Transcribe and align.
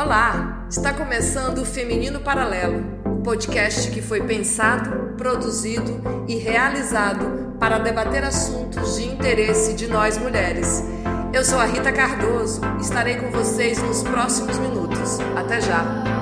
Olá! 0.00 0.64
Está 0.70 0.94
começando 0.94 1.58
o 1.58 1.64
Feminino 1.64 2.20
Paralelo, 2.20 2.84
o 3.04 3.20
podcast 3.20 3.90
que 3.90 4.00
foi 4.00 4.22
pensado, 4.22 5.16
produzido 5.16 6.24
e 6.28 6.36
realizado 6.36 7.56
para 7.58 7.80
debater 7.80 8.22
assuntos 8.22 8.94
de 8.94 9.08
interesse 9.08 9.74
de 9.74 9.88
nós 9.88 10.16
mulheres. 10.16 10.84
Eu 11.32 11.44
sou 11.44 11.58
a 11.58 11.64
Rita 11.64 11.90
Cardoso, 11.90 12.60
estarei 12.80 13.16
com 13.16 13.32
vocês 13.32 13.82
nos 13.82 14.04
próximos 14.04 14.56
minutos. 14.58 15.18
Até 15.36 15.60
já! 15.60 16.17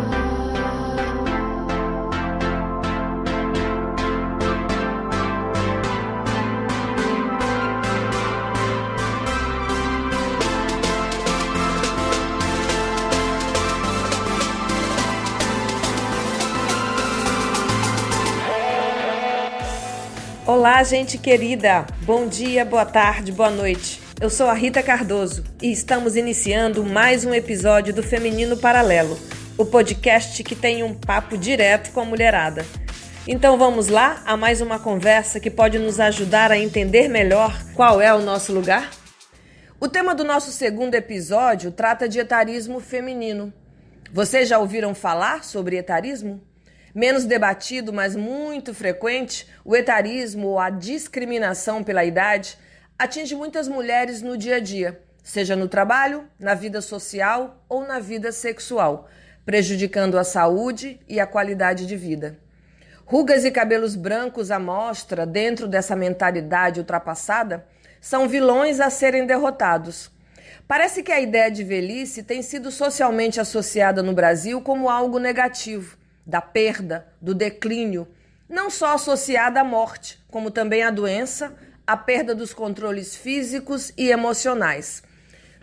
Olá, 20.59 20.83
gente 20.83 21.19
querida! 21.19 21.87
Bom 22.01 22.27
dia, 22.27 22.65
boa 22.65 22.87
tarde, 22.87 23.31
boa 23.31 23.51
noite. 23.51 24.01
Eu 24.19 24.31
sou 24.31 24.47
a 24.47 24.55
Rita 24.55 24.83
Cardoso 24.83 25.45
e 25.61 25.71
estamos 25.71 26.17
iniciando 26.17 26.83
mais 26.83 27.27
um 27.27 27.35
episódio 27.35 27.93
do 27.93 28.03
Feminino 28.03 28.57
Paralelo, 28.57 29.19
o 29.59 29.67
podcast 29.67 30.43
que 30.43 30.55
tem 30.55 30.83
um 30.83 30.95
papo 30.95 31.37
direto 31.37 31.93
com 31.93 32.01
a 32.01 32.07
mulherada. 32.07 32.65
Então 33.29 33.59
vamos 33.59 33.89
lá 33.89 34.23
a 34.25 34.35
mais 34.35 34.63
uma 34.63 34.79
conversa 34.79 35.39
que 35.39 35.51
pode 35.51 35.79
nos 35.79 36.01
ajudar 36.01 36.51
a 36.51 36.59
entender 36.59 37.07
melhor 37.07 37.55
qual 37.75 38.01
é 38.01 38.15
o 38.15 38.23
nosso 38.23 38.51
lugar? 38.51 38.91
O 39.79 39.87
tema 39.87 40.15
do 40.15 40.25
nosso 40.25 40.51
segundo 40.51 40.95
episódio 40.95 41.71
trata 41.71 42.09
de 42.09 42.19
etarismo 42.19 42.81
feminino. 42.81 43.53
Vocês 44.11 44.49
já 44.49 44.59
ouviram 44.59 44.95
falar 44.95 45.45
sobre 45.45 45.77
etarismo? 45.77 46.41
Menos 46.97 47.27
debatido, 47.27 47.93
mas 47.93 48.17
muito 48.17 48.73
frequente, 48.73 49.47
o 49.63 49.77
etarismo 49.77 50.47
ou 50.47 50.59
a 50.59 50.71
discriminação 50.71 51.85
pela 51.85 52.07
idade 52.07 52.57
atinge 52.99 53.35
muitas 53.35 53.69
mulheres 53.69 54.23
no 54.23 54.35
dia 54.35 54.57
a 54.57 54.61
dia, 54.61 54.99
seja 55.23 55.55
no 55.55 55.69
trabalho, 55.69 56.27
na 56.41 56.55
vida 56.55 56.81
social 56.81 57.63
ou 57.69 57.87
na 57.87 57.99
vida 57.99 58.33
sexual, 58.33 59.11
prejudicando 59.45 60.17
a 60.17 60.25
saúde 60.25 60.99
e 61.07 61.21
a 61.21 61.27
qualidade 61.27 61.85
de 61.85 61.95
vida. 61.99 62.39
Rugas 63.05 63.45
e 63.45 63.51
cabelos 63.51 63.95
brancos 63.95 64.51
à 64.51 64.59
mostra 64.59 65.27
dentro 65.27 65.69
dessa 65.69 65.95
mentalidade 65.95 66.81
ultrapassada 66.81 67.67
são 68.01 68.27
vilões 68.27 68.81
a 68.81 68.89
serem 68.89 69.27
derrotados. 69.27 70.11
Parece 70.67 71.03
que 71.03 71.13
a 71.13 71.21
ideia 71.21 71.51
de 71.51 71.63
velhice 71.63 72.23
tem 72.23 72.41
sido 72.41 72.71
socialmente 72.71 73.39
associada 73.39 74.03
no 74.03 74.15
Brasil 74.15 74.63
como 74.63 74.89
algo 74.89 75.19
negativo 75.19 75.99
da 76.27 76.41
perda, 76.41 77.07
do 77.23 77.35
declínio, 77.35 78.09
não 78.49 78.69
só 78.69 78.95
associada 78.95 79.61
à 79.61 79.65
morte, 79.65 80.19
como 80.29 80.51
também 80.51 80.83
à 80.83 80.91
doença, 80.91 81.55
à 81.87 81.97
perda 81.97 82.35
dos 82.35 82.53
controles 82.53 83.15
físicos 83.15 83.93
e 83.97 84.11
emocionais. 84.11 85.03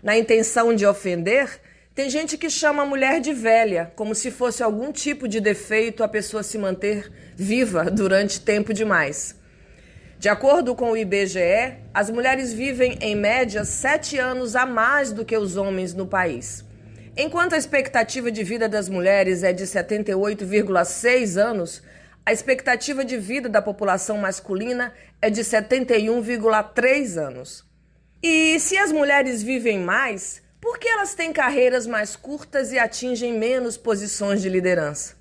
Na 0.02 0.16
intenção 0.16 0.74
de 0.74 0.86
ofender, 0.86 1.60
tem 1.94 2.10
gente 2.10 2.36
que 2.36 2.50
chama 2.50 2.82
a 2.82 2.86
mulher 2.86 3.20
de 3.20 3.32
velha, 3.32 3.92
como 3.94 4.14
se 4.14 4.30
fosse 4.30 4.62
algum 4.62 4.90
tipo 4.90 5.28
de 5.28 5.40
defeito 5.40 6.02
a 6.02 6.08
pessoa 6.08 6.42
se 6.42 6.58
manter 6.58 7.12
viva 7.36 7.90
durante 7.90 8.40
tempo 8.40 8.72
demais. 8.74 9.36
De 10.18 10.28
acordo 10.28 10.74
com 10.74 10.90
o 10.90 10.96
IBGE, 10.96 11.76
as 11.92 12.08
mulheres 12.08 12.52
vivem 12.52 12.98
em 13.00 13.14
média 13.14 13.64
sete 13.64 14.18
anos 14.18 14.56
a 14.56 14.64
mais 14.64 15.12
do 15.12 15.24
que 15.24 15.36
os 15.36 15.56
homens 15.56 15.92
no 15.92 16.06
país. 16.06 16.64
Enquanto 17.16 17.52
a 17.52 17.58
expectativa 17.58 18.28
de 18.28 18.42
vida 18.42 18.68
das 18.68 18.88
mulheres 18.88 19.44
é 19.44 19.52
de 19.52 19.62
78,6 19.64 21.40
anos, 21.40 21.80
a 22.26 22.32
expectativa 22.32 23.04
de 23.04 23.16
vida 23.16 23.48
da 23.48 23.62
população 23.62 24.18
masculina 24.18 24.92
é 25.22 25.30
de 25.30 25.42
71,3 25.42 27.16
anos. 27.16 27.64
E 28.20 28.58
se 28.58 28.76
as 28.76 28.90
mulheres 28.90 29.44
vivem 29.44 29.78
mais, 29.78 30.42
por 30.60 30.76
que 30.76 30.88
elas 30.88 31.14
têm 31.14 31.32
carreiras 31.32 31.86
mais 31.86 32.16
curtas 32.16 32.72
e 32.72 32.80
atingem 32.80 33.38
menos 33.38 33.76
posições 33.76 34.42
de 34.42 34.48
liderança? 34.48 35.14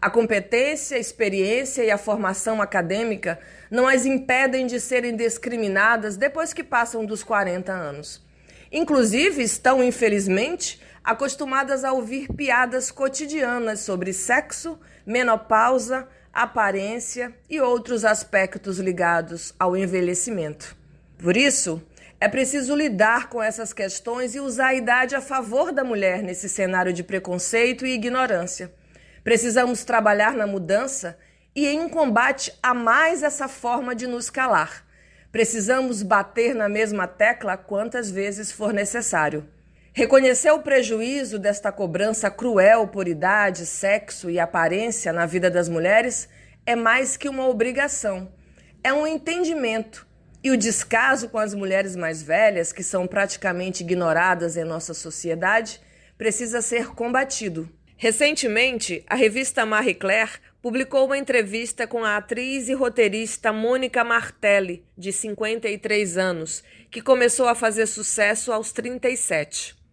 A 0.00 0.08
competência, 0.08 0.96
a 0.96 1.00
experiência 1.00 1.82
e 1.82 1.90
a 1.90 1.98
formação 1.98 2.62
acadêmica 2.62 3.40
não 3.68 3.88
as 3.88 4.06
impedem 4.06 4.68
de 4.68 4.78
serem 4.78 5.16
discriminadas 5.16 6.16
depois 6.16 6.52
que 6.52 6.62
passam 6.62 7.04
dos 7.04 7.24
40 7.24 7.72
anos. 7.72 8.22
Inclusive, 8.70 9.42
estão, 9.42 9.82
infelizmente, 9.82 10.83
acostumadas 11.04 11.84
a 11.84 11.92
ouvir 11.92 12.32
piadas 12.32 12.90
cotidianas 12.90 13.80
sobre 13.80 14.12
sexo, 14.12 14.78
menopausa, 15.04 16.08
aparência 16.32 17.32
e 17.48 17.60
outros 17.60 18.04
aspectos 18.04 18.78
ligados 18.78 19.54
ao 19.58 19.76
envelhecimento. 19.76 20.74
Por 21.18 21.36
isso, 21.36 21.82
é 22.18 22.28
preciso 22.28 22.74
lidar 22.74 23.28
com 23.28 23.42
essas 23.42 23.72
questões 23.72 24.34
e 24.34 24.40
usar 24.40 24.68
a 24.68 24.74
idade 24.74 25.14
a 25.14 25.20
favor 25.20 25.70
da 25.70 25.84
mulher 25.84 26.22
nesse 26.22 26.48
cenário 26.48 26.92
de 26.92 27.04
preconceito 27.04 27.84
e 27.84 27.92
ignorância. 27.92 28.72
Precisamos 29.22 29.84
trabalhar 29.84 30.34
na 30.34 30.46
mudança 30.46 31.18
e 31.54 31.66
em 31.66 31.80
um 31.80 31.88
combate 31.88 32.52
a 32.62 32.72
mais 32.72 33.22
essa 33.22 33.46
forma 33.46 33.94
de 33.94 34.06
nos 34.06 34.30
calar. 34.30 34.84
Precisamos 35.30 36.02
bater 36.02 36.54
na 36.54 36.68
mesma 36.68 37.06
tecla 37.06 37.56
quantas 37.56 38.10
vezes 38.10 38.50
for 38.50 38.72
necessário. 38.72 39.46
Reconhecer 39.96 40.50
o 40.50 40.58
prejuízo 40.58 41.38
desta 41.38 41.70
cobrança 41.70 42.28
cruel 42.28 42.88
por 42.88 43.06
idade, 43.06 43.64
sexo 43.64 44.28
e 44.28 44.40
aparência 44.40 45.12
na 45.12 45.24
vida 45.24 45.48
das 45.48 45.68
mulheres 45.68 46.28
é 46.66 46.74
mais 46.74 47.16
que 47.16 47.28
uma 47.28 47.46
obrigação, 47.46 48.28
é 48.82 48.92
um 48.92 49.06
entendimento. 49.06 50.04
E 50.42 50.50
o 50.50 50.56
descaso 50.56 51.28
com 51.28 51.38
as 51.38 51.54
mulheres 51.54 51.94
mais 51.94 52.20
velhas, 52.20 52.72
que 52.72 52.82
são 52.82 53.06
praticamente 53.06 53.84
ignoradas 53.84 54.56
em 54.56 54.64
nossa 54.64 54.92
sociedade, 54.94 55.80
precisa 56.18 56.60
ser 56.60 56.88
combatido. 56.88 57.70
Recentemente, 57.96 59.04
a 59.06 59.14
revista 59.14 59.64
Marie 59.64 59.94
Claire 59.94 60.40
publicou 60.60 61.06
uma 61.06 61.16
entrevista 61.16 61.86
com 61.86 62.02
a 62.02 62.16
atriz 62.16 62.68
e 62.68 62.74
roteirista 62.74 63.52
Mônica 63.52 64.02
Martelli, 64.02 64.84
de 64.98 65.12
53 65.12 66.18
anos, 66.18 66.64
que 66.90 67.00
começou 67.00 67.46
a 67.46 67.54
fazer 67.54 67.86
sucesso 67.86 68.52
aos 68.52 68.72
37. 68.72 69.83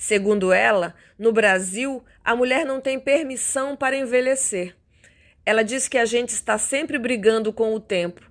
Segundo 0.00 0.50
ela, 0.50 0.94
no 1.18 1.30
Brasil, 1.30 2.02
a 2.24 2.34
mulher 2.34 2.64
não 2.64 2.80
tem 2.80 2.98
permissão 2.98 3.76
para 3.76 3.98
envelhecer. 3.98 4.74
Ela 5.44 5.62
diz 5.62 5.88
que 5.88 5.98
a 5.98 6.06
gente 6.06 6.30
está 6.30 6.56
sempre 6.56 6.98
brigando 6.98 7.52
com 7.52 7.74
o 7.74 7.78
tempo, 7.78 8.22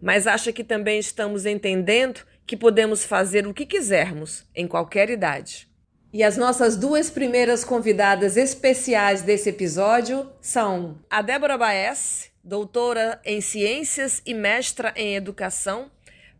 mas 0.00 0.26
acha 0.26 0.54
que 0.54 0.64
também 0.64 0.98
estamos 0.98 1.44
entendendo 1.44 2.22
que 2.46 2.56
podemos 2.56 3.04
fazer 3.04 3.46
o 3.46 3.52
que 3.52 3.66
quisermos, 3.66 4.46
em 4.56 4.66
qualquer 4.66 5.10
idade. 5.10 5.68
E 6.14 6.24
as 6.24 6.38
nossas 6.38 6.78
duas 6.78 7.10
primeiras 7.10 7.62
convidadas 7.62 8.38
especiais 8.38 9.20
desse 9.20 9.50
episódio 9.50 10.32
são 10.40 10.98
a 11.10 11.20
Débora 11.20 11.58
Baez, 11.58 12.30
doutora 12.42 13.20
em 13.22 13.42
ciências 13.42 14.22
e 14.24 14.32
mestra 14.32 14.94
em 14.96 15.14
educação, 15.14 15.90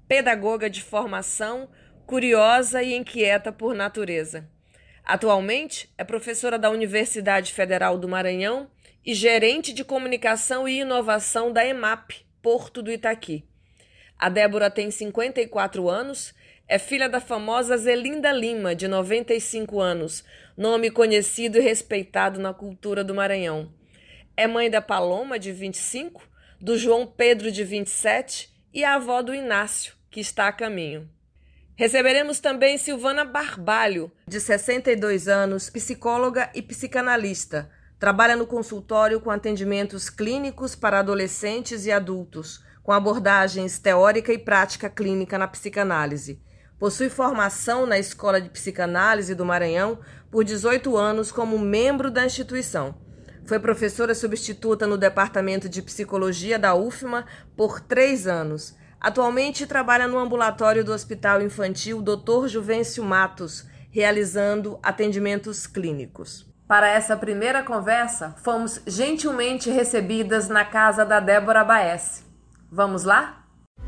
pedagoga 0.08 0.70
de 0.70 0.82
formação, 0.82 1.68
curiosa 2.06 2.82
e 2.82 2.94
inquieta 2.94 3.52
por 3.52 3.74
natureza. 3.74 4.48
Atualmente 5.08 5.90
é 5.96 6.04
professora 6.04 6.58
da 6.58 6.68
Universidade 6.68 7.54
Federal 7.54 7.96
do 7.96 8.06
Maranhão 8.06 8.68
e 9.02 9.14
gerente 9.14 9.72
de 9.72 9.82
comunicação 9.82 10.68
e 10.68 10.80
inovação 10.80 11.50
da 11.50 11.64
EMAP, 11.64 12.26
Porto 12.42 12.82
do 12.82 12.92
Itaqui. 12.92 13.42
A 14.18 14.28
Débora 14.28 14.70
tem 14.70 14.90
54 14.90 15.88
anos, 15.88 16.34
é 16.68 16.78
filha 16.78 17.08
da 17.08 17.22
famosa 17.22 17.78
Zelinda 17.78 18.30
Lima, 18.30 18.74
de 18.74 18.86
95 18.86 19.80
anos, 19.80 20.22
nome 20.54 20.90
conhecido 20.90 21.56
e 21.56 21.62
respeitado 21.62 22.38
na 22.38 22.52
cultura 22.52 23.02
do 23.02 23.14
Maranhão. 23.14 23.72
É 24.36 24.46
mãe 24.46 24.68
da 24.68 24.82
Paloma, 24.82 25.38
de 25.38 25.52
25, 25.52 26.22
do 26.60 26.76
João 26.76 27.06
Pedro, 27.06 27.50
de 27.50 27.64
27 27.64 28.52
e 28.74 28.84
a 28.84 28.96
avó 28.96 29.22
do 29.22 29.34
Inácio, 29.34 29.94
que 30.10 30.20
está 30.20 30.48
a 30.48 30.52
caminho. 30.52 31.08
Receberemos 31.78 32.40
também 32.40 32.76
Silvana 32.76 33.24
Barbalho, 33.24 34.10
de 34.26 34.40
62 34.40 35.28
anos, 35.28 35.70
psicóloga 35.70 36.50
e 36.52 36.60
psicanalista. 36.60 37.70
Trabalha 38.00 38.34
no 38.34 38.48
consultório 38.48 39.20
com 39.20 39.30
atendimentos 39.30 40.10
clínicos 40.10 40.74
para 40.74 40.98
adolescentes 40.98 41.86
e 41.86 41.92
adultos, 41.92 42.64
com 42.82 42.90
abordagens 42.90 43.78
teórica 43.78 44.32
e 44.32 44.38
prática 44.38 44.90
clínica 44.90 45.38
na 45.38 45.46
psicanálise. 45.46 46.42
Possui 46.80 47.08
formação 47.08 47.86
na 47.86 47.96
Escola 47.96 48.40
de 48.40 48.50
Psicanálise 48.50 49.36
do 49.36 49.46
Maranhão 49.46 50.00
por 50.32 50.42
18 50.42 50.96
anos 50.96 51.30
como 51.30 51.60
membro 51.60 52.10
da 52.10 52.26
instituição. 52.26 52.96
Foi 53.44 53.60
professora 53.60 54.16
substituta 54.16 54.84
no 54.84 54.98
Departamento 54.98 55.68
de 55.68 55.80
Psicologia 55.80 56.58
da 56.58 56.74
UFMA 56.74 57.24
por 57.56 57.80
três 57.80 58.26
anos 58.26 58.76
Atualmente 59.00 59.66
trabalha 59.66 60.08
no 60.08 60.18
ambulatório 60.18 60.84
do 60.84 60.92
Hospital 60.92 61.40
Infantil 61.40 62.02
Dr. 62.02 62.48
Juvencio 62.48 63.04
Matos, 63.04 63.64
realizando 63.90 64.78
atendimentos 64.82 65.66
clínicos. 65.66 66.46
Para 66.66 66.88
essa 66.88 67.16
primeira 67.16 67.62
conversa, 67.62 68.34
fomos 68.42 68.80
gentilmente 68.86 69.70
recebidas 69.70 70.48
na 70.48 70.64
casa 70.64 71.04
da 71.04 71.20
Débora 71.20 71.64
Baesse. 71.64 72.24
Vamos 72.70 73.04
lá? 73.04 73.44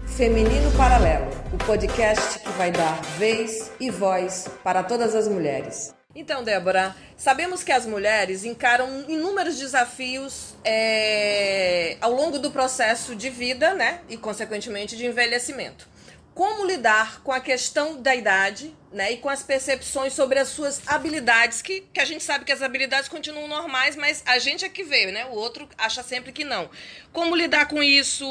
Feminino 0.06 0.70
Paralelo, 0.76 1.26
o 1.52 1.58
podcast 1.58 2.38
que 2.38 2.48
vai 2.50 2.70
dar 2.70 3.00
vez 3.18 3.70
e 3.78 3.90
voz 3.90 4.48
para 4.64 4.82
todas 4.82 5.14
as 5.14 5.28
mulheres. 5.28 5.94
Então, 6.14 6.42
Débora, 6.42 6.94
sabemos 7.16 7.62
que 7.62 7.70
as 7.70 7.86
mulheres 7.86 8.44
encaram 8.44 9.04
inúmeros 9.08 9.58
desafios 9.58 10.54
é, 10.64 11.96
ao 12.00 12.12
longo 12.12 12.38
do 12.38 12.50
processo 12.50 13.14
de 13.14 13.30
vida, 13.30 13.74
né? 13.74 14.00
E, 14.08 14.16
consequentemente, 14.16 14.96
de 14.96 15.06
envelhecimento 15.06 15.88
como 16.34 16.64
lidar 16.64 17.22
com 17.22 17.32
a 17.32 17.38
questão 17.40 18.00
da 18.00 18.14
idade, 18.14 18.74
né, 18.92 19.12
e 19.12 19.18
com 19.18 19.28
as 19.28 19.42
percepções 19.42 20.12
sobre 20.14 20.38
as 20.38 20.48
suas 20.48 20.80
habilidades, 20.86 21.60
que, 21.60 21.82
que 21.92 22.00
a 22.00 22.04
gente 22.04 22.24
sabe 22.24 22.44
que 22.44 22.52
as 22.52 22.62
habilidades 22.62 23.08
continuam 23.08 23.46
normais, 23.46 23.94
mas 23.94 24.22
a 24.24 24.38
gente 24.38 24.64
é 24.64 24.68
que 24.68 24.82
veio, 24.82 25.12
né? 25.12 25.26
O 25.26 25.32
outro 25.32 25.68
acha 25.76 26.02
sempre 26.02 26.32
que 26.32 26.42
não. 26.42 26.70
Como 27.12 27.36
lidar 27.36 27.68
com 27.68 27.82
isso, 27.82 28.24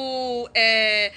é, 0.56 1.12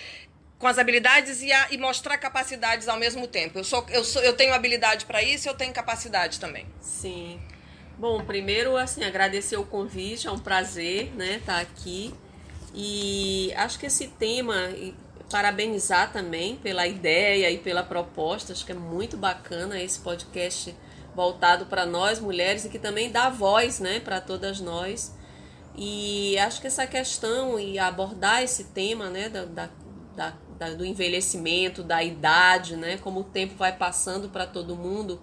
com 0.62 0.68
as 0.68 0.78
habilidades 0.78 1.42
e, 1.42 1.50
a, 1.52 1.72
e, 1.72 1.76
mostrar 1.76 2.16
capacidades 2.18 2.86
ao 2.86 2.96
mesmo 2.96 3.26
tempo? 3.26 3.58
Eu, 3.58 3.64
sou, 3.64 3.84
eu, 3.88 4.04
sou, 4.04 4.22
eu 4.22 4.32
tenho 4.32 4.54
habilidade 4.54 5.04
para 5.06 5.20
isso 5.20 5.48
eu 5.48 5.54
tenho 5.54 5.72
capacidade 5.72 6.38
também. 6.38 6.64
Sim. 6.80 7.40
Bom, 7.98 8.24
primeiro, 8.24 8.76
assim, 8.76 9.02
agradecer 9.02 9.56
o 9.56 9.64
convite, 9.64 10.28
é 10.28 10.30
um 10.30 10.38
prazer, 10.38 11.12
né, 11.16 11.38
estar 11.38 11.56
tá 11.56 11.60
aqui. 11.60 12.14
E 12.72 13.52
acho 13.56 13.76
que 13.76 13.86
esse 13.86 14.06
tema 14.06 14.54
parabenizar 15.28 16.12
também 16.12 16.54
pela 16.54 16.86
ideia 16.86 17.50
e 17.50 17.58
pela 17.58 17.82
proposta. 17.82 18.52
Acho 18.52 18.64
que 18.64 18.70
é 18.70 18.76
muito 18.76 19.16
bacana 19.16 19.80
esse 19.82 19.98
podcast 19.98 20.72
voltado 21.12 21.66
para 21.66 21.84
nós 21.84 22.20
mulheres 22.20 22.64
e 22.64 22.68
que 22.68 22.78
também 22.78 23.10
dá 23.10 23.28
voz, 23.28 23.80
né, 23.80 23.98
para 23.98 24.20
todas 24.20 24.60
nós. 24.60 25.12
E 25.74 26.38
acho 26.38 26.60
que 26.60 26.68
essa 26.68 26.86
questão 26.86 27.58
e 27.58 27.80
abordar 27.80 28.44
esse 28.44 28.64
tema, 28.64 29.10
né, 29.10 29.28
da, 29.28 29.44
da, 29.44 29.70
do 30.70 30.84
envelhecimento, 30.84 31.82
da 31.82 32.02
idade, 32.02 32.76
né, 32.76 32.98
como 33.02 33.20
o 33.20 33.24
tempo 33.24 33.54
vai 33.56 33.72
passando 33.72 34.28
para 34.28 34.46
todo 34.46 34.76
mundo 34.76 35.20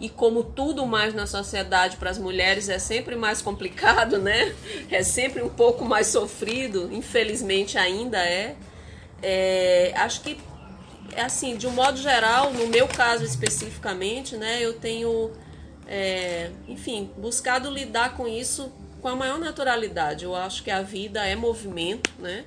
e 0.00 0.08
como 0.08 0.42
tudo 0.42 0.86
mais 0.86 1.12
na 1.12 1.26
sociedade 1.26 1.98
para 1.98 2.10
as 2.10 2.18
mulheres 2.18 2.68
é 2.68 2.78
sempre 2.78 3.14
mais 3.14 3.42
complicado, 3.42 4.18
né? 4.18 4.54
É 4.90 5.02
sempre 5.02 5.42
um 5.42 5.48
pouco 5.50 5.84
mais 5.84 6.06
sofrido, 6.06 6.88
infelizmente 6.90 7.76
ainda 7.76 8.18
é. 8.18 8.56
É, 9.22 9.92
acho 9.96 10.22
que, 10.22 10.40
assim, 11.16 11.56
de 11.56 11.66
um 11.66 11.72
modo 11.72 11.98
geral, 11.98 12.50
no 12.52 12.66
meu 12.68 12.88
caso 12.88 13.24
especificamente, 13.24 14.36
né, 14.36 14.58
eu 14.62 14.72
tenho, 14.72 15.30
é, 15.86 16.50
enfim, 16.66 17.10
buscado 17.18 17.70
lidar 17.70 18.16
com 18.16 18.26
isso 18.26 18.72
com 19.02 19.08
a 19.08 19.14
maior 19.14 19.38
naturalidade. 19.38 20.24
Eu 20.24 20.34
acho 20.34 20.62
que 20.62 20.70
a 20.70 20.80
vida 20.80 21.26
é 21.26 21.36
movimento, 21.36 22.10
né? 22.18 22.44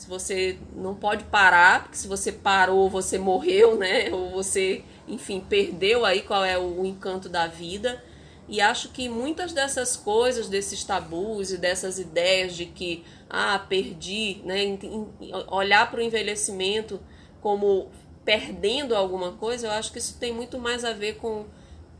Se 0.00 0.08
você 0.08 0.56
não 0.74 0.94
pode 0.94 1.24
parar, 1.24 1.82
porque 1.82 1.98
se 1.98 2.08
você 2.08 2.32
parou, 2.32 2.88
você 2.88 3.18
morreu, 3.18 3.76
né? 3.76 4.10
Ou 4.10 4.30
você, 4.30 4.82
enfim, 5.06 5.44
perdeu 5.46 6.06
aí 6.06 6.22
qual 6.22 6.42
é 6.42 6.56
o 6.58 6.86
encanto 6.86 7.28
da 7.28 7.46
vida. 7.46 8.02
E 8.48 8.62
acho 8.62 8.88
que 8.92 9.10
muitas 9.10 9.52
dessas 9.52 9.98
coisas, 9.98 10.48
desses 10.48 10.84
tabus 10.84 11.52
e 11.52 11.58
dessas 11.58 11.98
ideias 11.98 12.56
de 12.56 12.64
que, 12.64 13.04
ah, 13.28 13.58
perdi, 13.58 14.40
né, 14.42 14.78
olhar 15.48 15.90
para 15.90 16.00
o 16.00 16.02
envelhecimento 16.02 16.98
como 17.42 17.90
perdendo 18.24 18.96
alguma 18.96 19.32
coisa, 19.32 19.66
eu 19.66 19.70
acho 19.70 19.92
que 19.92 19.98
isso 19.98 20.16
tem 20.18 20.32
muito 20.32 20.58
mais 20.58 20.82
a 20.82 20.94
ver 20.94 21.16
com, 21.16 21.44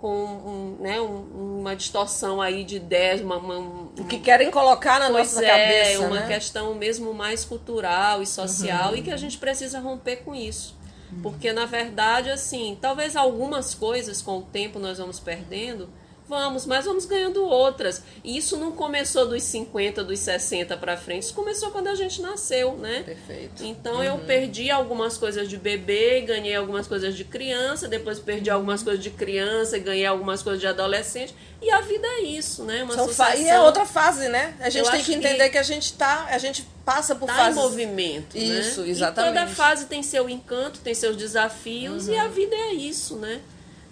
com 0.01 0.09
um, 0.09 0.77
né, 0.81 0.99
um, 1.01 1.59
uma 1.61 1.77
distorção 1.77 2.41
aí 2.41 2.65
de 2.65 2.77
ideias, 2.77 3.21
uma, 3.21 3.37
uma, 3.37 3.59
o 3.99 4.05
que 4.09 4.19
querem 4.19 4.51
colocar 4.51 4.99
na 4.99 5.11
nossa 5.11 5.45
é, 5.45 5.49
cabeça. 5.49 6.03
É, 6.03 6.07
uma 6.07 6.21
né? 6.21 6.27
questão 6.27 6.75
mesmo 6.75 7.13
mais 7.13 7.45
cultural 7.45 8.23
e 8.23 8.27
social 8.27 8.93
uhum. 8.93 8.97
e 8.97 9.03
que 9.03 9.11
a 9.11 9.17
gente 9.17 9.37
precisa 9.37 9.79
romper 9.79 10.17
com 10.25 10.35
isso. 10.35 10.75
Uhum. 11.13 11.21
Porque, 11.23 11.53
na 11.53 11.67
verdade, 11.67 12.31
assim, 12.31 12.79
talvez 12.81 13.15
algumas 13.15 13.75
coisas 13.75 14.23
com 14.23 14.39
o 14.39 14.43
tempo 14.43 14.79
nós 14.79 14.97
vamos 14.97 15.21
perdendo, 15.21 15.89
Vamos, 16.31 16.65
mas 16.65 16.85
vamos 16.85 17.07
ganhando 17.07 17.45
outras. 17.45 18.05
E 18.23 18.37
isso 18.37 18.57
não 18.57 18.71
começou 18.71 19.27
dos 19.27 19.43
50, 19.43 20.05
dos 20.05 20.21
60 20.21 20.77
para 20.77 20.97
frente, 20.97 21.25
isso 21.25 21.35
começou 21.35 21.73
quando 21.73 21.89
a 21.89 21.95
gente 21.97 22.23
nasceu, 22.23 22.77
né? 22.77 23.03
Perfeito. 23.03 23.65
Então 23.65 23.97
uhum. 23.97 24.03
eu 24.05 24.19
perdi 24.19 24.71
algumas 24.71 25.19
coisas 25.19 25.49
de 25.49 25.57
bebê, 25.57 26.21
ganhei 26.21 26.55
algumas 26.55 26.87
coisas 26.87 27.17
de 27.17 27.25
criança, 27.25 27.89
depois 27.89 28.21
perdi 28.21 28.49
algumas 28.49 28.81
coisas 28.81 29.03
de 29.03 29.11
criança, 29.11 29.77
ganhei 29.81 30.07
algumas 30.07 30.41
coisas 30.41 30.61
de 30.61 30.69
adolescente. 30.69 31.35
E 31.61 31.69
a 31.69 31.81
vida 31.81 32.07
é 32.07 32.21
isso, 32.21 32.63
né? 32.63 32.85
Uma 32.85 32.95
sucessão... 32.95 33.35
E 33.35 33.49
é 33.49 33.61
outra 33.61 33.85
fase, 33.85 34.29
né? 34.29 34.55
A 34.61 34.71
gente 34.71 34.87
eu 34.87 34.93
tem 34.93 35.03
que 35.03 35.13
entender 35.13 35.45
que... 35.47 35.51
que, 35.51 35.59
a 35.59 35.65
gente 35.65 35.95
tá, 35.95 36.27
a 36.31 36.39
gente 36.39 36.65
passa 36.85 37.17
por 37.17 37.27
tá 37.27 37.35
fases... 37.35 37.59
em 37.59 37.61
movimento, 37.61 38.39
né? 38.39 38.45
Isso, 38.45 38.83
né? 38.83 38.89
exatamente. 38.89 39.33
E 39.33 39.35
toda 39.35 39.53
fase 39.53 39.87
tem 39.87 40.01
seu 40.01 40.31
encanto, 40.31 40.79
tem 40.79 40.95
seus 40.95 41.17
desafios 41.17 42.07
uhum. 42.07 42.15
e 42.15 42.19
a 42.21 42.29
vida 42.29 42.55
é 42.55 42.73
isso, 42.75 43.17
né? 43.17 43.41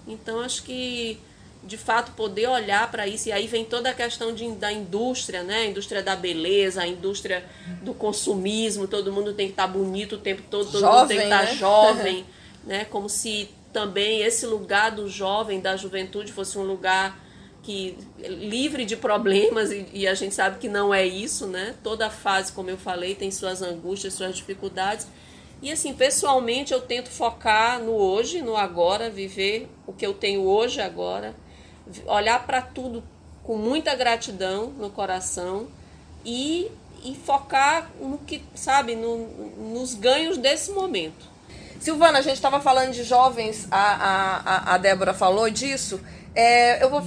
Então 0.07 0.39
acho 0.39 0.63
que 0.63 1.19
de 1.65 1.77
fato 1.77 2.13
poder 2.13 2.49
olhar 2.49 2.91
para 2.91 3.07
isso 3.07 3.29
e 3.29 3.33
aí 3.33 3.47
vem 3.47 3.65
toda 3.65 3.91
a 3.91 3.95
questão 3.95 4.33
de, 4.35 4.49
da 4.53 4.73
indústria, 4.73 5.43
né? 5.43 5.63
A 5.63 5.67
indústria 5.67 6.03
da 6.03 6.15
beleza, 6.15 6.83
a 6.83 6.87
indústria 6.87 7.45
do 7.83 7.93
consumismo, 7.93 8.87
todo 8.87 9.13
mundo 9.13 9.33
tem 9.35 9.47
que 9.47 9.53
estar 9.53 9.67
tá 9.67 9.73
bonito 9.73 10.15
o 10.15 10.19
tempo 10.19 10.43
todo, 10.49 10.71
todo 10.71 10.81
jovem, 10.81 10.99
mundo 10.99 11.09
tem 11.09 11.19
que 11.19 11.25
estar 11.25 11.39
tá 11.39 11.45
né? 11.45 11.55
jovem, 11.55 12.25
né? 12.65 12.85
Como 12.85 13.09
se 13.09 13.51
também 13.73 14.23
esse 14.23 14.47
lugar 14.47 14.93
do 14.93 15.09
jovem, 15.09 15.61
da 15.61 15.77
juventude 15.77 16.33
fosse 16.33 16.57
um 16.59 16.63
lugar 16.63 17.19
que 17.63 17.99
livre 18.19 18.85
de 18.85 18.97
problemas 18.97 19.71
e, 19.71 19.87
e 19.93 20.09
a 20.09 20.15
gente 20.15 20.35
sabe 20.35 20.59
que 20.59 20.69
não 20.69 20.95
é 20.95 21.05
isso, 21.05 21.47
né? 21.47 21.75
Toda 21.83 22.09
fase, 22.09 22.53
como 22.53 22.71
eu 22.71 22.79
falei, 22.79 23.15
tem 23.15 23.31
suas 23.31 23.61
angústias, 23.61 24.15
suas 24.15 24.37
dificuldades. 24.37 25.07
E 25.61 25.73
assim, 25.73 25.93
pessoalmente 25.93 26.73
eu 26.73 26.81
tento 26.81 27.11
focar 27.11 27.81
no 27.83 27.93
hoje, 27.93 28.41
no 28.41 28.57
agora, 28.57 29.11
viver 29.11 29.69
o 29.87 29.93
que 29.93 30.07
eu 30.07 30.15
tenho 30.15 30.43
hoje 30.43 30.81
agora 30.81 31.35
olhar 32.07 32.47
para 32.47 32.63
tudo 32.63 33.03
com 33.43 33.57
muita 33.57 33.95
gratidão 33.95 34.71
no 34.71 34.91
coração 34.91 35.69
e, 36.25 36.71
e 37.03 37.15
focar 37.15 37.91
no 38.01 38.19
que, 38.19 38.45
sabe, 38.55 38.95
no, 38.95 39.17
nos 39.73 39.95
ganhos 39.95 40.37
desse 40.37 40.71
momento. 40.71 41.27
Silvana, 41.81 42.19
a 42.19 42.23
gente 42.23 42.35
estava 42.35 42.61
falando 42.61 42.93
de 42.93 43.05
jovens, 43.05 43.67
a, 43.71 44.43
a, 44.45 44.75
a 44.75 44.79
Débora 44.79 45.15
falou 45.15 45.49
disso. 45.49 46.01
É, 46.35 46.83
eu 46.83 46.91
vou 46.91 47.07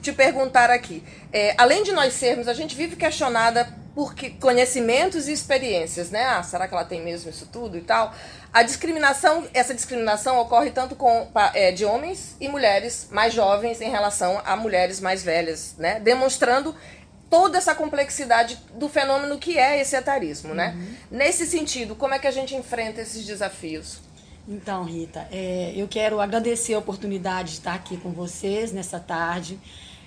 te 0.00 0.12
perguntar 0.12 0.70
aqui. 0.70 1.04
É, 1.32 1.54
além 1.58 1.82
de 1.82 1.92
nós 1.92 2.14
sermos, 2.14 2.48
a 2.48 2.54
gente 2.54 2.74
vive 2.74 2.96
questionada 2.96 3.72
por 3.94 4.14
conhecimentos 4.40 5.26
e 5.26 5.32
experiências, 5.32 6.10
né? 6.10 6.24
Ah, 6.26 6.42
será 6.42 6.68
que 6.68 6.74
ela 6.74 6.84
tem 6.84 7.00
mesmo 7.02 7.30
isso 7.30 7.48
tudo 7.50 7.78
e 7.78 7.80
tal? 7.80 8.14
A 8.56 8.62
discriminação, 8.62 9.46
essa 9.52 9.74
discriminação 9.74 10.40
ocorre 10.40 10.70
tanto 10.70 10.96
com 10.96 11.28
é, 11.52 11.72
de 11.72 11.84
homens 11.84 12.38
e 12.40 12.48
mulheres 12.48 13.06
mais 13.12 13.34
jovens 13.34 13.82
em 13.82 13.90
relação 13.90 14.40
a 14.46 14.56
mulheres 14.56 14.98
mais 14.98 15.22
velhas, 15.22 15.74
né? 15.76 16.00
Demonstrando 16.00 16.74
toda 17.28 17.58
essa 17.58 17.74
complexidade 17.74 18.58
do 18.72 18.88
fenômeno 18.88 19.36
que 19.36 19.58
é 19.58 19.78
esse 19.78 19.94
etarismo, 19.94 20.54
né? 20.54 20.74
Uhum. 20.74 21.18
Nesse 21.18 21.44
sentido, 21.44 21.94
como 21.94 22.14
é 22.14 22.18
que 22.18 22.26
a 22.26 22.30
gente 22.30 22.54
enfrenta 22.54 23.02
esses 23.02 23.26
desafios? 23.26 23.98
Então, 24.48 24.84
Rita, 24.84 25.28
é, 25.30 25.74
eu 25.76 25.86
quero 25.86 26.18
agradecer 26.18 26.72
a 26.72 26.78
oportunidade 26.78 27.50
de 27.50 27.58
estar 27.58 27.74
aqui 27.74 27.98
com 27.98 28.10
vocês 28.10 28.72
nessa 28.72 28.98
tarde. 28.98 29.60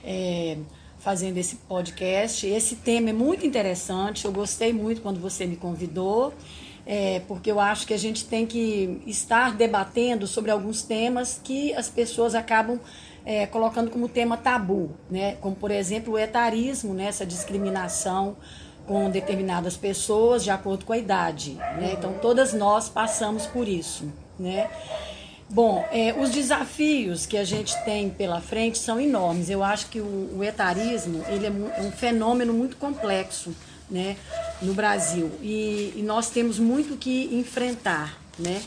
É, 0.03 0.58
fazendo 1.00 1.38
esse 1.38 1.56
podcast. 1.56 2.46
Esse 2.46 2.75
tema 2.75 3.10
é 3.10 3.13
muito 3.13 3.46
interessante, 3.46 4.25
eu 4.25 4.32
gostei 4.32 4.74
muito 4.74 5.01
quando 5.01 5.20
você 5.20 5.46
me 5.46 5.56
convidou, 5.56 6.34
é, 6.91 7.22
porque 7.27 7.51
eu 7.51 7.60
acho 7.60 7.86
que 7.86 7.93
a 7.93 8.00
gente 8.00 8.25
tem 8.25 8.48
que 8.48 9.00
estar 9.05 9.55
debatendo 9.55 10.25
sobre 10.25 10.50
alguns 10.50 10.81
temas 10.81 11.39
que 11.43 11.72
as 11.75 11.88
pessoas 11.88 12.34
acabam 12.34 12.79
é, 13.24 13.46
colocando 13.46 13.91
como 13.91 14.10
tema 14.10 14.36
tabu, 14.36 14.89
né? 15.08 15.36
como 15.39 15.55
por 15.55 15.69
exemplo 15.69 16.15
o 16.15 16.17
etarismo, 16.17 16.96
né? 16.96 17.05
essa 17.05 17.27
discriminação 17.27 18.36
com 18.88 19.08
determinadas 19.12 19.77
pessoas 19.77 20.43
de 20.43 20.50
acordo 20.50 20.84
com 20.84 20.91
a 20.91 20.98
idade. 20.98 21.53
Né? 21.53 21.93
Então 21.96 22.13
todas 22.13 22.53
nós 22.53 22.89
passamos 22.89 23.46
por 23.46 23.67
isso. 23.67 24.12
Né? 24.39 24.67
Bom, 25.48 25.86
é, 25.91 26.15
os 26.19 26.31
desafios 26.31 27.27
que 27.27 27.38
a 27.38 27.43
gente 27.43 27.79
tem 27.86 28.10
pela 28.10 28.41
frente 28.41 28.79
são 28.79 29.00
enormes. 29.00 29.51
Eu 29.51 29.63
acho 29.63 29.91
que 29.91 30.00
o, 30.00 30.39
o 30.39 30.43
etarismo 30.43 31.24
ele 31.27 31.46
é, 31.46 31.50
é 31.50 31.81
um 31.84 31.91
fenômeno 31.91 32.51
muito 32.51 32.77
complexo 32.77 33.53
né, 33.89 34.17
no 34.62 34.74
Brasil 34.74 35.31
e, 35.41 35.93
e 35.96 36.01
nós 36.03 36.29
temos 36.29 36.60
muito 36.60 36.98
que 36.98 37.29
enfrentar. 37.34 38.17
Né? 38.38 38.62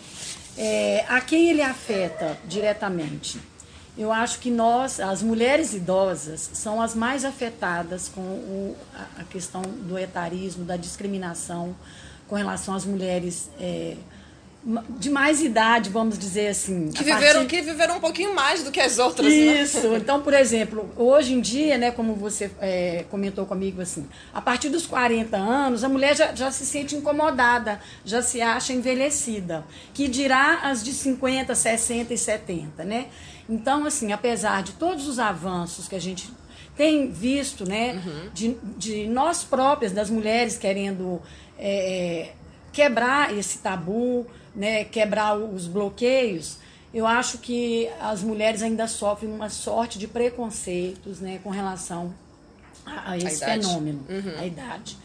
É, 0.57 1.05
a 1.09 1.21
quem 1.21 1.49
ele 1.51 1.63
afeta 1.63 2.37
diretamente? 2.47 3.41
Eu 3.97 4.11
acho 4.11 4.39
que 4.39 4.51
nós, 4.51 5.01
as 5.01 5.23
mulheres 5.23 5.75
idosas, 5.75 6.51
são 6.55 6.81
as 6.81 6.95
mais 6.95 7.25
afetadas 7.27 8.09
com 8.09 8.23
o, 8.23 8.77
a 9.19 9.25
questão 9.25 9.61
do 9.61 9.99
etarismo, 9.99 10.65
da 10.65 10.79
discriminação 10.79 11.77
com 12.27 12.37
relação 12.37 12.75
às 12.75 12.87
mulheres 12.87 13.51
é, 13.61 13.95
de 14.65 15.11
mais 15.11 15.43
idade, 15.43 15.91
vamos 15.91 16.17
dizer 16.17 16.49
assim. 16.49 16.89
Que 16.93 17.03
viveram, 17.03 17.41
partir... 17.41 17.47
que 17.47 17.63
viveram 17.63 17.97
um 17.97 18.01
pouquinho 18.01 18.33
mais 18.35 18.63
do 18.63 18.71
que 18.71 18.81
as 18.81 18.99
outras. 18.99 19.27
Né? 19.27 19.63
Isso. 19.63 19.89
Né? 19.89 19.99
Então, 20.03 20.21
por 20.21 20.35
exemplo, 20.35 20.89
hoje 20.97 21.33
em 21.35 21.41
dia, 21.41 21.79
né, 21.79 21.91
como 21.91 22.15
você 22.15 22.51
é, 22.61 23.05
comentou 23.11 23.47
comigo, 23.47 23.81
assim, 23.81 24.07
a 24.33 24.41
partir 24.41 24.69
dos 24.69 24.87
40 24.87 25.37
anos, 25.37 25.83
a 25.85 25.89
mulher 25.89 26.17
já, 26.17 26.35
já 26.35 26.51
se 26.51 26.67
sente 26.67 26.95
incomodada, 26.95 27.81
já 28.05 28.23
se 28.23 28.41
acha 28.41 28.73
envelhecida. 28.73 29.65
Que 29.93 30.07
dirá 30.07 30.61
as 30.65 30.83
de 30.83 30.93
50, 30.93 31.55
60 31.55 32.15
e 32.15 32.19
70, 32.19 32.85
né? 32.85 33.07
Então, 33.49 33.85
assim, 33.85 34.13
apesar 34.13 34.63
de 34.63 34.73
todos 34.73 35.09
os 35.09 35.19
avanços 35.19 35.89
que 35.89 35.97
a 35.97 36.01
gente 36.01 36.31
tem 36.77 37.11
visto, 37.11 37.69
né, 37.69 38.01
uhum. 38.05 38.31
de, 38.33 38.57
de 38.77 39.07
nós 39.07 39.45
próprias, 39.45 39.93
das 39.93 40.09
mulheres 40.09 40.57
querendo 40.57 41.21
é, 41.59 42.29
é 42.29 42.33
quebrar 42.73 43.37
esse 43.37 43.59
tabu, 43.59 44.27
né, 44.55 44.85
quebrar 44.85 45.37
os 45.37 45.67
bloqueios, 45.67 46.59
eu 46.93 47.07
acho 47.07 47.39
que 47.39 47.89
as 48.01 48.23
mulheres 48.23 48.63
ainda 48.63 48.87
sofrem 48.87 49.33
uma 49.33 49.49
sorte 49.49 49.99
de 49.99 50.07
preconceitos 50.07 51.21
né, 51.21 51.41
com 51.43 51.51
relação 51.51 52.13
a, 52.85 53.13
a 53.13 53.19
esse 53.19 53.43
a 53.45 53.49
fenômeno, 53.49 54.05
uhum. 54.09 54.39
a 54.39 54.47
idade. 54.47 54.97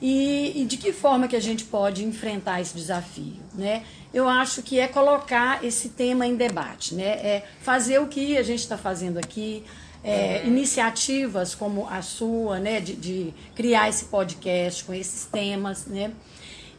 E, 0.00 0.60
e, 0.60 0.64
de 0.64 0.76
que 0.76 0.92
forma 0.92 1.28
que 1.28 1.36
a 1.36 1.40
gente 1.40 1.64
pode 1.64 2.04
enfrentar 2.04 2.60
esse 2.60 2.74
desafio? 2.74 3.36
Né? 3.54 3.84
Eu 4.12 4.28
acho 4.28 4.60
que 4.60 4.80
é 4.80 4.88
colocar 4.88 5.64
esse 5.64 5.90
tema 5.90 6.26
em 6.26 6.34
debate, 6.34 6.94
né? 6.94 7.04
é 7.04 7.46
fazer 7.60 8.00
o 8.00 8.08
que 8.08 8.36
a 8.36 8.42
gente 8.42 8.58
está 8.58 8.76
fazendo 8.76 9.18
aqui, 9.18 9.64
é, 10.04 10.40
uhum. 10.42 10.48
iniciativas 10.48 11.54
como 11.54 11.88
a 11.88 12.02
sua, 12.02 12.58
né, 12.58 12.80
de, 12.80 12.94
de 12.96 13.34
criar 13.54 13.88
esse 13.88 14.06
podcast 14.06 14.82
com 14.84 14.92
esses 14.92 15.26
temas, 15.26 15.86
né? 15.86 16.10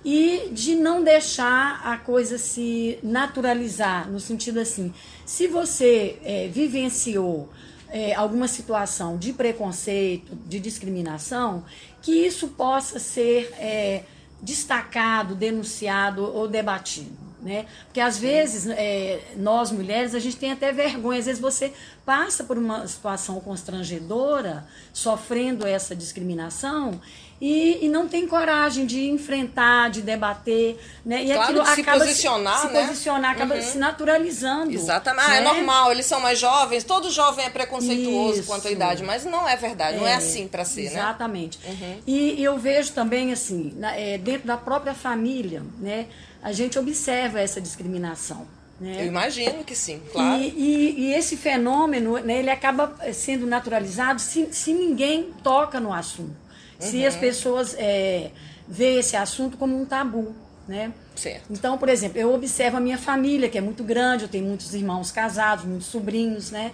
E 0.04 0.50
de 0.52 0.76
não 0.76 1.04
deixar 1.04 1.82
a 1.84 1.98
coisa 1.98 2.38
se 2.38 3.00
naturalizar, 3.02 4.10
no 4.10 4.20
sentido 4.20 4.60
assim, 4.60 4.94
se 5.26 5.48
você 5.48 6.20
é, 6.24 6.48
vivenciou 6.50 7.50
é, 7.90 8.14
alguma 8.16 8.48
situação 8.48 9.18
de 9.18 9.32
preconceito, 9.32 10.36
de 10.48 10.60
discriminação, 10.60 11.64
que 12.02 12.12
isso 12.12 12.50
possa 12.50 13.00
ser 13.00 13.54
é, 13.58 14.04
destacado, 14.42 15.36
denunciado 15.36 16.24
ou 16.24 16.48
debatido. 16.48 17.24
Né? 17.44 17.66
Porque 17.86 18.00
às 18.00 18.18
vezes 18.18 18.68
é, 18.68 19.20
nós 19.36 19.70
mulheres 19.70 20.16
a 20.16 20.20
gente 20.20 20.38
tem 20.38 20.54
até 20.54 20.72
vergonha, 20.72 21.20
às 21.20 21.26
vezes 21.26 21.42
você 21.42 21.74
passa 22.06 22.44
por 22.46 22.58
uma 22.58 22.88
situação 22.88 23.40
constrangedora, 23.42 24.66
sofrendo 24.94 25.68
essa 25.68 25.94
discriminação 25.94 27.02
e, 27.46 27.86
e, 27.86 27.90
não 27.90 28.08
tem 28.08 28.26
coragem 28.26 28.86
de 28.86 29.10
enfrentar, 29.10 29.90
de 29.90 30.02
debater, 30.02 30.80
né? 31.06 31.24
E 31.24 31.26
claro, 31.26 31.42
aquilo 31.42 31.66
se 31.66 31.82
acaba 31.82 32.00
posicionar, 32.00 32.58
se, 32.58 32.68
né? 32.68 32.82
se 32.82 32.88
posicionar, 32.88 33.32
acaba 33.32 33.56
uhum. 33.56 33.62
se 33.62 33.78
naturalizando. 33.78 34.72
Exatamente. 34.72 35.28
Né? 35.28 35.34
Ah, 35.34 35.36
é 35.36 35.40
né? 35.42 35.52
normal, 35.52 35.92
eles 35.92 36.06
são 36.06 36.22
mais 36.22 36.40
jovens, 36.40 36.86
todo 36.86 37.12
jovem 37.12 37.44
é 37.44 37.50
preconceituoso 37.50 38.40
Isso. 38.40 38.48
quanto 38.48 38.70
à 38.70 38.72
idade, 38.72 39.04
mas 39.04 39.26
não 39.26 39.46
é 39.46 39.58
verdade, 39.58 39.98
é, 39.98 40.00
não 40.00 40.08
é 40.08 40.14
assim 40.14 40.48
para 40.48 40.64
ser, 40.64 40.84
exatamente. 40.84 41.60
né? 41.60 41.70
Exatamente. 41.70 41.84
Uhum. 41.84 42.02
E, 42.08 42.40
e, 42.40 42.44
eu 42.46 42.58
vejo 42.58 42.94
também 42.94 43.34
assim, 43.34 43.74
na, 43.76 43.94
é, 43.94 44.18
dentro 44.18 44.48
da 44.48 44.56
própria 44.56 44.94
família, 44.94 45.62
né? 45.80 46.06
A 46.42 46.54
gente 46.54 46.80
observa 46.80 47.42
essa 47.42 47.60
discriminação. 47.60 48.48
Né? 48.80 49.02
Eu 49.02 49.06
imagino 49.06 49.66
que 49.66 49.76
sim, 49.76 50.02
claro. 50.14 50.42
E, 50.42 50.48
e, 50.48 50.96
e, 51.08 51.14
esse 51.14 51.36
fenômeno, 51.36 52.20
né, 52.20 52.40
ele 52.40 52.50
acaba 52.50 52.96
sendo 53.12 53.46
naturalizado 53.46 54.22
se, 54.22 54.48
se 54.54 54.74
ninguém 54.74 55.34
toca 55.44 55.78
no 55.78 55.92
assunto 55.92 56.43
se 56.80 56.98
uhum. 56.98 57.08
as 57.08 57.16
pessoas 57.16 57.76
é, 57.78 58.32
veem 58.68 59.00
esse 59.00 59.16
assunto 59.16 59.58
como 59.58 59.80
um 59.80 59.86
tabu, 59.86 60.36
né? 60.68 60.94
Certo. 61.16 61.46
Então, 61.52 61.78
por 61.78 61.90
exemplo, 61.90 62.18
eu 62.18 62.34
observo 62.34 62.78
a 62.78 62.80
minha 62.80 62.98
família, 62.98 63.50
que 63.50 63.58
é 63.58 63.62
muito 63.62 63.84
grande, 63.84 64.24
eu 64.24 64.30
tenho 64.30 64.46
muitos 64.46 64.74
irmãos 64.74 65.12
casados, 65.12 65.66
muitos 65.66 65.88
sobrinhos, 65.88 66.52
né? 66.52 66.72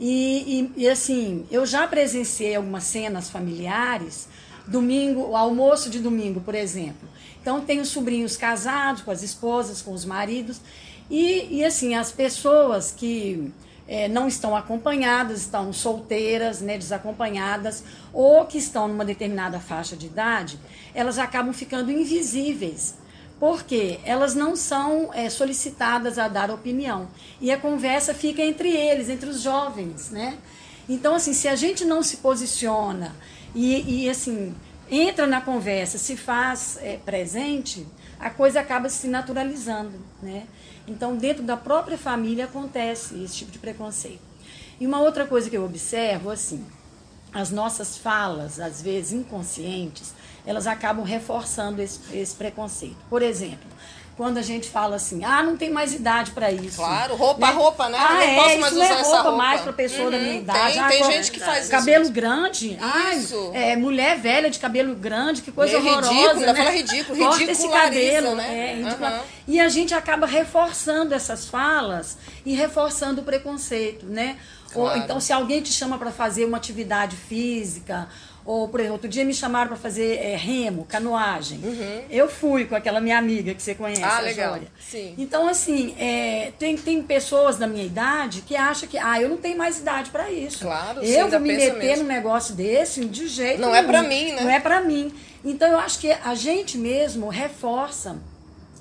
E, 0.00 0.70
e, 0.76 0.82
e 0.82 0.88
assim, 0.88 1.46
eu 1.50 1.64
já 1.64 1.86
presenciei 1.86 2.56
algumas 2.56 2.84
cenas 2.84 3.30
familiares, 3.30 4.28
domingo, 4.66 5.20
o 5.28 5.36
almoço 5.36 5.90
de 5.90 6.00
domingo, 6.00 6.40
por 6.40 6.54
exemplo. 6.54 7.08
Então, 7.40 7.60
tenho 7.60 7.84
sobrinhos 7.84 8.36
casados, 8.36 9.02
com 9.02 9.10
as 9.10 9.22
esposas, 9.22 9.82
com 9.82 9.92
os 9.92 10.04
maridos, 10.04 10.60
e, 11.10 11.58
e 11.58 11.64
assim, 11.64 11.94
as 11.94 12.10
pessoas 12.10 12.90
que 12.90 13.52
é, 13.86 14.08
não 14.08 14.26
estão 14.26 14.56
acompanhadas, 14.56 15.42
estão 15.42 15.72
solteiras, 15.72 16.60
né, 16.60 16.78
desacompanhadas, 16.78 17.84
ou 18.12 18.44
que 18.46 18.58
estão 18.58 18.88
numa 18.88 19.04
determinada 19.04 19.60
faixa 19.60 19.96
de 19.96 20.06
idade, 20.06 20.58
elas 20.94 21.18
acabam 21.18 21.52
ficando 21.52 21.90
invisíveis. 21.90 22.96
Porque 23.38 23.98
elas 24.04 24.34
não 24.34 24.54
são 24.54 25.10
é, 25.12 25.28
solicitadas 25.28 26.18
a 26.18 26.28
dar 26.28 26.50
opinião. 26.50 27.08
E 27.40 27.50
a 27.50 27.58
conversa 27.58 28.14
fica 28.14 28.40
entre 28.40 28.70
eles, 28.70 29.08
entre 29.08 29.28
os 29.28 29.42
jovens, 29.42 30.10
né? 30.10 30.38
Então, 30.88 31.14
assim, 31.16 31.34
se 31.34 31.48
a 31.48 31.56
gente 31.56 31.84
não 31.84 32.02
se 32.02 32.18
posiciona 32.18 33.14
e, 33.54 34.04
e 34.04 34.08
assim, 34.08 34.54
entra 34.90 35.26
na 35.26 35.40
conversa, 35.40 35.98
se 35.98 36.16
faz 36.16 36.78
é, 36.80 36.98
presente, 37.04 37.86
a 38.20 38.30
coisa 38.30 38.60
acaba 38.60 38.88
se 38.88 39.08
naturalizando, 39.08 39.98
né? 40.22 40.44
Então, 40.86 41.16
dentro 41.16 41.42
da 41.42 41.56
própria 41.56 41.96
família 41.96 42.44
acontece 42.44 43.22
esse 43.22 43.36
tipo 43.36 43.50
de 43.50 43.58
preconceito. 43.58 44.20
E 44.78 44.86
uma 44.86 45.00
outra 45.00 45.26
coisa 45.26 45.48
que 45.48 45.56
eu 45.56 45.64
observo, 45.64 46.30
assim, 46.30 46.64
as 47.32 47.50
nossas 47.50 47.96
falas, 47.96 48.60
às 48.60 48.82
vezes 48.82 49.12
inconscientes, 49.12 50.12
elas 50.46 50.66
acabam 50.66 51.04
reforçando 51.04 51.80
esse, 51.80 52.00
esse 52.16 52.34
preconceito. 52.34 52.96
Por 53.08 53.22
exemplo, 53.22 53.66
quando 54.16 54.38
a 54.38 54.42
gente 54.42 54.68
fala 54.68 54.96
assim, 54.96 55.24
ah, 55.24 55.42
não 55.42 55.56
tem 55.56 55.70
mais 55.70 55.92
idade 55.92 56.30
para 56.30 56.50
isso. 56.52 56.76
Claro, 56.76 57.16
roupa, 57.16 57.46
né? 57.46 57.52
roupa, 57.52 57.88
né? 57.88 57.98
Ah, 57.98 58.14
não 58.14 58.20
é, 58.20 58.34
posso 58.36 58.58
mais 58.60 58.72
isso 58.72 58.82
usar 58.82 58.88
não 58.88 58.98
é 58.98 59.02
roupa, 59.02 59.22
roupa. 59.22 59.36
mais 59.36 59.60
para 59.60 59.72
pessoa 59.72 60.04
uhum, 60.04 60.10
da 60.12 60.18
minha 60.18 60.34
idade. 60.34 60.72
Tem, 60.72 60.80
ah, 60.80 60.88
tem 60.88 61.04
gente 61.04 61.30
que 61.32 61.40
faz 61.40 61.68
cabelo 61.68 62.04
isso. 62.04 62.12
grande. 62.12 62.78
Isso. 63.16 63.50
Ai, 63.52 63.72
é, 63.72 63.76
mulher 63.76 64.18
velha 64.18 64.48
de 64.48 64.58
cabelo 64.58 64.94
grande, 64.94 65.42
que 65.42 65.50
coisa 65.50 65.76
é 65.76 65.78
horrorosa. 65.78 66.10
Ridículo, 66.10 66.40
né? 66.40 66.54
fala 66.54 66.70
ridículo, 66.70 67.18
Corta 67.18 67.50
esse 67.50 67.68
cabelo, 67.68 68.34
né? 68.36 68.80
É, 68.80 68.84
uhum. 68.84 69.20
E 69.48 69.60
a 69.60 69.68
gente 69.68 69.92
acaba 69.94 70.26
reforçando 70.26 71.12
essas 71.12 71.46
falas 71.48 72.16
e 72.46 72.54
reforçando 72.54 73.20
o 73.20 73.24
preconceito, 73.24 74.06
né? 74.06 74.36
Claro. 74.72 74.98
Ou, 74.98 75.04
então, 75.04 75.18
se 75.20 75.32
alguém 75.32 75.60
te 75.60 75.72
chama 75.72 75.98
para 75.98 76.10
fazer 76.12 76.44
uma 76.44 76.56
atividade 76.56 77.16
física 77.16 78.08
ou, 78.46 78.68
por 78.68 78.78
exemplo, 78.80 78.94
outro 78.96 79.08
dia 79.08 79.24
me 79.24 79.32
chamaram 79.32 79.68
para 79.68 79.76
fazer 79.76 80.16
é, 80.18 80.36
remo, 80.36 80.84
canoagem. 80.84 81.60
Uhum. 81.64 82.02
Eu 82.10 82.28
fui 82.28 82.66
com 82.66 82.74
aquela 82.74 83.00
minha 83.00 83.16
amiga 83.16 83.54
que 83.54 83.62
você 83.62 83.74
conhece, 83.74 84.02
ah, 84.02 84.18
a 84.18 84.20
legal. 84.20 84.52
Jória. 84.54 84.68
Sim. 84.78 85.14
Então, 85.16 85.48
assim, 85.48 85.94
é, 85.98 86.52
tem, 86.58 86.76
tem 86.76 87.02
pessoas 87.02 87.56
da 87.56 87.66
minha 87.66 87.84
idade 87.84 88.42
que 88.42 88.54
acham 88.54 88.86
que, 88.88 88.98
ah, 88.98 89.20
eu 89.20 89.30
não 89.30 89.38
tenho 89.38 89.56
mais 89.56 89.78
idade 89.78 90.10
para 90.10 90.30
isso. 90.30 90.58
Claro, 90.60 91.02
Eu 91.02 91.28
vou 91.28 91.40
me 91.40 91.56
meter 91.56 91.74
mesmo. 91.78 92.02
num 92.02 92.08
negócio 92.08 92.54
desse 92.54 93.02
de 93.06 93.26
jeito 93.28 93.60
Não 93.60 93.72
nenhum. 93.72 93.82
é 93.82 93.86
para 93.86 94.02
mim, 94.02 94.32
né? 94.32 94.42
Não 94.42 94.50
é 94.50 94.60
para 94.60 94.80
mim. 94.82 95.12
Então, 95.42 95.68
eu 95.70 95.78
acho 95.78 95.98
que 95.98 96.10
a 96.10 96.34
gente 96.34 96.76
mesmo 96.76 97.28
reforça 97.28 98.16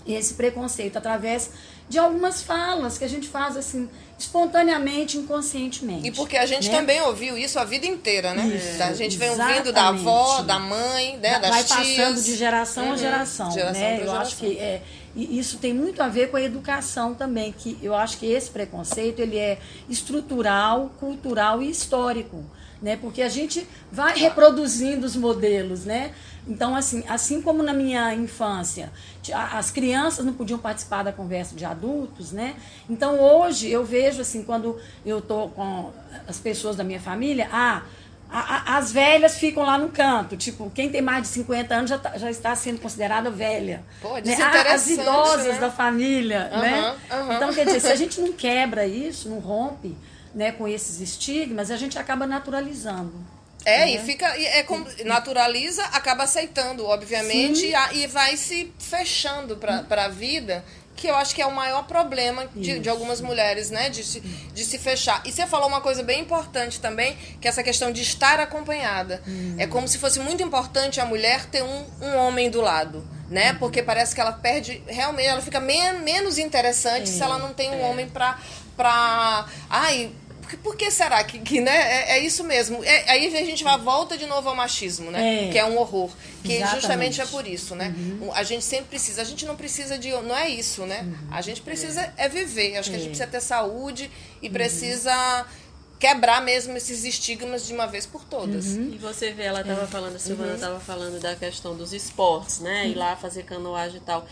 esse 0.05 0.34
preconceito 0.34 0.98
através 0.98 1.50
de 1.90 2.00
algumas 2.00 2.42
falas 2.42 2.98
que 2.98 3.04
a 3.04 3.10
gente 3.10 3.28
faz 3.28 3.58
assim 3.58 3.90
espontaneamente, 4.18 5.18
inconscientemente. 5.18 6.08
E 6.08 6.12
porque 6.12 6.38
a 6.38 6.46
gente 6.46 6.70
né? 6.70 6.78
também 6.78 7.02
ouviu 7.02 7.38
isso 7.38 7.60
a 7.60 7.66
vida 7.66 7.86
inteira, 7.86 8.34
né? 8.34 8.48
Isso, 8.48 8.82
a 8.82 8.94
gente 8.94 9.18
vem 9.18 9.30
ouvindo 9.30 9.74
da 9.74 9.90
avó, 9.90 10.42
da 10.42 10.60
mãe, 10.60 11.18
né, 11.18 11.40
das 11.40 11.50
Vai 11.50 11.63
tias. 11.63 11.98
passando 11.98 12.22
de 12.22 12.36
geração 12.36 12.86
uhum. 12.86 12.94
a 12.94 12.98
geração, 12.98 13.52
geração 13.52 13.82
né? 13.82 13.96
Eu 13.96 13.98
geração. 14.00 14.22
acho 14.22 14.38
que 14.38 14.58
é, 14.58 14.82
isso 15.16 15.58
tem 15.58 15.74
muito 15.74 16.02
a 16.02 16.08
ver 16.08 16.32
com 16.32 16.38
a 16.38 16.42
educação 16.42 17.13
também, 17.13 17.52
que 17.52 17.78
eu 17.82 17.94
acho 17.94 18.18
que 18.18 18.25
esse 18.25 18.50
preconceito 18.50 19.20
ele 19.20 19.38
é 19.38 19.60
estrutural, 19.90 20.92
cultural 21.00 21.62
e 21.62 21.70
histórico, 21.70 22.44
né? 22.82 22.96
Porque 22.96 23.22
a 23.22 23.30
gente 23.30 23.68
vai 23.92 24.18
reproduzindo 24.18 25.06
os 25.06 25.16
modelos, 25.16 25.86
né? 25.86 26.13
Então, 26.48 26.76
assim, 26.76 27.04
assim 27.08 27.42
como 27.42 27.64
na 27.64 27.74
minha 27.74 28.14
infância, 28.14 28.92
as 29.34 29.72
crianças 29.72 30.26
não 30.26 30.34
podiam 30.34 30.60
participar 30.60 31.04
da 31.04 31.12
conversa 31.14 31.56
de 31.56 31.64
adultos, 31.64 32.32
né? 32.32 32.56
Então, 32.90 33.20
hoje 33.20 33.70
eu 33.70 33.86
vejo, 33.86 34.22
assim, 34.22 34.44
quando 34.44 34.78
eu 35.06 35.22
tô 35.22 35.50
com 35.50 35.92
as 36.28 36.40
pessoas 36.40 36.76
da 36.76 36.84
minha 36.84 37.00
família, 37.00 37.48
ah, 37.52 37.84
a, 38.30 38.74
a, 38.74 38.78
as 38.78 38.92
velhas 38.92 39.38
ficam 39.38 39.64
lá 39.64 39.78
no 39.78 39.90
canto. 39.90 40.36
Tipo, 40.36 40.70
quem 40.72 40.90
tem 40.90 41.02
mais 41.02 41.22
de 41.22 41.28
50 41.30 41.76
anos 41.76 41.90
já, 41.90 41.98
tá, 41.98 42.18
já 42.18 42.32
está 42.32 42.56
sendo 42.56 42.82
considerada 42.82 43.30
velha. 43.30 43.84
Pô, 44.02 44.18
né? 44.18 44.36
As 44.74 44.90
idosas 44.90 45.54
né? 45.54 45.60
da 45.60 45.72
família, 45.72 46.50
uhum, 46.52 46.60
né? 46.60 46.96
Uhum. 47.12 47.34
Então, 47.34 47.54
quer 47.54 47.66
dizer, 47.66 47.80
se 47.80 47.92
a 47.92 47.96
gente 47.96 48.20
não 48.20 48.34
quebra 48.34 48.88
isso, 48.88 49.30
não 49.30 49.40
rompe 49.40 49.96
né, 50.34 50.52
com 50.52 50.68
esses 50.68 51.00
estigmas, 51.00 51.70
a 51.70 51.78
gente 51.78 51.98
acaba 52.00 52.26
naturalizando. 52.26 53.14
É, 53.65 53.89
e 53.89 54.00
fica. 54.00 54.38
E 54.38 54.46
é 54.46 54.65
naturaliza, 55.05 55.84
acaba 55.86 56.24
aceitando, 56.24 56.86
obviamente, 56.86 57.65
e, 57.65 57.75
a, 57.75 57.93
e, 57.93 58.08
vai 58.08 58.36
se 58.36 58.74
fechando 58.77 59.58
para 59.58 60.05
a 60.05 60.08
vida, 60.10 60.63
que 60.96 61.08
eu 61.08 61.15
acho 61.15 61.34
que 61.34 61.41
é 61.41 61.46
o 61.46 61.51
maior 61.51 61.84
problema 61.88 62.48
de, 62.55 62.79
de 62.79 62.89
algumas 62.89 63.22
mulheres, 63.22 63.70
né? 63.70 63.89
De 63.89 64.03
se, 64.03 64.20
de 64.20 64.65
se 64.65 64.77
fechar. 64.77 65.22
E 65.25 65.32
você 65.32 65.48
falou 65.48 65.67
uma 65.67 65.82
coisa 65.82 66.03
bem 66.03 66.22
importante 66.22 66.79
também, 66.79 67.17
que 67.39 67.48
é 67.48 67.50
essa 67.50 67.63
questão 67.63 67.91
de 67.91 68.01
estar 68.01 68.39
acompanhada. 68.39 69.22
Hum. 69.27 69.55
É 69.58 69.65
como 69.65 69.88
se 69.88 69.98
fosse 69.98 70.20
muito 70.20 70.43
importante 70.43 71.00
a 71.00 71.05
mulher 71.05 71.46
ter 71.46 71.63
um, 71.63 71.86
um 72.01 72.17
homem 72.17 72.50
do 72.50 72.62
lado 72.62 73.08
né? 73.34 73.53
Porque 73.53 73.82
parece 73.82 74.13
que 74.13 74.22
ela 74.22 74.32
perde, 74.32 74.82
realmente, 74.88 75.27
ela 75.27 75.41
fica 75.41 75.60
men 75.60 76.00
menos 76.03 76.38
interessante 76.38 77.10
se 77.10 77.22
ela 77.22 77.39
não 77.39 77.51
tem 77.51 77.72
um 77.72 77.82
homem 77.82 78.08
pra, 78.08 78.38
pra. 78.77 79.48
Ai, 79.70 80.12
por, 80.58 80.76
que 80.76 80.90
será 80.92 81.24
que, 81.24 81.40
que 81.40 81.62
né? 81.62 81.76
É, 81.76 82.18
é 82.18 82.20
isso 82.20 82.44
mesmo. 82.44 82.84
É, 82.84 83.12
aí 83.12 83.36
a 83.36 83.46
gente 83.46 83.64
vai 83.64 83.78
volta 83.78 84.18
de 84.18 84.26
novo 84.26 84.50
ao 84.50 84.56
machismo, 84.56 85.12
né? 85.12 85.48
É. 85.48 85.52
Que 85.52 85.58
é 85.58 85.66
um 85.66 85.78
horror. 85.78 86.12
Que 86.44 86.54
Exatamente. 86.54 86.82
justamente 86.82 87.22
é 87.22 87.26
por 87.26 87.48
isso, 87.48 87.76
né? 87.76 87.94
A 88.34 88.44
gente 88.44 88.64
sempre 88.64 88.86
precisa. 88.86 89.22
A 89.22 89.26
gente 89.26 89.46
não 89.46 89.56
precisa 89.56 89.98
de. 89.98 90.12
Não 90.12 90.36
é 90.36 90.50
isso, 90.50 90.86
né? 90.86 91.08
A 91.32 91.42
gente 91.42 91.62
precisa 91.62 92.14
é, 92.18 92.28
viver. 92.28 92.78
Acho 92.78 92.90
que 92.90 92.96
a 92.96 93.00
gente 93.00 93.10
precisa 93.10 93.28
ter 93.28 93.42
saúde 93.42 94.10
e 94.42 94.50
precisa 94.50 95.46
quebrar 96.04 96.42
mesmo 96.42 96.76
esses 96.76 97.06
estigmas 97.06 97.66
de 97.66 97.74
uma 97.74 97.86
vez 97.86 98.06
por 98.06 98.26
todas. 98.26 98.76
E 98.76 98.98
você 98.98 99.32
vê, 99.32 99.44
ela 99.44 99.62
estava 99.62 99.88
falando, 99.88 100.18
a 100.18 100.20
Silvana 100.20 100.56
estava 100.56 100.78
falando 100.78 101.18
da 101.22 101.34
questão 101.34 101.78
dos 101.78 101.94
esportes, 101.94 102.60
né? 102.60 102.88
Ir 102.88 102.96
lá 102.96 103.16
fazer 103.16 103.44
canoagem 103.44 103.98
e 103.98 104.02
tal. 104.02 104.28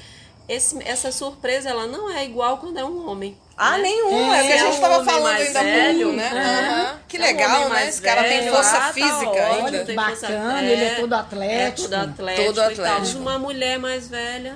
Esse, 0.50 0.84
essa 0.84 1.14
surpresa, 1.14 1.70
ela 1.70 1.88
não 1.88 2.10
é 2.10 2.26
igual 2.26 2.58
quando 2.58 2.78
é 2.78 2.84
um 2.84 3.10
homem. 3.10 3.38
Ah, 3.64 3.78
né? 3.78 3.84
nenhum. 3.84 4.34
É, 4.34 4.42
o 4.42 4.46
que 4.48 4.52
a 4.52 4.56
é 4.56 4.58
gente 4.58 4.74
estava 4.74 5.06
falando 5.06 5.28
ainda 5.38 5.64
velho, 5.64 6.00
pouco, 6.00 6.18
né? 6.18 6.32
é. 6.34 6.70
Aham. 6.70 7.00
Que 7.08 7.18
é 7.18 7.20
um 7.20 7.24
legal, 7.24 7.62
homem 7.62 7.74
né? 7.74 7.90
Esse 7.90 8.02
cara 8.02 8.24
tem 8.24 8.50
força 8.50 8.78
ah, 8.78 8.80
tá 8.82 8.94
física 8.94 9.30
ótimo, 9.30 9.68
ainda. 9.68 9.94
Bacana, 9.94 10.64
ele 10.64 10.84
é 10.84 10.90
todo 10.96 11.14
É 11.14 11.18
atlético. 11.20 11.90
todo 11.90 11.94
atlético. 11.94 12.46
Todo 12.54 12.72
e 12.72 12.76
tal. 12.76 12.86
atlético. 12.86 13.20
Uma 13.22 13.38
mulher 13.38 13.78
mais 13.78 14.08
velha, 14.08 14.56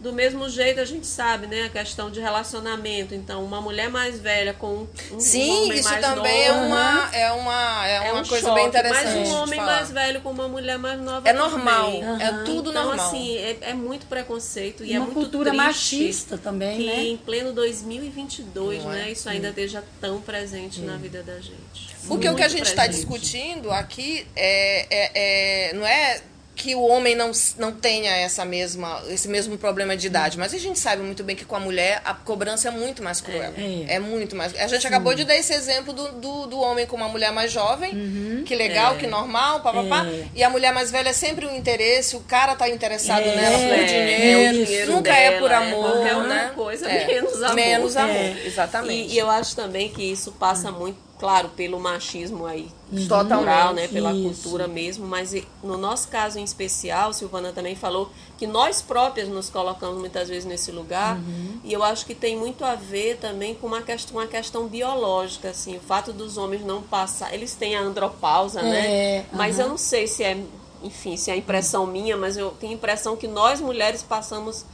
do 0.00 0.12
mesmo 0.12 0.48
jeito 0.48 0.80
a 0.80 0.84
gente 0.84 1.06
sabe, 1.06 1.46
né? 1.46 1.64
A 1.64 1.68
questão 1.68 2.10
de 2.10 2.18
relacionamento. 2.20 3.14
Então, 3.14 3.44
uma 3.44 3.60
mulher 3.60 3.90
mais 3.90 4.18
velha 4.18 4.54
com 4.54 4.66
um, 4.68 4.88
um 5.12 5.20
Sim, 5.20 5.50
homem 5.64 5.78
isso 5.78 5.88
mais 5.88 6.00
também 6.04 6.48
novo, 6.48 6.60
é 6.60 6.66
uma, 6.66 7.10
é 7.16 7.32
uma, 7.32 7.86
é 7.88 7.94
é 7.96 8.12
uma 8.12 8.22
um 8.22 8.26
coisa 8.26 8.46
choque, 8.48 8.60
bem 8.60 8.68
interessante. 8.68 9.04
Mas 9.04 9.28
um 9.28 9.34
homem 9.34 9.60
falar. 9.60 9.72
mais 9.76 9.90
velho 9.90 10.20
com 10.22 10.30
uma 10.30 10.48
mulher 10.48 10.78
mais 10.78 10.98
nova 11.00 11.28
É 11.28 11.32
normal, 11.34 11.92
também. 11.92 12.22
é 12.26 12.32
tudo 12.44 12.70
então, 12.70 12.84
normal. 12.86 13.06
assim, 13.08 13.36
é, 13.36 13.58
é 13.60 13.74
muito 13.74 14.06
preconceito 14.06 14.84
e 14.84 14.92
é 14.94 14.96
Uma 14.98 15.04
muito 15.06 15.14
cultura 15.20 15.52
machista 15.52 16.38
também, 16.38 16.78
que 16.78 16.86
né? 16.86 17.02
em 17.04 17.16
pleno 17.18 17.52
2022, 17.52 18.82
Não 18.82 18.92
é? 18.92 18.96
né, 18.96 19.10
isso 19.12 19.28
ainda 19.28 19.48
esteja 19.50 19.84
tão 20.00 20.20
presente 20.20 20.80
na 20.80 20.96
vida 20.96 21.22
da 21.22 21.36
gente. 21.40 21.90
Porque 22.08 22.28
o 22.28 22.34
que 22.34 22.42
a 22.42 22.46
Muito 22.48 22.58
gente 22.58 22.66
está 22.68 22.86
discutindo 22.86 23.70
aqui 23.70 24.26
é, 24.34 24.86
é- 24.90 25.68
é- 25.70 25.72
não 25.74 25.86
é 25.86 26.20
que 26.60 26.74
o 26.74 26.82
homem 26.82 27.14
não, 27.14 27.30
não 27.56 27.72
tenha 27.72 28.14
essa 28.14 28.44
mesma, 28.44 29.02
esse 29.08 29.26
mesmo 29.26 29.56
problema 29.56 29.96
de 29.96 30.06
idade, 30.06 30.36
mas 30.36 30.52
a 30.52 30.58
gente 30.58 30.78
sabe 30.78 31.00
muito 31.02 31.24
bem 31.24 31.34
que 31.34 31.44
com 31.46 31.56
a 31.56 31.60
mulher 31.60 32.02
a 32.04 32.12
cobrança 32.12 32.68
é 32.68 32.70
muito 32.70 33.02
mais 33.02 33.18
cruel. 33.18 33.54
É. 33.56 33.94
É, 33.94 33.98
muito 33.98 34.36
mais. 34.36 34.54
A 34.60 34.66
gente 34.66 34.86
acabou 34.86 35.14
de 35.14 35.24
dar 35.24 35.34
esse 35.36 35.54
exemplo 35.54 35.94
do, 35.94 36.12
do, 36.12 36.46
do 36.48 36.60
homem 36.60 36.86
com 36.86 36.96
uma 36.96 37.08
mulher 37.08 37.32
mais 37.32 37.50
jovem, 37.50 38.42
que 38.44 38.54
legal, 38.54 38.96
que 38.96 39.06
normal, 39.06 39.60
papapá. 39.60 40.04
É. 40.06 40.26
E 40.34 40.44
a 40.44 40.50
mulher 40.50 40.74
mais 40.74 40.90
velha 40.90 41.08
é 41.08 41.14
sempre 41.14 41.46
um 41.46 41.56
interesse, 41.56 42.14
o 42.14 42.20
cara 42.20 42.54
tá 42.54 42.68
interessado 42.68 43.22
É, 43.22 43.34
nela 43.36 43.58
por 43.58 43.78
é, 43.78 43.84
dinheiro, 43.84 44.40
é 44.40 44.64
dinheiro 44.64 44.92
nunca 44.92 45.12
é 45.14 45.30
dela, 45.30 45.40
por 45.40 45.50
é 45.50 45.54
amor, 45.54 45.92
qualquer 45.92 46.16
outra 46.16 46.28
né? 46.34 46.52
coisa, 46.54 46.90
É. 46.90 47.06
menos 47.06 47.42
amor. 47.42 47.54
Menos 47.54 47.96
amor, 47.96 48.16
É. 48.16 48.42
exatamente. 48.44 49.12
E, 49.12 49.14
e 49.14 49.18
eu 49.18 49.30
acho 49.30 49.56
também 49.56 49.88
que 49.88 50.02
isso 50.02 50.32
passa 50.32 50.70
muito, 50.70 50.98
claro, 51.20 51.50
pelo 51.50 51.78
machismo 51.78 52.46
aí 52.46 52.68
Totalmente. 53.06 53.28
cultural, 53.28 53.74
né, 53.74 53.86
pela 53.86 54.10
Isso. 54.12 54.22
cultura 54.22 54.66
mesmo, 54.66 55.06
mas 55.06 55.32
no 55.62 55.76
nosso 55.76 56.08
caso 56.08 56.38
em 56.38 56.42
especial, 56.42 57.12
Silvana 57.12 57.52
também 57.52 57.76
falou 57.76 58.10
que 58.38 58.46
nós 58.46 58.80
próprias 58.82 59.28
nos 59.28 59.48
colocamos 59.50 59.98
muitas 60.00 60.28
vezes 60.30 60.46
nesse 60.46 60.72
lugar, 60.72 61.18
Uhum. 61.18 61.60
e 61.62 61.72
eu 61.72 61.84
acho 61.84 62.06
que 62.06 62.14
tem 62.14 62.36
muito 62.36 62.64
a 62.64 62.74
ver 62.74 63.18
também 63.18 63.54
com 63.54 63.66
uma 63.66 63.82
questão, 63.82 64.16
uma 64.16 64.26
questão 64.26 64.66
biológica, 64.66 65.50
assim, 65.50 65.76
o 65.76 65.80
fato 65.80 66.12
dos 66.12 66.36
homens 66.38 66.64
não 66.64 66.82
passar, 66.82 67.32
eles 67.34 67.54
têm 67.54 67.76
a 67.76 67.80
andropausa, 67.82 68.62
né? 68.62 68.86
É, 68.86 69.24
Mas 69.32 69.56
aham. 69.56 69.64
eu 69.64 69.68
não 69.70 69.78
sei 69.78 70.06
se 70.06 70.24
é, 70.24 70.36
enfim, 70.82 71.16
se 71.16 71.30
é 71.30 71.36
impressão 71.36 71.86
minha, 71.86 72.16
mas 72.16 72.36
eu 72.38 72.50
tenho 72.52 72.72
a 72.72 72.76
impressão 72.76 73.14
que 73.14 73.28
nós 73.28 73.60
mulheres 73.60 74.02
passamos 74.02 74.64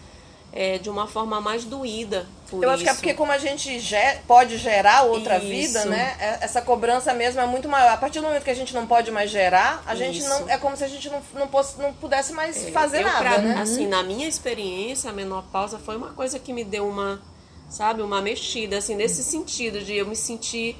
é, 0.58 0.78
de 0.78 0.88
uma 0.88 1.06
forma 1.06 1.38
mais 1.38 1.64
doída 1.64 2.26
por 2.48 2.64
Eu 2.64 2.70
acho 2.70 2.82
que 2.82 2.88
é 2.88 2.92
isso. 2.92 3.00
porque 3.00 3.12
como 3.14 3.30
a 3.30 3.36
gente 3.36 3.78
ge- 3.78 4.18
pode 4.26 4.56
gerar 4.56 5.02
outra 5.02 5.36
Isso. 5.36 5.46
vida, 5.48 5.84
né? 5.84 6.16
é- 6.18 6.38
Essa 6.44 6.62
cobrança 6.62 7.12
mesmo 7.12 7.40
é 7.42 7.46
muito 7.46 7.68
maior. 7.68 7.90
A 7.92 7.96
partir 7.98 8.20
do 8.20 8.26
momento 8.26 8.42
que 8.44 8.50
a 8.50 8.54
gente 8.54 8.72
não 8.72 8.86
pode 8.86 9.10
mais 9.10 9.30
gerar, 9.30 9.82
a 9.86 9.94
gente 9.94 10.20
Isso. 10.20 10.28
não. 10.30 10.48
É 10.48 10.56
como 10.56 10.74
se 10.76 10.82
a 10.84 10.88
gente 10.88 11.10
não, 11.10 11.20
não, 11.34 11.46
posse- 11.48 11.78
não 11.78 11.92
pudesse 11.92 12.32
mais 12.32 12.68
fazer 12.70 13.00
eu, 13.00 13.04
nada, 13.04 13.18
pra- 13.18 13.38
né? 13.38 13.60
Assim, 13.60 13.86
na 13.86 14.02
minha 14.02 14.26
experiência, 14.26 15.10
a 15.10 15.12
menopausa 15.12 15.78
foi 15.78 15.96
uma 15.96 16.10
coisa 16.14 16.38
que 16.38 16.52
me 16.54 16.64
deu 16.64 16.88
uma, 16.88 17.20
sabe, 17.68 18.00
uma 18.00 18.22
mexida, 18.22 18.78
assim, 18.78 18.94
nesse 18.94 19.22
sentido 19.22 19.80
de 19.84 19.94
eu 19.94 20.06
me 20.06 20.16
sentir, 20.16 20.74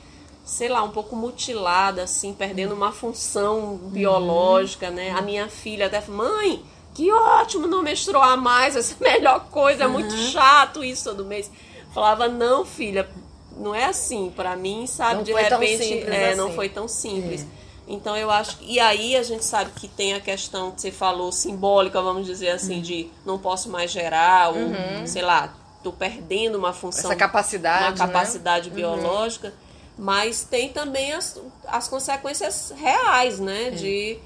sei 0.45 0.69
lá, 0.69 0.83
um 0.85 0.91
pouco 0.91 1.15
mutilada, 1.17 2.05
assim, 2.05 2.33
perdendo 2.33 2.75
uma 2.75 2.93
função 2.93 3.77
biológica, 3.77 4.89
né? 4.91 5.11
A 5.11 5.21
minha 5.21 5.49
filha 5.49 5.87
até 5.87 6.01
falou, 6.01 6.25
mãe, 6.33 6.63
que 6.97 7.13
ótimo 7.13 7.67
não 7.67 7.83
menstruar 7.83 8.39
mais, 8.39 8.75
essa 8.75 8.95
é 8.95 8.97
a 9.07 9.13
melhor 9.13 9.41
coisa, 9.51 9.85
é 9.85 9.87
muito 9.87 10.17
chato 10.17 10.83
isso 10.83 11.05
todo 11.05 11.27
mês. 11.27 11.51
Falava, 11.93 12.27
não, 12.27 12.65
filha, 12.65 13.07
não 13.55 13.75
é 13.75 13.85
assim, 13.85 14.33
pra 14.35 14.57
mim, 14.57 14.87
sabe, 14.87 15.17
Não 15.17 15.23
de 15.23 15.33
repente, 15.35 15.93
é, 16.05 16.35
não 16.35 16.47
assim. 16.47 16.57
foi 16.57 16.69
tão 16.71 16.89
simples. 16.89 17.47
Então 17.87 18.17
eu 18.17 18.31
acho 18.31 18.57
que. 18.57 18.73
E 18.73 18.81
aí 18.81 19.15
a 19.15 19.23
gente 19.23 19.45
sabe 19.45 19.71
que 19.73 19.87
tem 19.87 20.15
a 20.15 20.21
questão 20.21 20.73
que 20.73 20.81
você 20.81 20.91
falou, 20.91 21.31
simbólica, 21.31 22.01
vamos 22.01 22.27
dizer 22.27 22.49
assim, 22.49 22.81
de 22.81 23.11
não 23.27 23.39
posso 23.39 23.69
mais 23.71 23.91
gerar, 23.91 24.49
ou 24.49 25.07
sei 25.07 25.23
lá, 25.23 25.55
tô 25.83 25.93
perdendo 25.93 26.57
uma 26.57 26.73
função. 26.73 27.11
Essa 27.11 27.17
capacidade, 27.17 27.85
Uma 27.85 27.91
né? 27.91 27.97
capacidade 27.97 28.71
biológica. 28.71 29.53
Mas 29.99 30.45
tem 30.45 30.71
também 30.71 31.13
as, 31.13 31.41
as 31.67 31.89
consequências 31.89 32.73
reais, 32.77 33.39
né? 33.39 33.71
De 33.71 34.19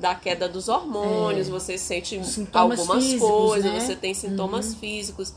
da 0.00 0.14
queda 0.14 0.48
dos 0.48 0.68
hormônios, 0.68 1.48
você 1.48 1.76
sente 1.76 2.24
Sintomas 2.24 2.78
algumas 2.80 3.04
físicos, 3.04 3.28
coisas, 3.28 3.72
né? 3.72 3.80
você 3.80 3.96
tem 3.96 4.14
sintomas 4.14 4.74
físicos. 4.74 5.34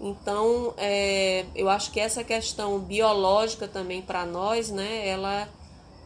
Então, 0.00 0.74
é, 0.76 1.44
eu 1.54 1.68
acho 1.68 1.90
que 1.90 2.00
essa 2.00 2.24
questão 2.24 2.78
biológica 2.78 3.68
também 3.68 4.02
para 4.02 4.26
nós, 4.26 4.70
né, 4.70 5.06
ela, 5.08 5.48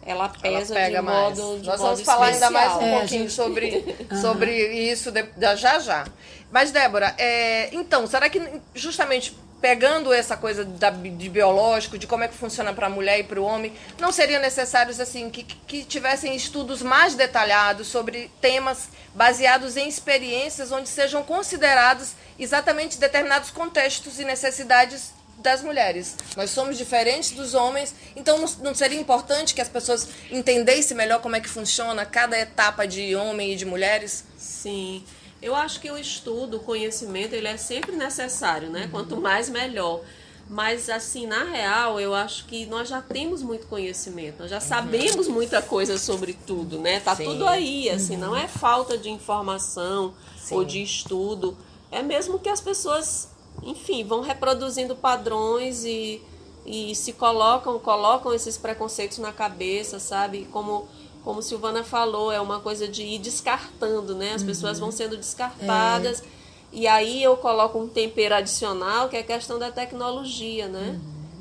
ela 0.04 0.24
Ela 0.24 0.28
pesa 0.28 0.74
pega 0.74 0.98
de 0.98 1.04
mais. 1.04 1.38
modo 1.38 1.60
de 1.60 1.66
Nós 1.66 1.80
modo 1.80 1.90
vamos 1.92 2.02
falar 2.02 2.26
ainda 2.26 2.50
mais 2.50 2.76
um. 2.76 2.80
É, 2.82 2.98
pouquinho 2.98 3.20
gente- 3.22 3.32
sobre, 3.32 3.96
sobre 4.20 4.90
isso 4.90 5.10
de- 5.10 5.22
da- 5.36 5.56
já 5.56 5.78
já. 5.78 6.06
Mas, 6.50 6.70
Débora, 6.70 7.14
é, 7.18 7.74
então, 7.74 8.06
será 8.06 8.28
que 8.28 8.40
justamente 8.74 9.36
pegando 9.60 10.12
essa 10.12 10.36
coisa 10.36 10.64
da, 10.64 10.90
de 10.90 11.28
biológico, 11.28 11.98
de 11.98 12.06
como 12.06 12.24
é 12.24 12.28
que 12.28 12.34
funciona 12.34 12.72
para 12.72 12.86
a 12.86 12.90
mulher 12.90 13.20
e 13.20 13.24
para 13.24 13.40
o 13.40 13.44
homem, 13.44 13.72
não 13.98 14.12
seria 14.12 14.38
necessários 14.38 15.00
assim 15.00 15.30
que, 15.30 15.42
que 15.42 15.84
tivessem 15.84 16.34
estudos 16.34 16.82
mais 16.82 17.14
detalhados 17.14 17.88
sobre 17.88 18.30
temas 18.40 18.88
baseados 19.14 19.76
em 19.76 19.88
experiências 19.88 20.70
onde 20.70 20.88
sejam 20.88 21.22
considerados 21.22 22.12
exatamente 22.38 22.98
determinados 22.98 23.50
contextos 23.50 24.20
e 24.20 24.24
necessidades 24.24 25.12
das 25.38 25.62
mulheres. 25.62 26.16
Nós 26.36 26.50
somos 26.50 26.76
diferentes 26.76 27.30
dos 27.30 27.54
homens, 27.54 27.94
então 28.16 28.44
não 28.60 28.74
seria 28.74 28.98
importante 29.00 29.54
que 29.54 29.60
as 29.60 29.68
pessoas 29.68 30.08
entendessem 30.30 30.96
melhor 30.96 31.20
como 31.20 31.36
é 31.36 31.40
que 31.40 31.48
funciona 31.48 32.04
cada 32.04 32.38
etapa 32.38 32.86
de 32.86 33.14
homem 33.14 33.52
e 33.52 33.56
de 33.56 33.64
mulheres? 33.64 34.24
Sim. 34.36 35.04
Eu 35.40 35.54
acho 35.54 35.80
que 35.80 35.90
o 35.90 35.96
estudo, 35.96 36.56
o 36.56 36.60
conhecimento, 36.60 37.32
ele 37.32 37.46
é 37.46 37.56
sempre 37.56 37.94
necessário, 37.96 38.70
né? 38.70 38.88
Quanto 38.90 39.16
mais, 39.16 39.48
melhor. 39.48 40.02
Mas, 40.50 40.88
assim, 40.88 41.26
na 41.26 41.44
real, 41.44 42.00
eu 42.00 42.14
acho 42.14 42.46
que 42.46 42.64
nós 42.66 42.88
já 42.88 43.02
temos 43.02 43.42
muito 43.42 43.66
conhecimento, 43.66 44.40
nós 44.40 44.50
já 44.50 44.60
sabemos 44.60 45.28
muita 45.28 45.60
coisa 45.60 45.98
sobre 45.98 46.32
tudo, 46.32 46.78
né? 46.78 47.00
Tá 47.00 47.14
Sim. 47.14 47.24
tudo 47.24 47.46
aí, 47.46 47.90
assim, 47.90 48.16
não 48.16 48.34
é 48.34 48.48
falta 48.48 48.96
de 48.96 49.10
informação 49.10 50.14
ou 50.50 50.64
de 50.64 50.82
estudo. 50.82 51.56
É 51.90 52.02
mesmo 52.02 52.38
que 52.38 52.48
as 52.48 52.62
pessoas, 52.62 53.28
enfim, 53.62 54.04
vão 54.04 54.22
reproduzindo 54.22 54.96
padrões 54.96 55.84
e, 55.84 56.22
e 56.64 56.94
se 56.94 57.12
colocam, 57.12 57.78
colocam 57.78 58.32
esses 58.32 58.56
preconceitos 58.56 59.18
na 59.18 59.32
cabeça, 59.32 59.98
sabe? 59.98 60.48
Como 60.50 60.88
como 61.28 61.42
Silvana 61.42 61.84
falou, 61.84 62.32
é 62.32 62.40
uma 62.40 62.58
coisa 62.58 62.88
de 62.88 63.02
ir 63.02 63.18
descartando, 63.18 64.14
né? 64.14 64.32
As 64.32 64.42
pessoas 64.42 64.78
vão 64.78 64.90
sendo 64.90 65.14
descartadas. 65.14 66.22
E 66.72 66.88
aí 66.88 67.22
eu 67.22 67.36
coloco 67.36 67.78
um 67.78 67.86
tempero 67.86 68.34
adicional, 68.34 69.10
que 69.10 69.16
é 69.18 69.20
a 69.20 69.22
questão 69.22 69.58
da 69.58 69.70
tecnologia, 69.70 70.68
né? 70.68 70.98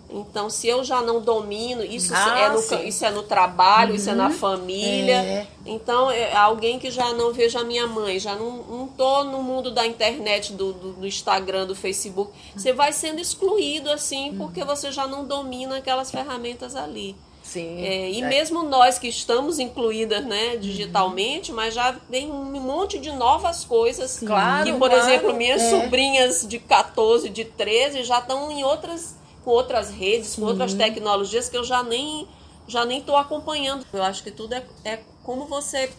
Então, 0.10 0.50
se 0.50 0.68
eu 0.68 0.84
já 0.84 1.02
não 1.02 1.22
domino, 1.22 1.86
isso, 1.86 2.14
Ah, 2.14 2.38
é, 2.38 2.50
no, 2.50 2.58
sim. 2.60 2.86
isso 2.86 3.06
é 3.06 3.12
no 3.12 3.24
trabalho, 3.24 3.96
isso 3.96 4.10
é 4.10 4.14
na 4.14 4.30
família. 4.30 5.22
É. 5.24 5.48
Então, 5.66 6.12
é 6.12 6.36
alguém 6.36 6.80
que 6.80 6.92
já 6.92 7.14
não 7.14 7.32
vejo 7.32 7.58
a 7.58 7.64
minha 7.64 7.88
mãe, 7.88 8.20
já 8.20 8.36
não, 8.36 8.58
não 8.64 8.88
tô 8.90 9.24
no 9.24 9.42
mundo 9.42 9.72
da 9.72 9.88
internet, 9.88 10.52
do, 10.52 10.74
do, 10.74 10.92
do 10.96 11.08
Instagram, 11.08 11.66
do 11.66 11.76
Facebook. 11.76 12.34
Você 12.54 12.74
vai 12.74 12.92
sendo 12.92 13.22
excluído, 13.22 13.90
assim, 13.90 14.36
porque 14.38 14.66
você 14.66 14.92
já 14.92 15.08
não 15.08 15.24
domina 15.24 15.78
aquelas 15.78 16.12
ferramentas 16.12 16.76
ali. 16.76 17.16
Sim. 17.48 17.82
É, 17.82 18.12
e 18.12 18.22
mesmo 18.22 18.62
nós 18.64 19.00
que 19.00 19.08
estamos 19.08 19.58
incluídas 19.58 20.26
né, 20.26 20.58
digitalmente, 20.58 21.54
mas 21.54 21.74
já 21.74 21.94
tem 22.12 22.30
um 22.30 22.44
monte 22.60 23.00
de 23.00 23.10
novas 23.12 23.64
coisas. 23.64 24.20
Claro, 24.20 24.66
que, 24.66 24.74
por 24.74 24.90
claro. 24.90 25.08
exemplo, 25.08 25.34
minhas 25.34 25.62
É. 25.62 25.70
sobrinhas 25.70 26.46
de 26.46 26.60
14, 26.60 27.30
de 27.30 27.46
13 27.46 28.04
já 28.04 28.20
estão 28.20 28.52
em 28.52 28.64
outras, 28.66 29.16
com 29.46 29.52
outras 29.52 29.90
redes, 29.90 30.36
com 30.36 30.44
outras 30.44 30.74
tecnologias 30.74 31.48
que 31.48 31.58
eu 31.58 31.64
já 31.64 31.82
nem 31.82 32.28
já 32.68 32.84
nem 32.84 33.00
estou 33.00 33.16
acompanhando. 33.16 33.86
Eu 33.94 34.04
acho 34.04 34.22
que 34.22 34.30
tudo 34.30 34.54
é, 34.54 34.62
é 34.84 35.00
como 35.24 35.46
você 35.46 35.90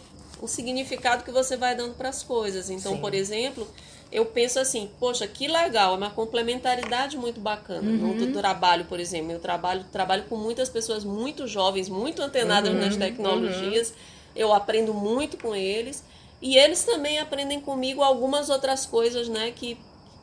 o 0.40 0.46
significado 0.46 1.24
que 1.24 1.30
você 1.30 1.56
vai 1.56 1.74
dando 1.74 1.94
para 1.94 2.10
as 2.10 2.22
coisas. 2.22 2.68
Então, 2.68 2.92
Sim. 2.92 3.00
por 3.00 3.14
exemplo, 3.14 3.66
eu 4.10 4.24
penso 4.26 4.58
assim, 4.58 4.90
poxa, 4.98 5.26
que 5.26 5.46
legal, 5.46 5.94
é 5.94 5.96
uma 5.96 6.10
complementaridade 6.10 7.16
muito 7.16 7.40
bacana 7.40 7.88
uhum. 7.88 8.14
no 8.14 8.32
trabalho, 8.32 8.84
por 8.86 8.98
exemplo. 8.98 9.32
Eu 9.32 9.38
trabalho, 9.38 9.84
trabalho 9.92 10.24
com 10.24 10.36
muitas 10.36 10.68
pessoas 10.68 11.04
muito 11.04 11.46
jovens, 11.46 11.88
muito 11.88 12.22
antenadas 12.22 12.72
uhum. 12.72 12.80
nas 12.80 12.96
tecnologias. 12.96 13.90
Uhum. 13.90 13.94
Eu 14.34 14.54
aprendo 14.54 14.94
muito 14.94 15.36
com 15.36 15.54
eles. 15.54 16.02
E 16.40 16.56
eles 16.56 16.84
também 16.84 17.18
aprendem 17.18 17.60
comigo 17.60 18.02
algumas 18.02 18.48
outras 18.48 18.86
coisas, 18.86 19.28
né, 19.28 19.50
que, 19.50 19.76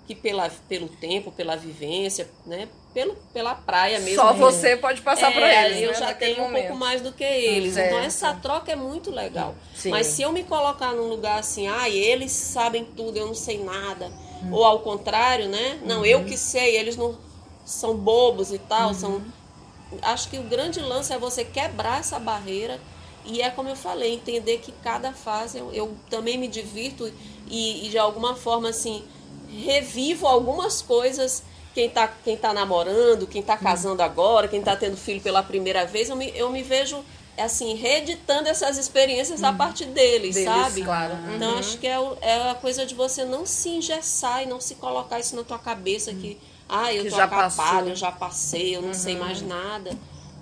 que 0.08 0.16
pela, 0.16 0.50
pelo 0.68 0.88
tempo, 0.88 1.32
pela 1.32 1.56
vivência, 1.56 2.30
né, 2.46 2.70
pelo, 2.96 3.14
pela 3.34 3.54
praia 3.54 4.00
mesmo. 4.00 4.16
Só 4.16 4.32
você 4.32 4.78
pode 4.78 5.02
passar 5.02 5.30
é, 5.30 5.36
para 5.36 5.66
eles. 5.66 5.82
Eu 5.82 5.90
né, 5.90 5.96
já 5.96 6.14
tenho 6.14 6.38
momento. 6.38 6.64
um 6.64 6.68
pouco 6.68 6.76
mais 6.78 7.02
do 7.02 7.12
que 7.12 7.26
eles. 7.26 7.76
Então 7.76 8.00
essa 8.00 8.34
troca 8.36 8.72
é 8.72 8.76
muito 8.76 9.12
legal. 9.12 9.54
Sim. 9.76 9.90
Mas 9.90 10.08
se 10.08 10.22
eu 10.22 10.32
me 10.32 10.46
colocar 10.46 10.94
num 10.94 11.10
lugar 11.10 11.38
assim, 11.38 11.68
ah, 11.68 11.90
eles 11.90 12.32
sabem 12.32 12.86
tudo, 12.86 13.18
eu 13.18 13.28
não 13.28 13.36
sei 13.36 13.62
nada. 13.62 14.10
Hum. 14.42 14.54
Ou 14.54 14.64
ao 14.64 14.80
contrário, 14.80 15.50
né? 15.50 15.78
Não, 15.86 16.00
uhum. 16.00 16.06
eu 16.06 16.24
que 16.24 16.38
sei, 16.38 16.78
eles 16.78 16.96
não 16.96 17.18
são 17.66 17.98
bobos 17.98 18.54
e 18.54 18.60
tal, 18.60 18.88
uhum. 18.88 18.94
são. 18.94 19.22
Acho 20.02 20.30
que 20.30 20.40
o 20.40 20.44
grande 20.44 20.80
lance 20.80 21.12
é 21.12 21.18
você 21.18 21.44
quebrar 21.44 22.00
essa 22.00 22.18
barreira. 22.18 22.80
E 23.26 23.42
é 23.42 23.50
como 23.50 23.68
eu 23.68 23.76
falei, 23.76 24.14
entender 24.14 24.60
que 24.60 24.72
cada 24.72 25.12
fase 25.12 25.58
eu, 25.58 25.74
eu 25.74 25.98
também 26.10 26.38
me 26.38 26.48
divirto 26.48 27.12
e, 27.50 27.86
e 27.86 27.90
de 27.90 27.98
alguma 27.98 28.36
forma 28.36 28.70
assim 28.70 29.04
revivo 29.50 30.28
algumas 30.28 30.82
coisas 30.82 31.44
quem 31.76 31.88
está 31.88 32.08
quem 32.08 32.38
tá 32.38 32.54
namorando, 32.54 33.28
quem 33.28 33.42
está 33.42 33.58
casando 33.58 34.02
agora, 34.02 34.48
quem 34.48 34.60
está 34.60 34.78
tendo 34.78 34.96
filho 34.96 35.20
pela 35.20 35.44
primeira 35.44 35.86
vez, 35.86 36.10
eu 36.10 36.16
me, 36.16 36.32
eu 36.34 36.50
me 36.50 36.64
vejo 36.64 37.04
assim, 37.38 37.76
reeditando 37.76 38.48
essas 38.48 38.78
experiências 38.78 39.44
a 39.44 39.52
partir 39.52 39.88
deles, 39.88 40.36
deles 40.36 40.50
sabe? 40.50 40.84
Claro. 40.84 41.14
Então 41.36 41.52
uhum. 41.52 41.60
acho 41.60 41.78
que 41.78 41.86
é, 41.86 41.98
é 42.22 42.50
a 42.50 42.56
coisa 42.56 42.86
de 42.86 42.96
você 42.96 43.26
não 43.26 43.46
se 43.46 43.68
engessar 43.68 44.42
e 44.42 44.46
não 44.46 44.62
se 44.62 44.76
colocar 44.76 45.20
isso 45.20 45.36
na 45.36 45.44
tua 45.44 45.60
cabeça 45.60 46.14
que, 46.14 46.40
ah, 46.70 46.94
eu 46.94 47.04
que 47.04 47.10
tô 47.10 47.20
acabado, 47.20 47.90
eu 47.90 47.96
já 47.96 48.10
passei, 48.10 48.78
eu 48.78 48.82
não 48.82 48.90
uhum. 48.90 48.94
sei 48.94 49.18
mais 49.18 49.42
nada 49.42 49.92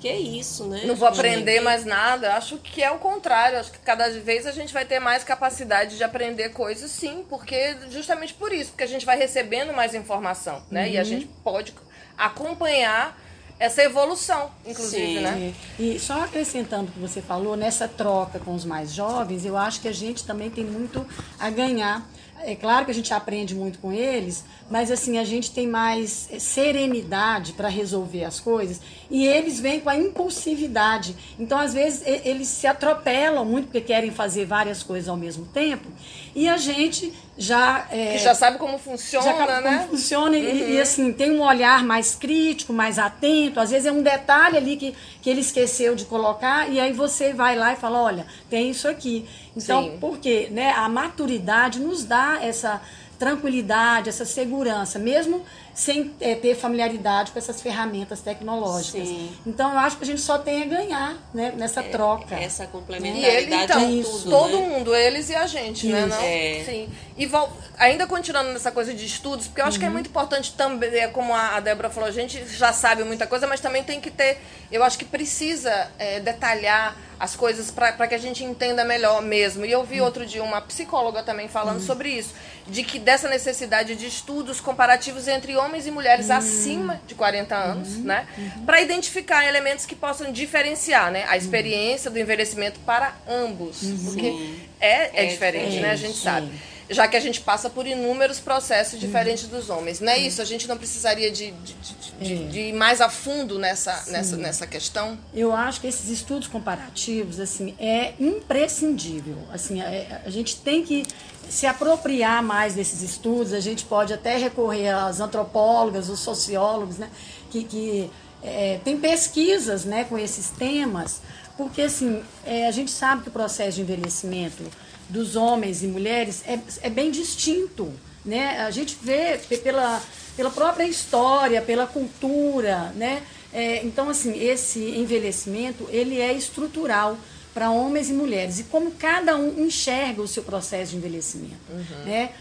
que 0.03 0.09
é 0.09 0.19
isso, 0.19 0.65
né? 0.65 0.81
Não 0.83 0.95
vou 0.95 1.07
aprender 1.07 1.61
mais 1.61 1.85
nada. 1.85 2.35
Acho 2.35 2.57
que 2.57 2.83
é 2.83 2.91
o 2.91 2.97
contrário. 2.97 3.57
Acho 3.57 3.71
que 3.71 3.79
cada 3.79 4.09
vez 4.09 4.45
a 4.45 4.51
gente 4.51 4.73
vai 4.73 4.83
ter 4.83 4.99
mais 4.99 5.23
capacidade 5.23 5.95
de 5.95 6.03
aprender 6.03 6.49
coisas, 6.49 6.91
sim, 6.91 7.23
porque 7.29 7.73
justamente 7.89 8.33
por 8.33 8.51
isso, 8.51 8.71
porque 8.71 8.83
a 8.83 8.87
gente 8.87 9.05
vai 9.05 9.17
recebendo 9.17 9.71
mais 9.71 9.95
informação, 9.95 10.61
né? 10.69 10.87
Uhum. 10.87 10.91
E 10.91 10.97
a 10.97 10.99
uhum. 10.99 11.05
gente 11.05 11.25
pode 11.41 11.73
acompanhar 12.17 13.17
essa 13.57 13.81
evolução, 13.81 14.51
inclusive, 14.65 15.19
Sim. 15.19 15.21
né? 15.21 15.53
E 15.79 15.97
só 15.97 16.21
acrescentando 16.25 16.89
o 16.89 16.91
que 16.91 16.99
você 16.99 17.21
falou, 17.21 17.55
nessa 17.55 17.87
troca 17.87 18.39
com 18.39 18.53
os 18.53 18.65
mais 18.65 18.91
jovens, 18.91 19.45
eu 19.45 19.55
acho 19.55 19.79
que 19.79 19.87
a 19.87 19.93
gente 19.93 20.25
também 20.25 20.49
tem 20.49 20.65
muito 20.65 21.07
a 21.39 21.49
ganhar 21.49 22.05
é 22.45 22.55
claro 22.55 22.85
que 22.85 22.91
a 22.91 22.93
gente 22.93 23.13
aprende 23.13 23.55
muito 23.55 23.79
com 23.79 23.91
eles, 23.91 24.43
mas 24.69 24.91
assim, 24.91 25.17
a 25.17 25.23
gente 25.23 25.51
tem 25.51 25.67
mais 25.67 26.29
serenidade 26.39 27.53
para 27.53 27.67
resolver 27.67 28.23
as 28.25 28.39
coisas 28.39 28.81
e 29.09 29.25
eles 29.25 29.59
vêm 29.59 29.79
com 29.79 29.89
a 29.89 29.97
impulsividade. 29.97 31.15
Então, 31.39 31.57
às 31.57 31.73
vezes, 31.73 32.03
eles 32.05 32.47
se 32.47 32.67
atropelam 32.67 33.45
muito 33.45 33.65
porque 33.65 33.81
querem 33.81 34.11
fazer 34.11 34.45
várias 34.45 34.83
coisas 34.83 35.07
ao 35.09 35.17
mesmo 35.17 35.45
tempo 35.45 35.87
e 36.35 36.47
a 36.47 36.57
gente 36.57 37.13
já. 37.37 37.87
É, 37.91 38.13
que 38.13 38.19
já 38.19 38.35
sabe 38.35 38.57
como 38.57 38.77
funciona, 38.77 39.25
já 39.25 39.61
né? 39.61 39.77
Como 39.79 39.89
funciona 39.89 40.37
uhum. 40.37 40.43
e, 40.43 40.73
e, 40.73 40.81
assim, 40.81 41.11
tem 41.11 41.31
um 41.31 41.41
olhar 41.41 41.83
mais 41.83 42.15
crítico, 42.15 42.73
mais 42.73 42.99
atento. 42.99 43.59
Às 43.59 43.71
vezes 43.71 43.85
é 43.85 43.91
um 43.91 44.01
detalhe 44.01 44.57
ali 44.57 44.77
que, 44.77 44.95
que 45.21 45.29
ele 45.29 45.41
esqueceu 45.41 45.95
de 45.95 46.05
colocar 46.05 46.69
e 46.69 46.79
aí 46.79 46.93
você 46.93 47.33
vai 47.33 47.55
lá 47.55 47.73
e 47.73 47.75
fala: 47.75 48.01
olha, 48.01 48.25
tem 48.49 48.69
isso 48.69 48.87
aqui. 48.87 49.27
Então, 49.55 49.83
Sim. 49.83 49.97
porque 49.99 50.47
né, 50.51 50.71
a 50.71 50.87
maturidade 50.89 51.79
nos 51.79 52.03
dá 52.03 52.39
essa 52.41 52.81
tranquilidade, 53.17 54.09
essa 54.09 54.25
segurança, 54.25 54.99
mesmo 54.99 55.43
sem 55.73 56.13
é, 56.21 56.35
ter 56.35 56.55
familiaridade 56.55 57.31
com 57.31 57.39
essas 57.39 57.61
ferramentas 57.61 58.21
tecnológicas. 58.21 59.07
Sim. 59.07 59.35
Então 59.45 59.71
eu 59.71 59.79
acho 59.79 59.97
que 59.97 60.03
a 60.03 60.07
gente 60.07 60.21
só 60.21 60.37
tem 60.37 60.63
a 60.63 60.65
ganhar 60.65 61.17
né, 61.33 61.51
nessa 61.57 61.81
é, 61.81 61.89
troca. 61.89 62.35
Essa 62.35 62.67
complementaridade. 62.67 63.33
E 63.33 63.37
ele, 63.37 63.55
então, 63.55 63.89
isso, 63.89 64.29
todo 64.29 64.59
né? 64.59 64.67
mundo, 64.67 64.95
eles 64.95 65.29
e 65.29 65.35
a 65.35 65.47
gente, 65.47 65.87
né, 65.87 65.99
isso. 65.99 66.09
né? 66.09 66.15
Não? 66.15 66.23
É. 66.23 66.63
Sim. 66.63 66.89
E 67.17 67.29
ainda 67.77 68.05
continuando 68.05 68.51
nessa 68.53 68.71
coisa 68.71 68.93
de 68.93 69.05
estudos, 69.05 69.47
porque 69.47 69.61
eu 69.61 69.65
acho 69.65 69.77
uhum. 69.77 69.79
que 69.79 69.85
é 69.85 69.87
uhum. 69.87 69.93
muito 69.93 70.09
importante 70.09 70.53
também, 70.53 70.93
é 70.95 71.07
como 71.07 71.33
a 71.33 71.59
Débora 71.59 71.89
falou, 71.89 72.07
a 72.07 72.11
gente 72.11 72.45
já 72.47 72.71
sabe 72.71 73.03
muita 73.03 73.25
coisa, 73.25 73.47
mas 73.47 73.59
também 73.59 73.83
tem 73.83 73.99
que 73.99 74.11
ter, 74.11 74.39
eu 74.71 74.83
acho 74.83 74.97
que 74.97 75.05
precisa 75.05 75.91
é, 75.97 76.19
detalhar 76.19 76.95
as 77.19 77.35
coisas 77.35 77.71
para 77.71 78.07
que 78.07 78.15
a 78.15 78.17
gente 78.17 78.43
entenda 78.43 78.83
melhor 78.83 79.21
mesmo. 79.21 79.65
E 79.65 79.71
eu 79.71 79.83
vi 79.83 79.99
uhum. 79.99 80.05
outro 80.05 80.25
dia 80.25 80.43
uma 80.43 80.59
psicóloga 80.61 81.23
também 81.23 81.47
falando 81.47 81.79
uhum. 81.79 81.85
sobre 81.85 82.09
isso, 82.09 82.33
de 82.67 82.83
que 82.83 82.99
dessa 82.99 83.29
necessidade 83.29 83.95
de 83.95 84.07
estudos 84.07 84.59
comparativos 84.59 85.27
entre 85.27 85.55
homens 85.55 85.62
e 85.85 85.91
mulheres 85.91 86.29
uhum. 86.29 86.35
acima 86.35 87.01
de 87.07 87.15
40 87.15 87.55
anos, 87.55 87.95
uhum. 87.95 88.03
né? 88.03 88.27
Uhum. 88.37 88.65
Para 88.65 88.81
identificar 88.81 89.45
elementos 89.47 89.85
que 89.85 89.95
possam 89.95 90.31
diferenciar, 90.31 91.11
né? 91.11 91.25
A 91.27 91.37
experiência 91.37 92.11
do 92.11 92.19
envelhecimento 92.19 92.79
para 92.81 93.15
ambos. 93.27 93.77
Porque 94.03 94.55
é, 94.79 95.21
é, 95.21 95.25
é 95.25 95.25
diferente, 95.25 95.79
né? 95.79 95.91
A 95.91 95.95
gente 95.95 96.17
sabe 96.17 96.49
já 96.89 97.07
que 97.07 97.15
a 97.15 97.19
gente 97.19 97.41
passa 97.41 97.69
por 97.69 97.87
inúmeros 97.87 98.39
processos 98.39 98.99
diferentes 98.99 99.47
dos 99.47 99.69
homens. 99.69 99.99
Não 99.99 100.11
é 100.11 100.17
isso? 100.17 100.41
A 100.41 100.45
gente 100.45 100.67
não 100.67 100.77
precisaria 100.77 101.31
de, 101.31 101.51
de, 101.51 101.73
de, 101.73 102.02
de 102.19 102.59
ir 102.59 102.73
mais 102.73 103.01
a 103.01 103.09
fundo 103.09 103.57
nessa, 103.57 104.03
nessa, 104.07 104.37
nessa 104.37 104.67
questão? 104.67 105.17
Eu 105.33 105.53
acho 105.53 105.81
que 105.81 105.87
esses 105.87 106.09
estudos 106.09 106.47
comparativos 106.47 107.39
assim 107.39 107.75
é 107.79 108.13
imprescindível. 108.19 109.37
Assim, 109.51 109.81
a, 109.81 109.85
é, 109.85 110.21
a 110.25 110.29
gente 110.29 110.57
tem 110.57 110.83
que 110.83 111.05
se 111.49 111.65
apropriar 111.65 112.41
mais 112.41 112.73
desses 112.73 113.01
estudos. 113.01 113.53
A 113.53 113.59
gente 113.59 113.85
pode 113.85 114.13
até 114.13 114.37
recorrer 114.37 114.89
às 114.89 115.19
antropólogas, 115.19 116.09
os 116.09 116.19
sociólogos, 116.19 116.97
né, 116.97 117.09
que, 117.49 117.63
que 117.63 118.11
é, 118.41 118.79
tem 118.83 118.99
pesquisas 118.99 119.85
né, 119.85 120.03
com 120.03 120.17
esses 120.17 120.49
temas, 120.49 121.21
porque 121.57 121.83
assim, 121.83 122.23
é, 122.45 122.67
a 122.67 122.71
gente 122.71 122.91
sabe 122.91 123.23
que 123.23 123.29
o 123.29 123.31
processo 123.31 123.75
de 123.75 123.81
envelhecimento 123.81 124.63
dos 125.09 125.35
homens 125.35 125.83
e 125.83 125.87
mulheres 125.87 126.43
é, 126.47 126.59
é 126.81 126.89
bem 126.89 127.11
distinto. 127.11 127.91
Né? 128.25 128.61
A 128.61 128.71
gente 128.71 128.97
vê 129.01 129.37
pela, 129.57 130.01
pela 130.35 130.49
própria 130.49 130.85
história, 130.85 131.61
pela 131.61 131.87
cultura. 131.87 132.91
Né? 132.95 133.23
É, 133.51 133.83
então, 133.85 134.09
assim, 134.09 134.37
esse 134.43 134.79
envelhecimento 134.79 135.87
ele 135.89 136.19
é 136.19 136.33
estrutural 136.33 137.17
para 137.53 137.69
homens 137.69 138.09
e 138.09 138.13
mulheres. 138.13 138.59
E 138.59 138.63
como 138.63 138.91
cada 138.91 139.35
um 139.37 139.65
enxerga 139.65 140.21
o 140.21 140.27
seu 140.27 140.43
processo 140.43 140.91
de 140.91 140.97
envelhecimento. 140.97 141.61
Uhum. 141.69 142.05
Né? 142.05 142.31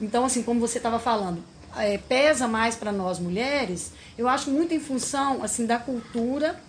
Então, 0.00 0.24
assim, 0.24 0.42
como 0.42 0.60
você 0.60 0.78
estava 0.78 0.98
falando, 0.98 1.42
é, 1.76 1.98
pesa 1.98 2.48
mais 2.48 2.74
para 2.74 2.92
nós 2.92 3.18
mulheres, 3.18 3.92
eu 4.16 4.28
acho 4.28 4.50
muito 4.50 4.74
em 4.74 4.80
função 4.80 5.42
assim 5.42 5.66
da 5.66 5.78
cultura 5.78 6.60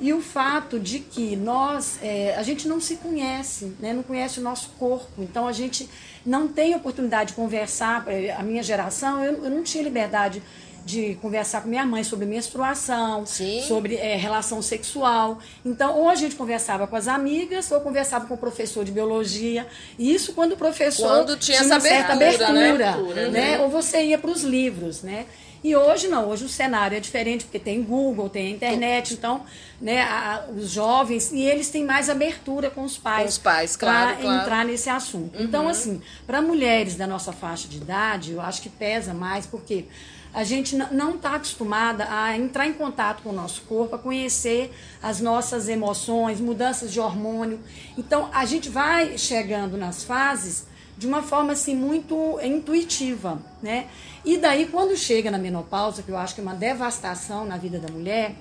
e 0.00 0.12
o 0.12 0.20
fato 0.20 0.80
de 0.80 1.00
que 1.00 1.36
nós, 1.36 1.98
é, 2.02 2.34
a 2.36 2.42
gente 2.42 2.66
não 2.66 2.80
se 2.80 2.96
conhece, 2.96 3.74
né? 3.78 3.92
não 3.92 4.02
conhece 4.02 4.40
o 4.40 4.42
nosso 4.42 4.70
corpo, 4.78 5.22
então 5.22 5.46
a 5.46 5.52
gente 5.52 5.88
não 6.24 6.48
tem 6.48 6.74
oportunidade 6.74 7.30
de 7.30 7.36
conversar. 7.36 8.04
É, 8.08 8.32
a 8.32 8.42
minha 8.42 8.62
geração, 8.62 9.22
eu, 9.22 9.44
eu 9.44 9.50
não 9.50 9.62
tinha 9.62 9.84
liberdade 9.84 10.42
de 10.84 11.14
conversar 11.16 11.62
com 11.62 11.68
minha 11.68 11.84
mãe 11.84 12.02
sobre 12.02 12.26
menstruação, 12.26 13.26
Sim. 13.26 13.62
sobre 13.68 13.96
é, 13.96 14.16
relação 14.16 14.62
sexual. 14.62 15.38
Então, 15.64 15.96
ou 15.96 16.08
a 16.08 16.14
gente 16.14 16.34
conversava 16.34 16.86
com 16.86 16.96
as 16.96 17.06
amigas, 17.06 17.70
ou 17.70 17.80
conversava 17.80 18.26
com 18.26 18.34
o 18.34 18.38
professor 18.38 18.84
de 18.84 18.90
biologia. 18.90 19.66
E 19.98 20.12
isso 20.12 20.32
quando 20.32 20.52
o 20.52 20.56
professor 20.56 21.08
quando 21.08 21.36
tinha, 21.36 21.58
tinha 21.58 21.70
uma 21.74 21.80
certa 21.80 22.14
abertura, 22.14 22.52
né? 22.52 22.70
abertura 22.70 23.28
né? 23.28 23.56
né? 23.56 23.60
Ou 23.60 23.68
você 23.68 24.02
ia 24.02 24.18
para 24.18 24.30
os 24.30 24.42
livros, 24.42 25.02
né? 25.02 25.26
E 25.62 25.76
hoje 25.76 26.08
não, 26.08 26.28
hoje 26.28 26.44
o 26.44 26.48
cenário 26.48 26.96
é 26.96 27.00
diferente, 27.00 27.44
porque 27.44 27.58
tem 27.58 27.82
Google, 27.82 28.30
tem 28.30 28.50
internet, 28.50 29.12
então, 29.12 29.44
né, 29.80 30.02
a, 30.02 30.46
os 30.56 30.70
jovens, 30.70 31.30
e 31.32 31.42
eles 31.42 31.68
têm 31.68 31.84
mais 31.84 32.08
abertura 32.08 32.70
com 32.70 32.82
os 32.82 32.96
pais, 32.96 33.22
com 33.22 33.28
os 33.28 33.38
pais 33.38 33.76
claro, 33.76 34.14
para 34.14 34.22
claro. 34.22 34.40
entrar 34.40 34.64
nesse 34.64 34.88
assunto. 34.88 35.38
Uhum. 35.38 35.44
Então, 35.44 35.68
assim, 35.68 36.00
para 36.26 36.40
mulheres 36.40 36.96
da 36.96 37.06
nossa 37.06 37.32
faixa 37.32 37.68
de 37.68 37.76
idade, 37.76 38.32
eu 38.32 38.40
acho 38.40 38.62
que 38.62 38.70
pesa 38.70 39.12
mais, 39.12 39.46
porque 39.46 39.84
a 40.32 40.44
gente 40.44 40.76
não 40.76 41.16
está 41.16 41.34
acostumada 41.34 42.06
a 42.08 42.36
entrar 42.38 42.66
em 42.66 42.72
contato 42.72 43.22
com 43.22 43.30
o 43.30 43.32
nosso 43.32 43.62
corpo, 43.62 43.96
a 43.96 43.98
conhecer 43.98 44.72
as 45.02 45.20
nossas 45.20 45.68
emoções, 45.68 46.40
mudanças 46.40 46.92
de 46.92 47.00
hormônio. 47.00 47.60
Então, 47.98 48.30
a 48.32 48.44
gente 48.46 48.68
vai 48.68 49.18
chegando 49.18 49.76
nas 49.76 50.04
fases 50.04 50.69
de 51.00 51.06
uma 51.06 51.22
forma 51.22 51.54
assim 51.54 51.74
muito 51.74 52.38
intuitiva, 52.42 53.40
né? 53.62 53.86
E 54.22 54.36
daí 54.36 54.66
quando 54.66 54.94
chega 54.98 55.30
na 55.30 55.38
menopausa, 55.38 56.02
que 56.02 56.10
eu 56.10 56.16
acho 56.18 56.34
que 56.34 56.42
é 56.42 56.44
uma 56.44 56.54
devastação 56.54 57.46
na 57.46 57.56
vida 57.56 57.78
da 57.78 57.90
mulher, 57.90 58.34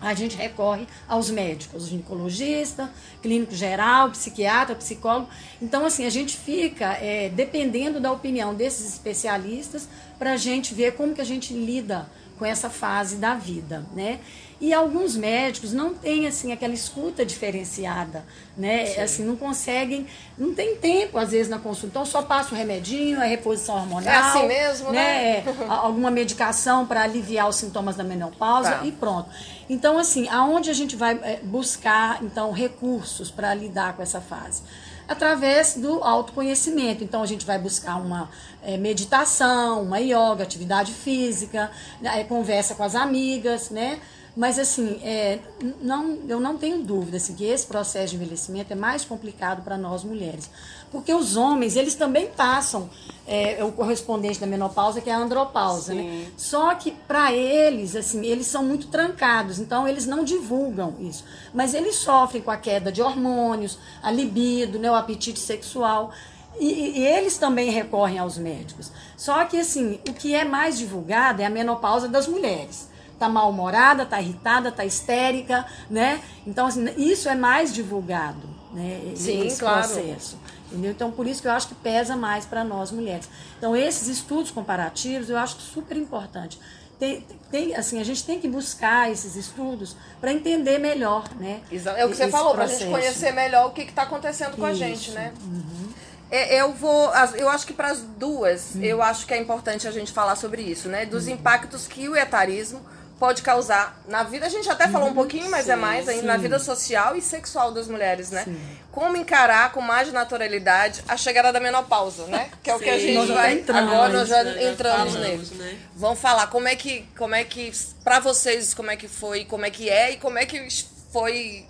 a 0.00 0.14
gente 0.14 0.36
recorre 0.36 0.86
aos 1.08 1.28
médicos, 1.28 1.88
ginecologista, 1.88 2.88
clínico 3.20 3.52
geral, 3.52 4.12
psiquiatra, 4.12 4.76
psicólogo. 4.76 5.28
Então, 5.60 5.84
assim, 5.84 6.06
a 6.06 6.10
gente 6.10 6.36
fica 6.36 6.92
é, 7.02 7.30
dependendo 7.30 7.98
da 7.98 8.12
opinião 8.12 8.54
desses 8.54 8.86
especialistas 8.86 9.88
para 10.20 10.34
a 10.34 10.36
gente 10.36 10.72
ver 10.74 10.92
como 10.94 11.12
que 11.12 11.20
a 11.20 11.24
gente 11.24 11.52
lida 11.52 12.08
com 12.38 12.46
essa 12.46 12.70
fase 12.70 13.16
da 13.16 13.34
vida, 13.34 13.84
né? 13.94 14.20
E 14.60 14.74
alguns 14.74 15.14
médicos 15.14 15.72
não 15.72 15.94
têm 15.94 16.26
assim 16.26 16.52
aquela 16.52 16.74
escuta 16.74 17.24
diferenciada, 17.24 18.24
né? 18.56 18.86
Sim. 18.86 19.00
Assim, 19.00 19.24
não 19.24 19.36
conseguem, 19.36 20.06
não 20.36 20.52
tem 20.52 20.74
tempo 20.76 21.16
às 21.16 21.30
vezes 21.30 21.48
na 21.48 21.58
consulta. 21.60 21.86
Então 21.86 22.04
só 22.04 22.22
passa 22.22 22.54
o 22.54 22.58
remedinho, 22.58 23.20
a 23.20 23.24
reposição 23.24 23.76
hormonal. 23.76 24.12
É 24.12 24.16
assim 24.16 24.46
mesmo, 24.48 24.90
né? 24.90 25.42
né? 25.42 25.66
alguma 25.68 26.10
medicação 26.10 26.84
para 26.86 27.02
aliviar 27.02 27.48
os 27.48 27.54
sintomas 27.56 27.94
da 27.94 28.02
menopausa 28.02 28.70
tá. 28.70 28.84
e 28.84 28.90
pronto. 28.90 29.30
Então 29.70 29.96
assim, 29.96 30.28
aonde 30.28 30.70
a 30.70 30.74
gente 30.74 30.96
vai 30.96 31.18
é, 31.22 31.38
buscar 31.40 32.18
então 32.24 32.50
recursos 32.50 33.30
para 33.30 33.54
lidar 33.54 33.94
com 33.94 34.02
essa 34.02 34.20
fase? 34.20 34.62
Através 35.08 35.74
do 35.74 36.04
autoconhecimento. 36.04 37.02
Então 37.02 37.22
a 37.22 37.26
gente 37.26 37.46
vai 37.46 37.58
buscar 37.58 37.96
uma 37.96 38.28
é, 38.62 38.76
meditação, 38.76 39.82
uma 39.82 39.98
yoga, 39.98 40.42
atividade 40.42 40.92
física, 40.92 41.70
né, 42.00 42.20
é, 42.20 42.24
conversa 42.24 42.74
com 42.74 42.82
as 42.82 42.94
amigas, 42.94 43.70
né? 43.70 43.98
Mas 44.36 44.56
assim, 44.56 45.00
é, 45.02 45.40
não, 45.82 46.18
eu 46.28 46.38
não 46.38 46.56
tenho 46.56 46.80
dúvida 46.84 47.16
assim, 47.16 47.34
que 47.34 47.44
esse 47.44 47.66
processo 47.66 48.10
de 48.10 48.16
envelhecimento 48.16 48.72
é 48.72 48.76
mais 48.76 49.04
complicado 49.04 49.64
para 49.64 49.76
nós 49.76 50.04
mulheres. 50.04 50.48
Porque 50.90 51.12
os 51.12 51.36
homens, 51.36 51.76
eles 51.76 51.94
também 51.94 52.26
passam 52.28 52.88
é, 53.26 53.62
o 53.62 53.70
correspondente 53.72 54.40
da 54.40 54.46
menopausa, 54.46 55.02
que 55.02 55.10
é 55.10 55.12
a 55.12 55.18
andropausa, 55.18 55.92
né? 55.92 56.26
Só 56.36 56.74
que 56.74 56.90
para 56.90 57.30
eles, 57.32 57.94
assim, 57.94 58.24
eles 58.24 58.46
são 58.46 58.64
muito 58.64 58.86
trancados, 58.86 59.58
então 59.58 59.86
eles 59.86 60.06
não 60.06 60.24
divulgam 60.24 60.94
isso. 60.98 61.24
Mas 61.52 61.74
eles 61.74 61.96
sofrem 61.96 62.40
com 62.40 62.50
a 62.50 62.56
queda 62.56 62.90
de 62.90 63.02
hormônios, 63.02 63.78
a 64.02 64.10
libido, 64.10 64.78
né, 64.78 64.90
o 64.90 64.94
apetite 64.94 65.38
sexual. 65.38 66.10
E, 66.58 66.98
e, 66.98 67.06
eles 67.06 67.36
também 67.36 67.70
recorrem 67.70 68.18
aos 68.18 68.38
médicos. 68.38 68.90
Só 69.16 69.44
que, 69.44 69.58
assim, 69.58 70.00
o 70.08 70.14
que 70.14 70.34
é 70.34 70.44
mais 70.44 70.78
divulgado 70.78 71.42
é 71.42 71.44
a 71.44 71.50
menopausa 71.50 72.08
das 72.08 72.26
mulheres 72.26 72.88
tá 73.18 73.28
mal-humorada, 73.28 74.06
tá 74.06 74.20
irritada, 74.20 74.70
tá 74.70 74.84
histérica, 74.84 75.66
né? 75.90 76.20
Então, 76.46 76.66
assim, 76.66 76.88
isso 76.96 77.28
é 77.28 77.34
mais 77.34 77.74
divulgado, 77.74 78.48
né? 78.72 79.12
Sim, 79.16 79.44
esse 79.44 79.58
claro. 79.58 79.78
processo. 79.78 80.38
Entendeu? 80.70 80.90
Então, 80.90 81.10
por 81.10 81.26
isso 81.26 81.40
que 81.40 81.48
eu 81.48 81.52
acho 81.52 81.68
que 81.68 81.74
pesa 81.74 82.14
mais 82.14 82.44
para 82.44 82.62
nós 82.62 82.90
mulheres. 82.90 83.28
Então, 83.56 83.74
esses 83.74 84.06
estudos 84.08 84.50
comparativos 84.50 85.30
eu 85.30 85.38
acho 85.38 85.58
super 85.60 85.96
importante. 85.96 86.58
Tem, 86.98 87.24
tem, 87.50 87.74
assim, 87.76 88.00
a 88.00 88.04
gente 88.04 88.24
tem 88.24 88.40
que 88.40 88.48
buscar 88.48 89.10
esses 89.10 89.36
estudos 89.36 89.96
para 90.20 90.32
entender 90.32 90.78
melhor, 90.78 91.24
né? 91.38 91.60
É 91.96 92.04
o 92.04 92.10
que 92.10 92.16
você 92.16 92.28
falou, 92.28 92.54
para 92.54 92.64
a 92.64 92.66
gente 92.66 92.86
conhecer 92.86 93.32
melhor 93.32 93.68
o 93.68 93.70
que 93.70 93.82
está 93.82 94.02
acontecendo 94.02 94.56
com 94.56 94.68
isso. 94.68 94.84
a 94.84 94.86
gente, 94.86 95.10
né? 95.12 95.32
Uhum. 95.40 95.88
É, 96.30 96.60
eu 96.60 96.72
vou, 96.72 97.10
eu 97.36 97.48
acho 97.48 97.66
que 97.66 97.72
para 97.72 97.88
as 97.88 98.02
duas, 98.02 98.74
uhum. 98.74 98.82
eu 98.82 99.00
acho 99.00 99.26
que 99.26 99.32
é 99.32 99.38
importante 99.38 99.86
a 99.86 99.92
gente 99.92 100.12
falar 100.12 100.36
sobre 100.36 100.60
isso, 100.60 100.88
né? 100.88 101.06
Dos 101.06 101.26
uhum. 101.26 101.34
impactos 101.34 101.86
que 101.86 102.08
o 102.08 102.16
etarismo 102.16 102.80
pode 103.18 103.42
causar 103.42 104.00
na 104.06 104.22
vida. 104.22 104.46
A 104.46 104.48
gente 104.48 104.68
até 104.70 104.88
falou 104.88 105.06
um 105.06 105.10
uhum. 105.10 105.14
pouquinho, 105.14 105.50
mas 105.50 105.68
é 105.68 105.72
sim, 105.72 105.72
é 105.72 105.76
mais 105.76 106.08
ainda 106.08 106.20
sim. 106.22 106.26
na 106.26 106.36
vida 106.36 106.58
social 106.58 107.16
e 107.16 107.20
sexual 107.20 107.72
das 107.72 107.88
mulheres, 107.88 108.30
né? 108.30 108.44
Sim. 108.44 108.58
Como 108.92 109.16
encarar 109.16 109.72
com 109.72 109.80
mais 109.80 110.12
naturalidade 110.12 111.02
a 111.08 111.16
chegada 111.16 111.52
da 111.52 111.60
menopausa, 111.60 112.26
né? 112.26 112.50
Que 112.62 112.70
é 112.70 112.74
o 112.74 112.78
que 112.78 112.88
a 112.88 112.98
gente 112.98 113.14
nós 113.14 113.28
vai 113.28 113.54
entramos, 113.54 113.92
agora 113.92 114.12
nós 114.12 114.28
já 114.28 114.44
né? 114.44 114.70
entramos 114.70 115.14
já 115.14 115.20
nele. 115.20 115.48
Né? 115.54 115.78
Vamos 115.94 116.20
falar 116.20 116.46
como 116.46 116.68
é 116.68 116.76
que 116.76 117.02
como 117.16 117.34
é 117.34 117.44
que 117.44 117.72
para 118.04 118.20
vocês 118.20 118.72
como 118.72 118.90
é 118.90 118.96
que 118.96 119.08
foi, 119.08 119.44
como 119.44 119.64
é 119.64 119.70
que 119.70 119.88
é 119.88 120.12
e 120.12 120.16
como 120.16 120.38
é 120.38 120.46
que 120.46 120.68
foi 121.12 121.66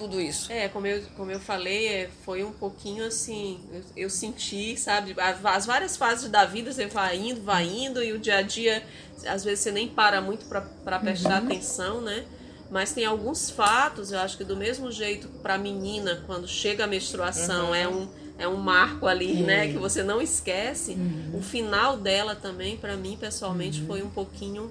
tudo 0.00 0.18
isso. 0.18 0.50
É, 0.50 0.66
como 0.68 0.86
eu, 0.86 1.02
como 1.14 1.30
eu 1.30 1.38
falei, 1.38 1.86
é, 1.86 2.10
foi 2.24 2.42
um 2.42 2.52
pouquinho 2.52 3.04
assim, 3.04 3.60
eu, 3.70 3.82
eu 4.04 4.10
senti, 4.10 4.74
sabe, 4.78 5.14
as, 5.18 5.44
as, 5.44 5.66
várias 5.66 5.94
fases 5.94 6.30
da 6.30 6.46
vida, 6.46 6.72
você 6.72 6.86
vai 6.86 7.18
indo, 7.18 7.42
vai 7.42 7.66
indo, 7.66 8.02
e 8.02 8.12
o 8.12 8.18
dia 8.18 8.38
a 8.38 8.42
dia, 8.42 8.82
às 9.26 9.44
vezes 9.44 9.60
você 9.60 9.70
nem 9.70 9.88
para 9.88 10.20
muito 10.20 10.46
para 10.46 10.98
prestar 10.98 11.40
uhum. 11.40 11.48
atenção, 11.48 12.00
né? 12.00 12.24
Mas 12.70 12.92
tem 12.92 13.04
alguns 13.04 13.50
fatos, 13.50 14.12
eu 14.12 14.20
acho 14.20 14.36
que 14.36 14.44
do 14.44 14.56
mesmo 14.56 14.92
jeito 14.92 15.28
para 15.42 15.58
menina, 15.58 16.22
quando 16.26 16.46
chega 16.46 16.84
a 16.84 16.86
menstruação, 16.86 17.68
uhum. 17.68 17.74
é 17.74 17.88
um 17.88 18.08
é 18.38 18.48
um 18.48 18.56
marco 18.56 19.06
ali, 19.06 19.42
né, 19.42 19.68
que 19.68 19.76
você 19.76 20.02
não 20.02 20.22
esquece. 20.22 20.92
Uhum. 20.92 21.38
O 21.38 21.42
final 21.42 21.98
dela 21.98 22.34
também, 22.34 22.74
para 22.74 22.96
mim 22.96 23.18
pessoalmente, 23.20 23.82
uhum. 23.82 23.86
foi 23.86 24.02
um 24.02 24.08
pouquinho 24.08 24.70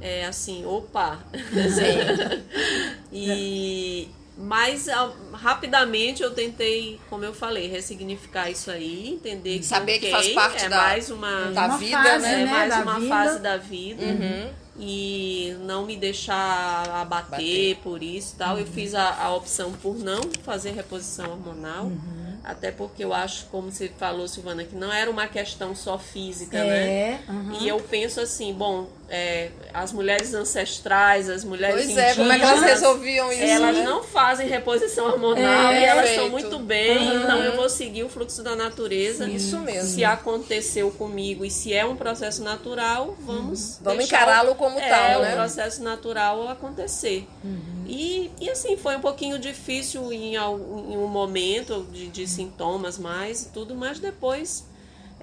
é, 0.00 0.24
assim, 0.24 0.64
opa. 0.64 1.18
e 3.12 4.08
mas 4.36 4.86
rapidamente 5.32 6.22
eu 6.22 6.32
tentei, 6.32 7.00
como 7.08 7.24
eu 7.24 7.32
falei, 7.32 7.68
ressignificar 7.68 8.50
isso 8.50 8.70
aí, 8.70 9.14
entender 9.14 9.58
que 9.58 9.64
saber 9.64 9.98
okay, 9.98 10.10
que 10.10 10.10
faz 10.10 10.28
parte 10.30 10.64
é 10.64 10.68
da, 10.68 10.76
mais 10.76 11.10
uma, 11.10 11.50
da 11.52 11.66
uma 11.66 11.78
vida, 11.78 12.02
fase, 12.02 12.22
né? 12.22 12.42
É 12.42 12.46
mais 12.46 12.74
uma 12.74 12.94
vida. 12.98 13.08
fase 13.08 13.38
da 13.40 13.56
vida. 13.56 14.04
Uhum. 14.04 14.64
E 14.76 15.56
não 15.60 15.86
me 15.86 15.96
deixar 15.96 16.88
abater 17.00 17.30
Bater. 17.30 17.76
por 17.76 18.02
isso 18.02 18.34
tal. 18.36 18.54
Uhum. 18.54 18.60
Eu 18.62 18.66
fiz 18.66 18.92
a, 18.92 19.22
a, 19.22 19.32
opção 19.32 19.72
por 19.72 19.96
não 19.96 20.20
fazer 20.42 20.72
reposição 20.72 21.30
hormonal. 21.30 21.84
Uhum 21.84 22.24
até 22.44 22.70
porque 22.70 23.02
eu 23.02 23.14
acho, 23.14 23.46
como 23.46 23.72
você 23.72 23.88
falou, 23.98 24.28
Silvana, 24.28 24.64
que 24.64 24.76
não 24.76 24.92
era 24.92 25.10
uma 25.10 25.26
questão 25.26 25.74
só 25.74 25.98
física, 25.98 26.58
é, 26.58 26.62
né? 26.62 27.20
Uhum. 27.26 27.52
E 27.60 27.68
eu 27.68 27.80
penso 27.80 28.20
assim, 28.20 28.52
bom, 28.52 28.86
é, 29.14 29.48
as 29.72 29.92
mulheres 29.92 30.34
ancestrais, 30.34 31.28
as 31.28 31.44
mulheres 31.44 31.76
pois 31.76 31.90
indígenas, 31.90 32.10
é, 32.10 32.14
como 32.16 32.32
é 32.32 32.38
que 32.38 32.44
elas 32.44 32.62
resolviam 32.62 33.32
isso? 33.32 33.42
Elas 33.42 33.76
né? 33.76 33.84
não 33.84 34.02
fazem 34.02 34.48
reposição 34.48 35.06
hormonal 35.06 35.72
é, 35.72 35.80
e 35.80 35.84
elas 35.84 36.10
estão 36.10 36.28
muito 36.30 36.58
bem, 36.58 36.98
uhum. 36.98 37.22
então 37.22 37.38
eu 37.38 37.54
vou 37.54 37.68
seguir 37.68 38.02
o 38.02 38.08
fluxo 38.08 38.42
da 38.42 38.56
natureza. 38.56 39.28
Isso 39.28 39.56
mesmo. 39.60 39.88
Se 39.88 40.04
aconteceu 40.04 40.90
comigo 40.90 41.44
e 41.44 41.50
se 41.50 41.72
é 41.72 41.86
um 41.86 41.94
processo 41.94 42.42
natural, 42.42 43.16
vamos. 43.20 43.76
Uhum. 43.76 43.84
Vamos 43.84 44.04
encará-lo 44.06 44.56
como 44.56 44.80
é, 44.80 44.88
tal, 44.88 45.22
né? 45.22 45.30
o 45.32 45.36
processo 45.36 45.80
natural 45.80 46.48
acontecer. 46.48 47.28
Uhum. 47.44 47.84
E, 47.86 48.32
e 48.40 48.50
assim, 48.50 48.76
foi 48.76 48.96
um 48.96 49.00
pouquinho 49.00 49.38
difícil 49.38 50.12
em, 50.12 50.34
em 50.34 50.96
um 50.96 51.06
momento 51.06 51.86
de, 51.92 52.08
de 52.08 52.26
sintomas 52.26 52.98
mais 52.98 53.42
e 53.42 53.48
tudo, 53.50 53.76
mas 53.76 54.00
depois 54.00 54.64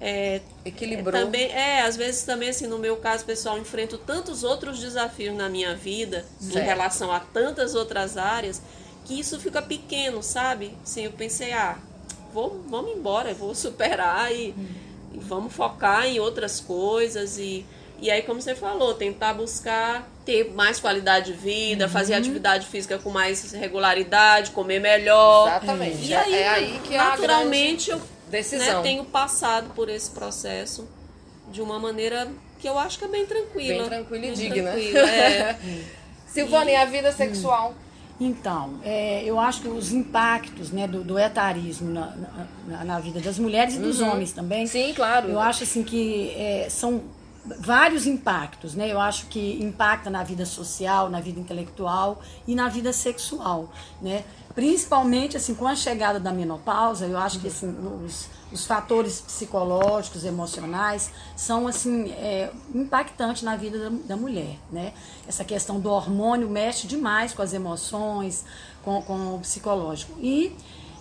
é, 0.04 0.40
Equilibrou. 0.64 1.14
É, 1.14 1.24
também, 1.24 1.52
é, 1.52 1.82
às 1.82 1.96
vezes 1.96 2.24
também, 2.24 2.48
assim, 2.48 2.66
no 2.66 2.76
meu 2.76 2.96
caso, 2.96 3.24
pessoal, 3.24 3.56
enfrento 3.56 3.96
tantos 3.96 4.42
outros 4.42 4.80
desafios 4.80 5.32
na 5.36 5.48
minha 5.48 5.76
vida, 5.76 6.26
certo. 6.40 6.58
em 6.58 6.66
relação 6.66 7.12
a 7.12 7.20
tantas 7.20 7.76
outras 7.76 8.16
áreas, 8.16 8.60
que 9.04 9.18
isso 9.18 9.38
fica 9.38 9.62
pequeno, 9.62 10.20
sabe? 10.20 10.76
Assim, 10.82 11.04
eu 11.04 11.12
pensei, 11.12 11.52
ah, 11.52 11.78
vou, 12.34 12.64
vamos 12.68 12.96
embora, 12.96 13.32
vou 13.32 13.54
superar 13.56 14.34
e, 14.34 14.50
hum. 14.50 14.66
e 15.14 15.18
vamos 15.20 15.52
focar 15.52 16.04
em 16.06 16.18
outras 16.18 16.58
coisas 16.58 17.38
e 17.38 17.64
e 18.00 18.10
aí, 18.10 18.22
como 18.22 18.42
você 18.42 18.52
falou, 18.52 18.94
tentar 18.94 19.32
buscar 19.32 20.10
ter 20.24 20.52
mais 20.52 20.80
qualidade 20.80 21.26
de 21.26 21.38
vida, 21.38 21.84
uhum. 21.84 21.90
fazer 21.90 22.14
atividade 22.14 22.66
física 22.66 22.98
com 22.98 23.10
mais 23.10 23.52
regularidade, 23.52 24.50
comer 24.50 24.80
melhor. 24.80 25.46
Exatamente. 25.46 26.08
E 26.08 26.12
aí, 26.12 26.34
é 26.34 26.48
aí 26.48 26.80
que 26.82 26.96
naturalmente, 26.96 27.90
eu 27.92 28.02
decisão. 28.32 28.78
Né, 28.78 28.82
tenho 28.82 29.04
passado 29.04 29.70
por 29.74 29.88
esse 29.88 30.10
processo 30.10 30.88
de 31.50 31.60
uma 31.60 31.78
maneira 31.78 32.28
que 32.58 32.68
eu 32.68 32.78
acho 32.78 32.98
que 32.98 33.04
é 33.04 33.08
bem 33.08 33.26
tranquila. 33.26 33.80
Bem 33.80 33.84
tranquila 33.84 34.26
e 34.26 34.32
digna. 34.32 34.70
Tranquila, 34.72 35.10
é. 35.10 35.58
Silvana, 36.26 36.70
e 36.70 36.76
a 36.76 36.86
vida 36.86 37.12
sexual? 37.12 37.74
Então, 38.18 38.80
é, 38.84 39.22
eu 39.24 39.38
acho 39.38 39.62
que 39.62 39.68
os 39.68 39.92
impactos 39.92 40.70
né, 40.70 40.86
do, 40.86 41.02
do 41.02 41.18
etarismo 41.18 41.90
na, 41.90 42.16
na, 42.66 42.84
na, 42.84 43.00
vida 43.00 43.20
das 43.20 43.38
mulheres 43.38 43.74
e 43.74 43.78
dos 43.78 44.00
uhum. 44.00 44.12
homens 44.12 44.32
também. 44.32 44.66
Sim, 44.66 44.94
claro. 44.94 45.28
Eu 45.28 45.40
acho 45.40 45.64
assim 45.64 45.82
que 45.82 46.30
é, 46.30 46.68
são 46.70 47.02
vários 47.44 48.06
impactos, 48.06 48.74
né? 48.74 48.90
Eu 48.90 49.00
acho 49.00 49.26
que 49.26 49.62
impacta 49.62 50.08
na 50.08 50.22
vida 50.22 50.46
social, 50.46 51.10
na 51.10 51.20
vida 51.20 51.40
intelectual 51.40 52.22
e 52.46 52.54
na 52.54 52.68
vida 52.68 52.92
sexual, 52.92 53.68
né? 54.00 54.24
Principalmente 54.54 55.36
assim 55.36 55.54
com 55.54 55.66
a 55.66 55.74
chegada 55.74 56.20
da 56.20 56.30
menopausa, 56.30 57.06
eu 57.06 57.18
acho 57.18 57.40
que 57.40 57.48
assim, 57.48 57.74
os, 58.04 58.28
os 58.52 58.66
fatores 58.66 59.20
psicológicos, 59.20 60.24
emocionais 60.24 61.10
são 61.34 61.66
assim 61.66 62.10
é, 62.12 62.50
impactantes 62.74 63.42
na 63.42 63.56
vida 63.56 63.90
da, 63.90 63.96
da, 64.08 64.16
mulher, 64.16 64.58
né? 64.70 64.92
Essa 65.26 65.44
questão 65.44 65.80
do 65.80 65.90
hormônio 65.90 66.48
mexe 66.48 66.86
demais 66.86 67.32
com 67.32 67.42
as 67.42 67.52
emoções, 67.52 68.44
com, 68.84 69.02
com 69.02 69.36
o 69.36 69.40
psicológico 69.40 70.12
e 70.20 70.54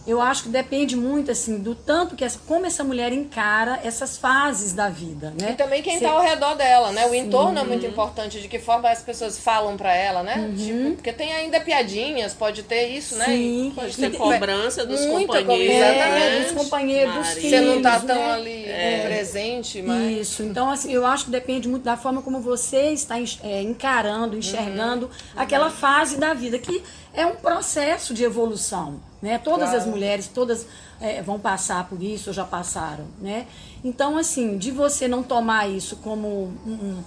eu 0.05 0.19
acho 0.19 0.43
que 0.43 0.49
depende 0.49 0.95
muito 0.95 1.31
assim 1.31 1.59
do 1.59 1.75
tanto 1.75 2.15
que 2.15 2.23
essa, 2.23 2.39
como 2.47 2.65
essa 2.65 2.83
mulher 2.83 3.13
encara 3.13 3.79
essas 3.83 4.17
fases 4.17 4.73
da 4.73 4.89
vida, 4.89 5.33
né? 5.39 5.51
E 5.51 5.53
também 5.53 5.81
quem 5.83 5.95
está 5.95 6.11
ao 6.11 6.21
redor 6.21 6.55
dela, 6.55 6.91
né? 6.91 7.05
O 7.05 7.13
entorno 7.13 7.59
é 7.59 7.63
muito 7.63 7.85
importante, 7.85 8.41
de 8.41 8.47
que 8.47 8.57
forma 8.57 8.89
as 8.89 9.01
pessoas 9.03 9.37
falam 9.37 9.77
para 9.77 9.95
ela, 9.95 10.23
né? 10.23 10.35
Uhum. 10.37 10.55
Tipo, 10.55 10.95
porque 10.95 11.13
tem 11.13 11.31
ainda 11.33 11.59
piadinhas, 11.59 12.33
pode 12.33 12.63
ter 12.63 12.87
isso, 12.87 13.15
né? 13.15 13.25
Sim. 13.25 13.71
Pode 13.75 13.95
ter 13.95 14.11
cobrança 14.11 14.85
dos 14.85 15.05
Muita 15.05 15.39
companheiros, 15.39 15.77
é, 15.77 16.39
dos 16.41 16.51
companheiros, 16.51 17.15
dos 17.15 17.29
filhos. 17.29 17.49
Você 17.49 17.61
não 17.61 17.81
tá 17.81 17.99
tão 17.99 18.15
né? 18.15 18.31
ali 18.31 18.65
é. 18.65 19.03
presente, 19.05 19.81
mas 19.81 20.19
isso. 20.19 20.43
Então 20.43 20.69
assim, 20.69 20.91
eu 20.91 21.05
acho 21.05 21.25
que 21.25 21.31
depende 21.31 21.67
muito 21.67 21.83
da 21.83 21.95
forma 21.95 22.21
como 22.21 22.39
você 22.41 22.91
está 22.91 23.15
é, 23.43 23.61
encarando, 23.61 24.35
enxergando 24.35 25.05
uhum. 25.05 25.11
aquela 25.41 25.69
fase 25.69 26.17
da 26.17 26.33
vida 26.33 26.57
que 26.57 26.83
é 27.13 27.26
um 27.26 27.36
processo 27.36 28.13
de 28.13 28.24
evolução. 28.24 29.00
Né? 29.21 29.38
Todas 29.38 29.69
claro. 29.69 29.78
as 29.78 29.86
mulheres, 29.86 30.28
todas 30.28 30.65
é, 31.00 31.21
vão 31.21 31.39
passar 31.39 31.88
por 31.88 32.02
isso, 32.02 32.30
ou 32.30 32.34
já 32.34 32.43
passaram. 32.43 33.06
Né? 33.19 33.47
Então, 33.84 34.17
assim, 34.17 34.58
de 34.58 34.71
você 34.71 35.08
não 35.08 35.21
tomar 35.21 35.69
isso 35.69 35.97
como 35.97 36.54
um, 36.65 37.04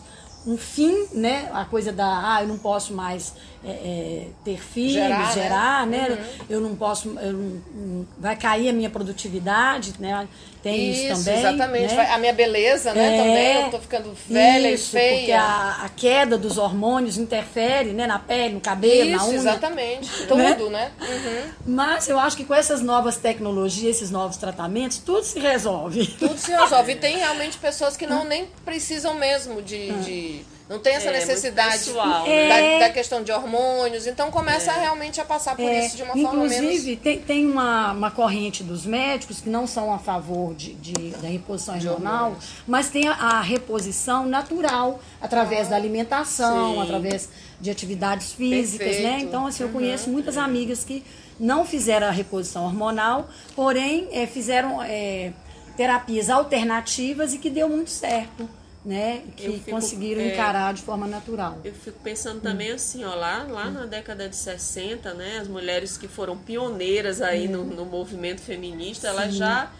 um 0.46 0.56
fim, 0.56 1.06
né? 1.12 1.50
A 1.52 1.64
coisa 1.64 1.92
da, 1.92 2.34
ah, 2.34 2.42
eu 2.42 2.48
não 2.48 2.58
posso 2.58 2.92
mais 2.92 3.34
é, 3.66 3.70
é, 3.70 4.26
ter 4.44 4.60
filhos, 4.60 4.92
gerar, 4.92 5.32
gerar 5.32 5.86
né? 5.86 6.08
né? 6.08 6.08
Uhum. 6.10 6.44
Eu 6.50 6.60
não 6.60 6.76
posso, 6.76 7.08
eu 7.18 7.32
não, 7.32 8.06
vai 8.18 8.36
cair 8.36 8.68
a 8.68 8.72
minha 8.72 8.90
produtividade, 8.90 9.94
né? 9.98 10.28
Tem 10.62 10.90
isso, 10.90 11.12
isso 11.12 11.24
também. 11.24 11.38
Exatamente. 11.40 11.94
Né? 11.94 12.10
A 12.10 12.18
minha 12.18 12.32
beleza, 12.32 12.94
né? 12.94 13.14
É, 13.14 13.18
também. 13.18 13.64
Eu 13.64 13.70
tô 13.70 13.78
ficando 13.78 14.16
velha 14.28 14.70
isso, 14.70 14.96
e 14.96 15.00
feia. 15.00 15.16
Porque 15.18 15.32
a, 15.32 15.84
a, 15.84 15.88
queda 15.90 16.38
dos 16.38 16.56
hormônios 16.56 17.18
interfere, 17.18 17.92
né? 17.92 18.06
Na 18.06 18.18
pele, 18.18 18.54
no 18.54 18.60
cabelo, 18.60 19.10
isso, 19.10 19.16
na 19.16 19.24
unha. 19.26 19.36
Exatamente. 19.36 20.26
Tudo, 20.26 20.70
né? 20.70 20.70
né? 20.70 20.92
Uhum. 21.00 21.50
Mas 21.66 22.08
eu 22.08 22.18
acho 22.18 22.36
que 22.36 22.44
com 22.44 22.54
essas 22.54 22.80
novas 22.80 23.16
tecnologias, 23.16 23.96
esses 23.96 24.10
novos 24.10 24.36
tratamentos, 24.36 24.98
tudo 24.98 25.22
se 25.22 25.38
resolve. 25.38 26.06
Tudo 26.18 26.38
se 26.38 26.50
resolve. 26.50 26.92
E 26.92 26.96
tem 26.96 27.18
realmente 27.18 27.58
pessoas 27.58 27.96
que 27.96 28.06
não 28.06 28.24
nem 28.24 28.46
precisam 28.64 29.14
mesmo 29.14 29.60
de, 29.60 29.90
ah. 29.90 30.02
de 30.02 30.44
não 30.68 30.78
tem 30.78 30.94
essa 30.94 31.10
é, 31.10 31.12
necessidade 31.12 31.84
pessoal, 31.84 32.26
né? 32.26 32.78
da, 32.80 32.86
da, 32.86 32.92
questão 32.92 33.22
de 33.22 33.30
hormônios. 33.30 34.06
Então 34.06 34.30
começa 34.30 34.72
é. 34.72 34.80
realmente 34.80 35.20
a 35.20 35.24
passar 35.24 35.54
por 35.54 35.64
é. 35.64 35.84
isso 35.84 35.96
de 35.96 36.02
uma 36.02 36.16
Inclusive, 36.16 36.30
forma 36.30 36.48
menos... 36.48 36.64
Inclusive, 36.64 36.96
tem, 36.96 37.20
tem 37.20 37.46
uma, 37.46 37.92
uma 37.92 38.10
corrente 38.10 38.62
dos 38.62 38.86
médicos 38.86 39.42
que 39.42 39.50
não 39.50 39.66
são 39.66 39.92
a 39.92 39.98
favor 39.98 40.54
de, 40.54 40.72
de 40.74 41.10
da 41.10 41.28
reposição 41.28 41.74
hormonal, 41.74 42.36
mas 42.66 42.88
tem 42.88 43.06
a, 43.06 43.12
a, 43.12 43.40
reposição 43.42 44.26
natural, 44.26 45.00
através 45.20 45.66
ah, 45.66 45.70
da 45.70 45.76
alimentação, 45.76 46.74
sim. 46.74 46.82
através 46.82 47.28
de 47.60 47.70
atividades 47.70 48.32
físicas, 48.32 48.86
né? 48.86 48.92
Perfeito. 48.94 49.16
né? 49.16 49.20
Então, 49.20 49.46
assim, 49.46 49.62
eu 49.62 49.66
uhum. 49.66 49.74
conheço 49.74 50.08
muitas 50.08 50.38
amigas 50.38 50.82
que 50.82 51.04
não 51.38 51.66
fizeram 51.66 52.06
a 52.06 52.10
reposição 52.10 52.64
hormonal, 52.64 53.28
porém 53.54 54.08
é, 54.12 54.26
fizeram 54.26 54.82
é, 54.82 55.32
terapias 55.76 56.30
alternativas 56.30 57.34
e 57.34 57.38
que 57.38 57.50
deu 57.50 57.68
muito 57.68 57.90
certo 57.90 58.48
né, 58.84 59.22
que 59.34 59.52
fico, 59.52 59.70
conseguiram 59.70 60.20
é, 60.20 60.34
encarar 60.34 60.74
de 60.74 60.82
forma 60.82 61.06
natural. 61.06 61.58
Eu 61.64 61.72
fico 61.72 61.98
pensando 62.00 62.40
também 62.40 62.70
hum. 62.70 62.74
assim, 62.74 63.02
ó, 63.04 63.14
lá, 63.14 63.44
lá 63.44 63.68
hum. 63.68 63.72
na 63.72 63.86
década 63.86 64.28
de 64.28 64.36
60, 64.36 65.14
né, 65.14 65.38
as 65.38 65.48
mulheres 65.48 65.96
que 65.96 66.06
foram 66.06 66.36
pioneiras 66.36 67.22
aí 67.22 67.48
hum. 67.48 67.52
no, 67.52 67.64
no, 67.64 67.84
movimento 67.86 68.42
feminista, 68.42 69.08
Sim. 69.08 69.14
elas 69.14 69.34
já 69.34 69.70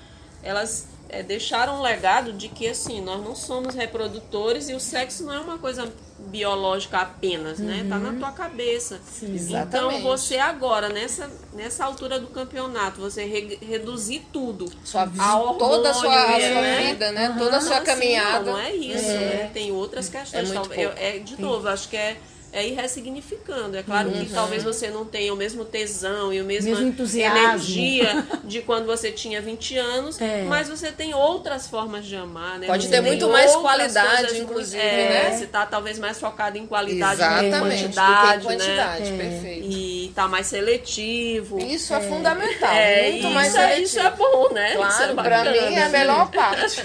elas 0.44 0.86
é, 1.08 1.22
deixaram 1.22 1.78
um 1.78 1.82
legado 1.82 2.32
de 2.32 2.48
que 2.48 2.68
assim, 2.68 3.00
nós 3.00 3.22
não 3.22 3.34
somos 3.34 3.74
reprodutores 3.74 4.68
e 4.68 4.74
o 4.74 4.80
sexo 4.80 5.24
não 5.24 5.32
é 5.32 5.40
uma 5.40 5.58
coisa 5.58 5.92
biológica 6.18 6.98
apenas, 6.98 7.58
uhum. 7.58 7.66
né? 7.66 7.86
Tá 7.88 7.98
na 7.98 8.10
uhum. 8.10 8.18
tua 8.18 8.32
cabeça. 8.32 9.00
Sim, 9.06 9.36
então 9.36 10.00
você 10.00 10.38
agora, 10.38 10.88
nessa, 10.88 11.30
nessa 11.52 11.84
altura 11.84 12.18
do 12.18 12.28
campeonato, 12.28 13.00
você 13.00 13.24
re, 13.24 13.58
reduzir 13.60 14.26
tudo. 14.32 14.70
Sua, 14.84 15.10
a 15.18 15.38
hormônio, 15.38 15.58
toda 15.58 15.90
a 15.90 15.94
sua, 15.94 16.14
a 16.14 16.40
sua 16.40 16.60
né? 16.60 16.82
vida, 16.86 17.12
né? 17.12 17.28
Uhum. 17.30 17.38
Toda 17.38 17.56
a 17.56 17.60
sua 17.60 17.80
caminhada. 17.80 18.44
Sim, 18.44 18.50
não, 18.50 18.52
não, 18.52 18.60
é 18.60 18.74
isso, 18.74 19.10
é. 19.10 19.18
Né? 19.18 19.50
Tem 19.52 19.72
outras 19.72 20.08
questões. 20.08 20.50
É, 20.50 20.54
então, 20.54 20.72
eu, 20.74 20.92
é 20.96 21.18
de 21.18 21.40
novo, 21.40 21.68
acho 21.68 21.88
que 21.88 21.96
é 21.96 22.16
é 22.54 22.64
ir 22.64 22.74
ressignificando. 22.74 23.76
É 23.76 23.82
claro 23.82 24.10
uhum. 24.10 24.24
que 24.24 24.32
talvez 24.32 24.62
você 24.62 24.88
não 24.88 25.04
tenha 25.04 25.34
o 25.34 25.36
mesmo 25.36 25.64
tesão 25.64 26.32
e 26.32 26.38
a 26.38 26.44
mesma 26.44 26.70
energia 26.70 28.24
de 28.44 28.62
quando 28.62 28.86
você 28.86 29.10
tinha 29.10 29.42
20 29.42 29.76
anos, 29.76 30.20
é. 30.20 30.44
mas 30.44 30.68
você 30.68 30.92
tem 30.92 31.12
outras 31.12 31.66
formas 31.66 32.06
de 32.06 32.14
amar, 32.14 32.60
né? 32.60 32.68
Pode 32.68 32.84
você 32.84 32.90
ter 32.90 33.00
muito 33.00 33.28
mais 33.28 33.56
qualidade, 33.56 34.38
inclusive, 34.38 34.80
é, 34.80 35.30
né? 35.30 35.36
Você 35.36 35.44
está 35.44 35.66
talvez 35.66 35.98
mais 35.98 36.20
focado 36.20 36.56
em 36.56 36.64
qualidade 36.64 37.14
Exatamente, 37.14 37.48
do 37.48 37.52
que 37.52 37.60
quantidade, 37.60 38.42
do 38.42 38.48
que 38.48 38.54
quantidade, 38.54 39.10
né? 39.10 39.18
perfeito. 39.18 39.66
E 39.68 40.06
está 40.06 40.28
mais 40.28 40.46
seletivo. 40.46 41.58
Isso 41.58 41.92
é, 41.92 42.00
fundamental, 42.02 42.72
é, 42.72 43.10
muito 43.10 43.18
isso, 43.26 43.30
mais 43.30 43.52
seletivo. 43.52 43.82
Isso 43.82 43.98
é 43.98 44.10
bom, 44.12 44.52
né? 44.52 44.76
Claro, 44.76 45.10
é 45.10 45.14
para 45.14 45.44
mim 45.44 45.74
é 45.74 45.82
a 45.82 45.88
melhor 45.88 46.30
parte. 46.32 46.82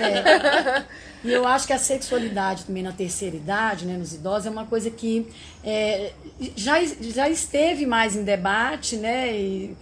E 1.23 1.31
eu 1.31 1.45
acho 1.45 1.67
que 1.67 1.73
a 1.73 1.77
sexualidade 1.77 2.65
também 2.65 2.81
na 2.81 2.91
terceira 2.91 3.35
idade, 3.35 3.85
né, 3.85 3.97
nos 3.97 4.13
idosos, 4.13 4.45
é 4.45 4.49
uma 4.49 4.65
coisa 4.65 4.89
que 4.89 5.27
é, 5.63 6.13
já, 6.55 6.75
já 7.01 7.29
esteve 7.29 7.85
mais 7.85 8.15
em 8.15 8.23
debate, 8.23 8.95
né? 8.95 9.35
E, 9.37 9.75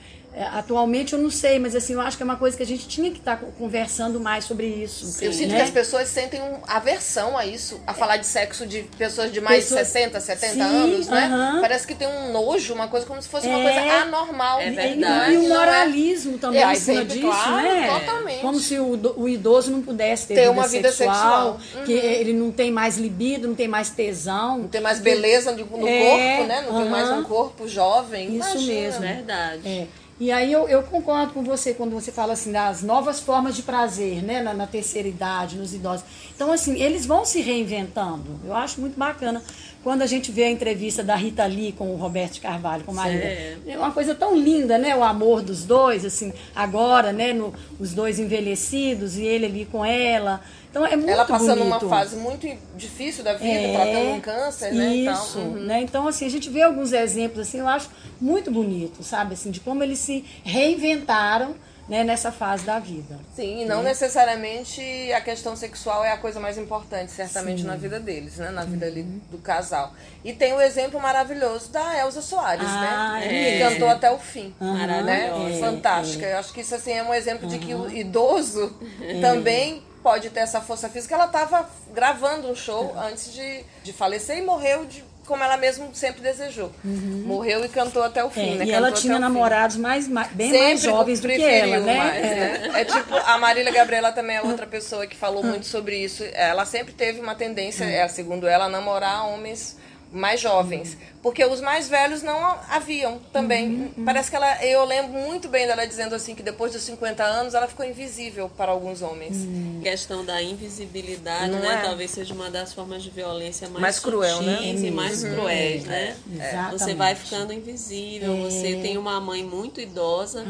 atualmente 0.45 1.13
eu 1.13 1.19
não 1.19 1.31
sei, 1.31 1.57
mas 1.57 1.75
assim, 1.75 1.93
eu 1.93 2.01
acho 2.01 2.15
que 2.15 2.23
é 2.23 2.25
uma 2.25 2.35
coisa 2.35 2.55
que 2.55 2.63
a 2.63 2.65
gente 2.65 2.87
tinha 2.87 3.09
que 3.09 3.17
estar 3.17 3.37
tá 3.37 3.45
conversando 3.57 4.19
mais 4.19 4.45
sobre 4.45 4.67
isso. 4.67 5.05
Sim, 5.05 5.25
eu 5.25 5.33
sinto 5.33 5.49
né? 5.49 5.57
que 5.57 5.61
as 5.63 5.69
pessoas 5.69 6.07
sentem 6.07 6.41
um 6.41 6.59
aversão 6.67 7.37
a 7.37 7.45
isso, 7.45 7.81
a 7.87 7.93
falar 7.93 8.17
de 8.17 8.27
sexo 8.27 8.65
de 8.67 8.83
pessoas 8.97 9.31
de 9.31 9.41
mais 9.41 9.63
pessoas... 9.63 9.87
de 9.87 9.93
60, 9.93 10.19
70 10.19 10.53
Sim, 10.53 10.61
anos, 10.61 11.07
né? 11.07 11.27
Uh 11.27 11.57
-huh. 11.57 11.61
Parece 11.61 11.87
que 11.87 11.95
tem 11.95 12.07
um 12.07 12.31
nojo, 12.31 12.73
uma 12.73 12.87
coisa 12.87 13.05
como 13.05 13.21
se 13.21 13.27
fosse 13.27 13.47
é, 13.47 13.49
uma 13.49 13.63
coisa 13.63 13.79
anormal. 14.01 14.61
É 14.61 14.69
verdade. 14.69 15.33
E, 15.33 15.37
o 15.37 15.49
moralismo 15.49 16.35
é... 16.35 16.37
também 16.37 16.63
é, 16.63 16.71
em 16.71 16.75
cima 16.75 17.05
disso, 17.05 17.21
claro, 17.21 17.63
né? 17.63 17.99
Totalmente. 17.99 18.41
Como 18.41 18.59
se 18.59 18.79
o, 18.79 19.13
o 19.15 19.27
idoso 19.27 19.71
não 19.71 19.81
pudesse 19.81 20.27
ter, 20.27 20.35
ter 20.35 20.41
vida 20.41 20.51
uma 20.51 20.67
vida 20.67 20.91
sexual, 20.91 21.59
sexual. 21.59 21.85
que 21.85 21.93
uhum. 21.93 21.99
ele 21.99 22.33
não 22.33 22.51
tem 22.51 22.71
mais 22.71 22.97
libido, 22.97 23.47
não 23.47 23.55
tem 23.55 23.67
mais 23.67 23.89
tesão. 23.89 24.59
Não 24.59 24.67
tem 24.67 24.81
mais 24.81 24.99
beleza 24.99 25.51
no, 25.51 25.65
no 25.65 25.87
é, 25.87 25.99
corpo, 25.99 26.47
né? 26.47 26.61
Não 26.61 26.69
uh 26.69 26.75
-huh. 26.75 26.81
tem 26.81 26.89
mais 26.91 27.09
um 27.09 27.23
corpo 27.23 27.67
jovem. 27.67 28.37
Isso 28.37 28.51
Imagina. 28.51 28.73
mesmo. 28.73 29.01
Verdade. 29.01 29.67
É. 29.67 29.87
E 30.19 30.31
aí 30.31 30.51
eu, 30.51 30.67
eu, 30.67 30.81
concordo 30.81 31.31
com 31.31 31.43
você 31.43 31.75
quando 31.75 31.91
você 31.91 32.11
fala 32.11 32.33
assim 32.33 32.51
das 32.51 32.81
novas 32.81 33.19
formas 33.19 33.55
de 33.55 33.61
prazer, 33.61 34.23
né, 34.23 34.41
na, 34.41 34.51
na, 34.51 34.65
terceira 34.65 35.07
idade, 35.07 35.57
nos 35.57 35.75
idosos. 35.75 36.03
Então, 36.35 36.51
assim, 36.51 36.81
eles 36.81 37.05
vão 37.05 37.23
se 37.23 37.39
reinventando. 37.39 38.39
Eu 38.43 38.55
acho 38.55 38.81
muito 38.81 38.97
bacana 38.97 39.43
quando 39.83 40.01
a 40.01 40.07
gente 40.07 40.31
vê 40.31 40.45
a 40.45 40.49
entrevista 40.49 41.03
da 41.03 41.15
Rita 41.15 41.45
Lee 41.45 41.71
com 41.71 41.93
o 41.93 41.97
Roberto 41.97 42.41
Carvalho, 42.41 42.83
com 42.83 42.93
Maria. 42.93 43.59
É 43.67 43.77
uma 43.77 43.91
coisa 43.91 44.15
tão 44.15 44.35
linda, 44.35 44.75
né, 44.79 44.95
o 44.95 45.03
amor 45.03 45.43
dos 45.43 45.63
dois, 45.63 46.03
assim, 46.03 46.33
agora, 46.55 47.13
né, 47.13 47.31
no, 47.31 47.53
os 47.79 47.93
dois 47.93 48.17
envelhecidos 48.17 49.17
e 49.17 49.23
ele 49.23 49.45
ali 49.45 49.65
com 49.65 49.85
ela. 49.85 50.41
Então 50.69 50.85
é 50.85 50.95
muito 50.95 51.09
Ela 51.09 51.25
passando 51.25 51.59
bonito. 51.59 51.85
uma 51.85 51.89
fase 51.89 52.15
muito 52.15 52.47
difícil 52.75 53.23
da 53.23 53.33
vida, 53.33 53.47
é, 53.47 53.73
tratando 53.73 54.09
um 54.11 54.21
câncer, 54.21 54.73
né? 54.73 54.95
Isso, 54.95 55.39
uhum. 55.39 55.53
né? 55.53 55.81
Então, 55.81 56.07
assim, 56.07 56.25
a 56.25 56.29
gente 56.29 56.49
vê 56.49 56.61
alguns 56.61 56.93
exemplos, 56.93 57.47
assim, 57.47 57.59
eu 57.59 57.67
acho 57.67 57.89
muito 58.19 58.51
bonito, 58.51 59.03
sabe? 59.03 59.33
Assim, 59.33 59.51
de 59.51 59.59
como 59.59 59.83
eles 59.83 59.99
se 59.99 60.23
reinventaram 60.43 61.55
né, 61.87 62.03
nessa 62.03 62.31
fase 62.31 62.65
da 62.65 62.79
vida. 62.79 63.17
Sim, 63.33 63.61
e 63.61 63.65
não 63.65 63.77
né? 63.77 63.89
necessariamente 63.89 64.81
a 65.13 65.21
questão 65.21 65.55
sexual 65.55 66.03
é 66.03 66.11
a 66.11 66.17
coisa 66.17 66.39
mais 66.39 66.57
importante, 66.57 67.11
certamente, 67.11 67.61
Sim. 67.61 67.67
na 67.67 67.75
vida 67.77 67.99
deles, 67.99 68.37
né? 68.37 68.51
Na 68.51 68.65
vida 68.65 68.85
ali 68.85 69.01
uhum. 69.01 69.21
do 69.31 69.37
casal. 69.37 69.93
E 70.23 70.33
tem 70.33 70.53
o 70.53 70.59
exemplo 70.59 70.99
maravilhoso 70.99 71.71
da 71.71 71.97
Elza 71.97 72.21
Soares, 72.21 72.67
né? 72.67 72.69
ah, 72.69 73.19
né? 73.19 73.25
É. 73.25 73.51
Que 73.51 73.59
cantou 73.59 73.87
até 73.87 74.11
o 74.11 74.17
fim. 74.17 74.53
Uhum. 74.59 74.73
Né? 75.03 75.31
É, 75.55 75.59
Fantástica. 75.59 76.25
É. 76.25 76.33
Eu 76.33 76.39
acho 76.39 76.51
que 76.51 76.59
isso 76.59 76.75
assim, 76.75 76.91
é 76.91 77.03
um 77.03 77.13
exemplo 77.13 77.49
uhum. 77.49 77.57
de 77.57 77.65
que 77.65 77.73
o 77.73 77.89
idoso 77.89 78.75
é. 79.01 79.21
também 79.21 79.81
pode 80.07 80.29
ter 80.29 80.39
essa 80.39 80.61
força 80.61 80.87
física. 80.87 81.15
Ela 81.15 81.25
estava 81.25 81.69
gravando 81.93 82.49
um 82.49 82.55
show 82.55 82.95
antes 82.97 83.33
de, 83.33 83.61
de 83.83 83.91
falecer 83.91 84.37
e 84.37 84.41
morreu 84.41 84.85
de 84.85 85.03
como 85.25 85.43
ela 85.43 85.57
mesmo 85.57 85.89
sempre 85.93 86.21
desejou. 86.21 86.71
Uhum. 86.85 87.23
Morreu 87.25 87.65
e 87.65 87.67
cantou 87.67 88.01
até 88.01 88.23
o 88.23 88.29
fim, 88.29 88.53
é, 88.53 88.55
né? 88.55 88.65
E 88.65 88.71
ela 88.71 88.89
tinha 88.93 89.19
namorados 89.19 89.75
mais, 89.75 90.07
mais, 90.07 90.31
bem 90.31 90.49
sempre 90.49 90.67
mais 90.67 90.81
jovens 90.81 91.19
do 91.19 91.27
que 91.27 91.43
ela, 91.43 91.79
né? 91.81 91.97
Mais, 91.97 92.15
é. 92.15 92.35
né? 92.35 92.71
É 92.81 92.85
tipo, 92.85 93.13
a 93.13 93.37
Marília 93.37 93.73
Gabriela 93.73 94.13
também 94.13 94.37
é 94.37 94.41
outra 94.41 94.63
pessoa 94.77 95.05
que 95.05 95.17
falou 95.17 95.43
muito 95.43 95.65
sobre 95.65 95.97
isso. 95.97 96.23
Ela 96.31 96.65
sempre 96.65 96.93
teve 96.93 97.19
uma 97.19 97.35
tendência, 97.35 97.83
é, 97.83 98.07
segundo 98.07 98.47
ela, 98.47 98.65
a 98.65 98.69
namorar 98.69 99.27
homens 99.27 99.75
mais 100.11 100.39
jovens, 100.39 100.97
porque 101.21 101.43
os 101.43 101.61
mais 101.61 101.89
velhos 101.89 102.21
não 102.21 102.37
haviam 102.69 103.19
também. 103.33 103.67
Uhum, 103.67 103.91
uhum. 103.97 104.05
Parece 104.05 104.29
que 104.29 104.35
ela, 104.35 104.63
eu 104.63 104.83
lembro 104.85 105.13
muito 105.13 105.47
bem 105.47 105.67
dela 105.67 105.85
dizendo 105.85 106.15
assim 106.15 106.33
que 106.33 106.43
depois 106.43 106.71
dos 106.71 106.81
50 106.83 107.23
anos 107.23 107.53
ela 107.53 107.67
ficou 107.67 107.85
invisível 107.85 108.49
para 108.49 108.71
alguns 108.71 109.01
homens. 109.01 109.37
Uhum. 109.37 109.79
Questão 109.83 110.23
da 110.23 110.41
invisibilidade, 110.41 111.51
não 111.51 111.59
né? 111.59 111.75
É? 111.75 111.81
Talvez 111.81 112.11
seja 112.11 112.33
uma 112.33 112.49
das 112.49 112.73
formas 112.73 113.03
de 113.03 113.09
violência 113.09 113.67
mais, 113.67 113.81
mais 113.81 113.99
cruel, 113.99 114.41
né? 114.41 114.59
E 114.63 114.91
mais 114.91 115.23
uhum. 115.23 115.33
cruéis, 115.33 115.83
né? 115.85 116.15
É. 116.39 116.71
Você 116.71 116.93
vai 116.93 117.15
ficando 117.15 117.51
invisível, 117.53 118.33
é. 118.33 118.41
você 118.41 118.75
tem 118.81 118.97
uma 118.97 119.19
mãe 119.19 119.43
muito 119.43 119.81
idosa. 119.81 120.45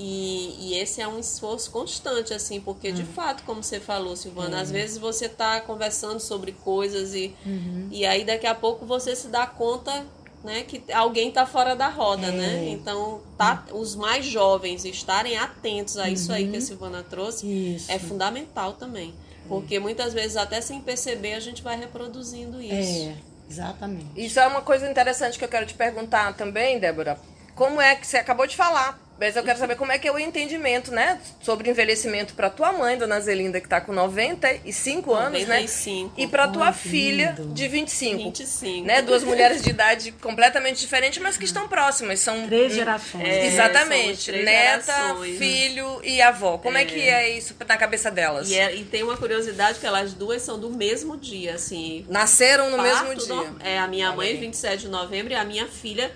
Hum. 0.00 0.02
E, 0.02 0.56
e, 0.58 0.78
esse 0.78 1.02
é 1.02 1.06
um 1.06 1.18
esforço 1.18 1.70
constante, 1.70 2.32
assim, 2.32 2.60
porque 2.60 2.90
de 2.90 3.02
hum. 3.02 3.06
fato, 3.14 3.42
como 3.44 3.62
você 3.62 3.78
falou, 3.78 4.16
Silvana, 4.16 4.60
às 4.60 4.70
vezes 4.70 4.96
você 4.96 5.26
está 5.26 5.60
conversando 5.60 6.18
sobre 6.18 6.52
coisas 6.52 7.14
e, 7.14 7.34
uhum. 7.44 7.88
e 7.90 8.06
aí 8.06 8.24
daqui 8.24 8.46
a 8.46 8.54
pouco 8.54 8.86
você 8.86 9.14
se 9.14 9.28
dá 9.28 9.46
conta 9.46 10.06
né, 10.42 10.62
que 10.62 10.82
alguém 10.92 11.28
está 11.28 11.44
fora 11.44 11.76
da 11.76 11.88
roda, 11.88 12.28
é. 12.28 12.32
né? 12.32 12.68
Então, 12.70 13.20
tá, 13.36 13.66
os 13.72 13.94
mais 13.94 14.24
jovens 14.24 14.86
estarem 14.86 15.36
atentos 15.36 15.98
a 15.98 16.08
isso 16.08 16.32
aí 16.32 16.48
que 16.48 16.56
a 16.56 16.60
uhum. 16.60 16.64
Silvana 16.64 17.02
trouxe 17.02 17.46
isso. 17.46 17.92
é 17.92 17.98
fundamental 17.98 18.72
também. 18.72 19.14
Porque 19.46 19.80
muitas 19.80 20.14
vezes, 20.14 20.36
até 20.36 20.60
sem 20.60 20.80
perceber, 20.80 21.34
a 21.34 21.40
gente 21.40 21.60
vai 21.60 21.76
reproduzindo 21.76 22.62
isso. 22.62 23.08
É, 23.08 23.16
exatamente. 23.50 24.06
Isso 24.16 24.38
é 24.38 24.46
uma 24.46 24.62
coisa 24.62 24.88
interessante 24.88 25.38
que 25.38 25.44
eu 25.44 25.48
quero 25.48 25.66
te 25.66 25.74
perguntar 25.74 26.34
também, 26.36 26.78
Débora. 26.78 27.18
Como 27.54 27.80
é 27.80 27.96
que 27.96 28.06
você 28.06 28.16
acabou 28.16 28.46
de 28.46 28.56
falar 28.56 28.98
Mas 29.20 29.36
eu 29.36 29.42
quero 29.42 29.58
saber 29.58 29.76
como 29.76 29.92
é 29.92 29.98
que 29.98 30.08
é 30.08 30.12
o 30.12 30.18
entendimento, 30.18 30.90
né, 30.90 31.20
sobre 31.42 31.68
envelhecimento 31.68 32.32
para 32.32 32.48
tua 32.48 32.72
mãe, 32.72 32.96
dona 32.96 33.20
Zelinda, 33.20 33.60
que 33.60 33.68
tá 33.68 33.78
com 33.78 33.92
95 33.92 35.12
anos, 35.12 35.42
95. 35.42 36.08
né? 36.08 36.24
E 36.24 36.26
para 36.26 36.48
tua 36.48 36.68
Ai, 36.68 36.72
filha 36.72 37.34
lindo. 37.38 37.52
de 37.52 37.68
25. 37.68 38.24
25. 38.24 38.86
Né? 38.86 39.02
Duas 39.02 39.22
mulheres 39.22 39.60
de 39.60 39.68
idade 39.68 40.12
completamente 40.12 40.80
diferentes, 40.80 41.22
mas 41.22 41.36
que 41.36 41.44
estão 41.44 41.68
próximas. 41.68 42.20
São 42.20 42.46
três 42.46 42.72
gerações. 42.72 43.28
É, 43.28 43.46
Exatamente. 43.46 44.32
Neta, 44.32 44.92
gerações, 44.92 45.38
filho 45.38 46.00
e 46.02 46.22
avó. 46.22 46.56
Como 46.56 46.78
é. 46.78 46.82
é. 46.82 46.84
que 46.86 47.00
é 47.00 47.36
isso 47.36 47.54
na 47.68 47.76
cabeça 47.76 48.10
delas? 48.10 48.48
E, 48.48 48.54
é, 48.54 48.74
e, 48.74 48.84
tem 48.84 49.02
uma 49.02 49.18
curiosidade 49.18 49.78
que 49.78 49.86
elas 49.86 50.14
duas 50.14 50.40
são 50.40 50.58
do 50.58 50.70
mesmo 50.70 51.18
dia, 51.18 51.56
assim. 51.56 52.06
Nasceram 52.08 52.70
no 52.70 52.80
mesmo 52.82 53.14
dia. 53.14 53.34
No, 53.34 53.56
é, 53.62 53.78
a 53.78 53.86
minha 53.86 54.12
mãe, 54.12 54.34
27 54.36 54.82
de 54.82 54.88
novembro, 54.88 55.34
e 55.34 55.36
a 55.36 55.44
minha 55.44 55.66
filha 55.66 56.10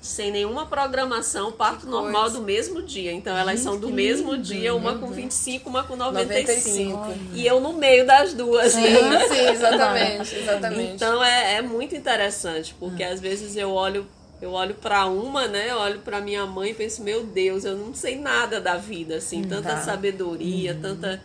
sem 0.00 0.30
nenhuma 0.30 0.66
programação, 0.66 1.52
parto 1.52 1.86
normal 1.86 2.30
do 2.30 2.40
mesmo 2.40 2.82
dia. 2.82 3.12
Então 3.12 3.36
elas 3.36 3.60
são 3.60 3.78
do 3.78 3.90
mesmo 3.90 4.36
dia, 4.38 4.74
uma 4.74 4.98
com 4.98 5.08
25, 5.08 5.68
uma 5.68 5.84
com 5.84 5.96
95. 5.96 6.96
95. 6.96 7.34
E 7.34 7.46
eu 7.46 7.60
no 7.60 7.74
meio 7.74 8.06
das 8.06 8.32
duas. 8.32 8.72
Sim, 8.72 8.82
sim, 9.28 9.48
exatamente, 9.50 10.34
exatamente. 10.36 10.92
Então 10.94 11.22
é, 11.22 11.56
é 11.56 11.62
muito 11.62 11.94
interessante, 11.94 12.74
porque 12.78 13.02
às 13.02 13.20
vezes 13.20 13.56
eu 13.56 13.70
olho 13.72 14.06
eu 14.40 14.52
olho 14.52 14.74
para 14.74 15.04
uma, 15.04 15.46
né? 15.46 15.70
Eu 15.70 15.76
olho 15.76 15.98
para 15.98 16.18
minha 16.20 16.46
mãe 16.46 16.70
e 16.70 16.74
penso, 16.74 17.02
meu 17.02 17.24
Deus, 17.24 17.64
eu 17.64 17.76
não 17.76 17.92
sei 17.92 18.18
nada 18.18 18.58
da 18.58 18.76
vida, 18.76 19.16
assim, 19.16 19.42
tanta 19.42 19.74
tá. 19.74 19.80
sabedoria, 19.82 20.72
uhum. 20.72 20.80
tanta, 20.80 21.22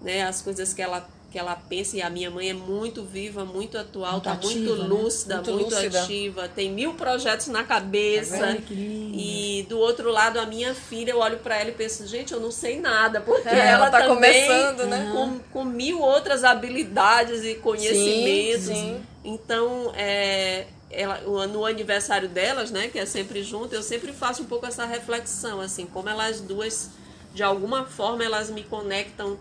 né, 0.00 0.22
as 0.22 0.40
coisas 0.42 0.72
que 0.72 0.80
ela 0.80 1.04
que 1.32 1.38
ela 1.38 1.56
pensa, 1.56 1.96
e 1.96 2.02
a 2.02 2.10
minha 2.10 2.30
mãe 2.30 2.50
é 2.50 2.52
muito 2.52 3.02
viva, 3.02 3.42
muito 3.42 3.78
atual, 3.78 4.12
muito 4.12 4.24
tá 4.24 4.32
ativa, 4.32 4.54
muito 4.54 4.76
né? 4.76 4.88
lúcida, 4.88 5.36
muito, 5.36 5.52
muito 5.52 5.74
ativa, 5.74 6.46
tem 6.46 6.70
mil 6.70 6.92
projetos 6.92 7.46
na 7.46 7.64
cabeça. 7.64 8.38
Tá 8.38 8.56
e 8.70 9.64
do 9.66 9.78
outro 9.78 10.10
lado, 10.10 10.38
a 10.38 10.44
minha 10.44 10.74
filha, 10.74 11.12
eu 11.12 11.18
olho 11.18 11.38
para 11.38 11.58
ela 11.58 11.70
e 11.70 11.72
penso, 11.72 12.06
gente, 12.06 12.34
eu 12.34 12.40
não 12.40 12.50
sei 12.50 12.78
nada, 12.78 13.22
porque 13.22 13.48
é, 13.48 13.70
ela, 13.70 13.90
tá 13.90 14.02
também, 14.02 14.46
começando, 14.46 14.86
né? 14.86 15.10
Com, 15.10 15.38
com, 15.50 15.64
mil 15.64 16.00
outras 16.02 16.44
habilidades 16.44 17.42
e 17.44 17.54
conhecimentos. 17.54 18.66
Sim, 18.66 18.74
sim. 18.74 19.02
Então, 19.24 19.90
é, 19.96 20.66
ela, 20.90 21.46
no 21.46 21.64
aniversário 21.64 22.28
delas, 22.28 22.70
né, 22.70 22.88
que 22.88 22.98
é 22.98 23.06
sempre 23.06 23.42
junto, 23.42 23.74
eu 23.74 23.82
sempre 23.82 24.12
faço 24.12 24.42
um 24.42 24.46
pouco 24.46 24.66
essa 24.66 24.84
reflexão, 24.84 25.62
assim, 25.62 25.86
como 25.86 26.10
elas 26.10 26.40
duas, 26.40 26.90
de 27.32 27.42
alguma 27.42 27.86
forma, 27.86 28.22
elas 28.22 28.50
me 28.50 28.62
conectam, 28.62 29.38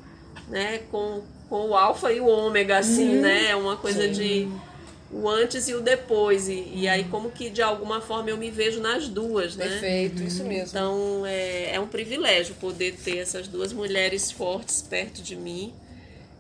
né, 0.48 0.84
com 0.90 1.22
com 1.52 1.68
o 1.68 1.76
alfa 1.76 2.14
e 2.14 2.22
o 2.22 2.28
ômega, 2.28 2.78
assim, 2.78 3.18
uhum. 3.18 3.22
né? 3.24 3.48
É 3.48 3.56
uma 3.58 3.76
coisa 3.76 4.04
Sim. 4.04 4.12
de 4.14 4.48
o 5.12 5.28
antes 5.28 5.68
e 5.68 5.74
o 5.74 5.82
depois. 5.82 6.48
E, 6.48 6.72
e, 6.74 6.88
aí, 6.88 7.04
como 7.04 7.30
que 7.30 7.50
de 7.50 7.62
alguma 7.62 8.00
forma 8.00 8.30
eu 8.30 8.38
me 8.38 8.50
vejo 8.50 8.80
nas 8.80 9.10
duas, 9.10 9.58
né? 9.58 9.68
Perfeito, 9.68 10.24
isso 10.24 10.46
mesmo. 10.46 10.70
Então 10.70 11.26
é, 11.26 11.76
é 11.76 11.80
um 11.82 11.88
privilégio 11.88 12.56
poder 12.56 12.94
ter 12.94 13.18
essas 13.18 13.50
duas 13.50 13.74
mulheres 13.74 14.32
fortes 14.32 14.82
perto 14.82 15.22
de 15.22 15.36
mim. 15.36 15.74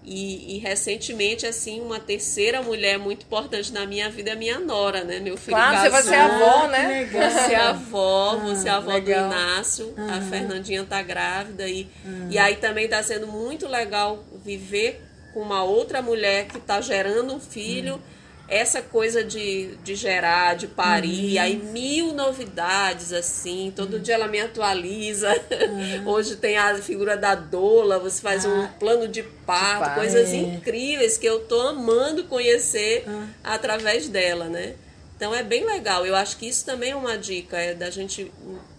E, 0.04 0.56
e, 0.56 0.60
recentemente, 0.60 1.46
assim, 1.46 1.80
uma 1.80 2.00
terceira 2.00 2.62
mulher 2.62 2.98
muito 2.98 3.24
importante 3.24 3.72
na 3.72 3.86
minha 3.86 4.10
vida 4.10 4.32
é 4.32 4.34
a 4.34 4.36
minha 4.36 4.60
nora, 4.60 5.04
né? 5.04 5.20
Meu 5.20 5.38
filho 5.38 5.56
claro, 5.56 5.76
casou. 5.76 5.92
você 5.92 5.92
vai 5.92 6.04
ser 6.04 6.16
avó, 6.16 6.68
né? 6.68 7.06
Você 7.06 7.54
é 7.54 7.56
avó, 7.56 8.38
você 8.38 8.68
é 8.68 8.72
avó 8.72 8.94
legal. 8.94 9.30
do 9.30 9.36
Inácio, 9.36 9.94
uhum. 9.96 10.10
a 10.10 10.22
Fernandinha 10.22 10.84
tá 10.86 11.04
grávida. 11.04 11.68
E, 11.68 11.88
uhum. 12.04 12.28
e 12.32 12.38
aí 12.40 12.56
também 12.56 12.88
tá 12.88 13.04
sendo 13.04 13.28
muito 13.28 13.68
legal 13.68 14.24
viver 14.44 15.04
com 15.34 15.42
uma 15.42 15.64
outra 15.64 16.02
mulher 16.02 16.48
que 16.48 16.60
tá 16.60 16.82
gerando 16.82 17.36
um 17.36 17.40
filho. 17.40 17.96
Uhum 17.96 18.21
essa 18.52 18.82
coisa 18.82 19.24
de, 19.24 19.76
de 19.78 19.96
gerar, 19.96 20.58
de 20.58 20.68
parir, 20.68 21.38
uhum. 21.38 21.42
aí 21.42 21.56
mil 21.56 22.14
novidades, 22.14 23.14
assim, 23.14 23.72
todo 23.74 23.94
uhum. 23.94 24.02
dia 24.02 24.16
ela 24.16 24.28
me 24.28 24.42
atualiza. 24.42 25.34
Uhum. 25.50 26.10
Hoje 26.12 26.36
tem 26.36 26.58
a 26.58 26.76
figura 26.76 27.16
da 27.16 27.34
doula, 27.34 27.98
você 27.98 28.22
faz 28.22 28.46
ah. 28.46 28.50
um 28.50 28.68
plano 28.78 29.08
de 29.08 29.24
parto, 29.24 29.90
de 29.92 29.96
coisas 29.96 30.34
é. 30.34 30.36
incríveis 30.36 31.18
que 31.18 31.26
eu 31.26 31.40
tô 31.40 31.62
amando 31.62 32.26
conhecer 32.26 33.06
ah. 33.08 33.26
através 33.56 34.10
dela, 34.10 34.50
né? 34.50 34.74
Então 35.22 35.36
é 35.36 35.44
bem 35.44 35.64
legal. 35.64 36.04
Eu 36.04 36.16
acho 36.16 36.36
que 36.36 36.48
isso 36.48 36.66
também 36.66 36.90
é 36.90 36.96
uma 36.96 37.16
dica, 37.16 37.56
é 37.56 37.76
da 37.76 37.92
gente 37.92 38.32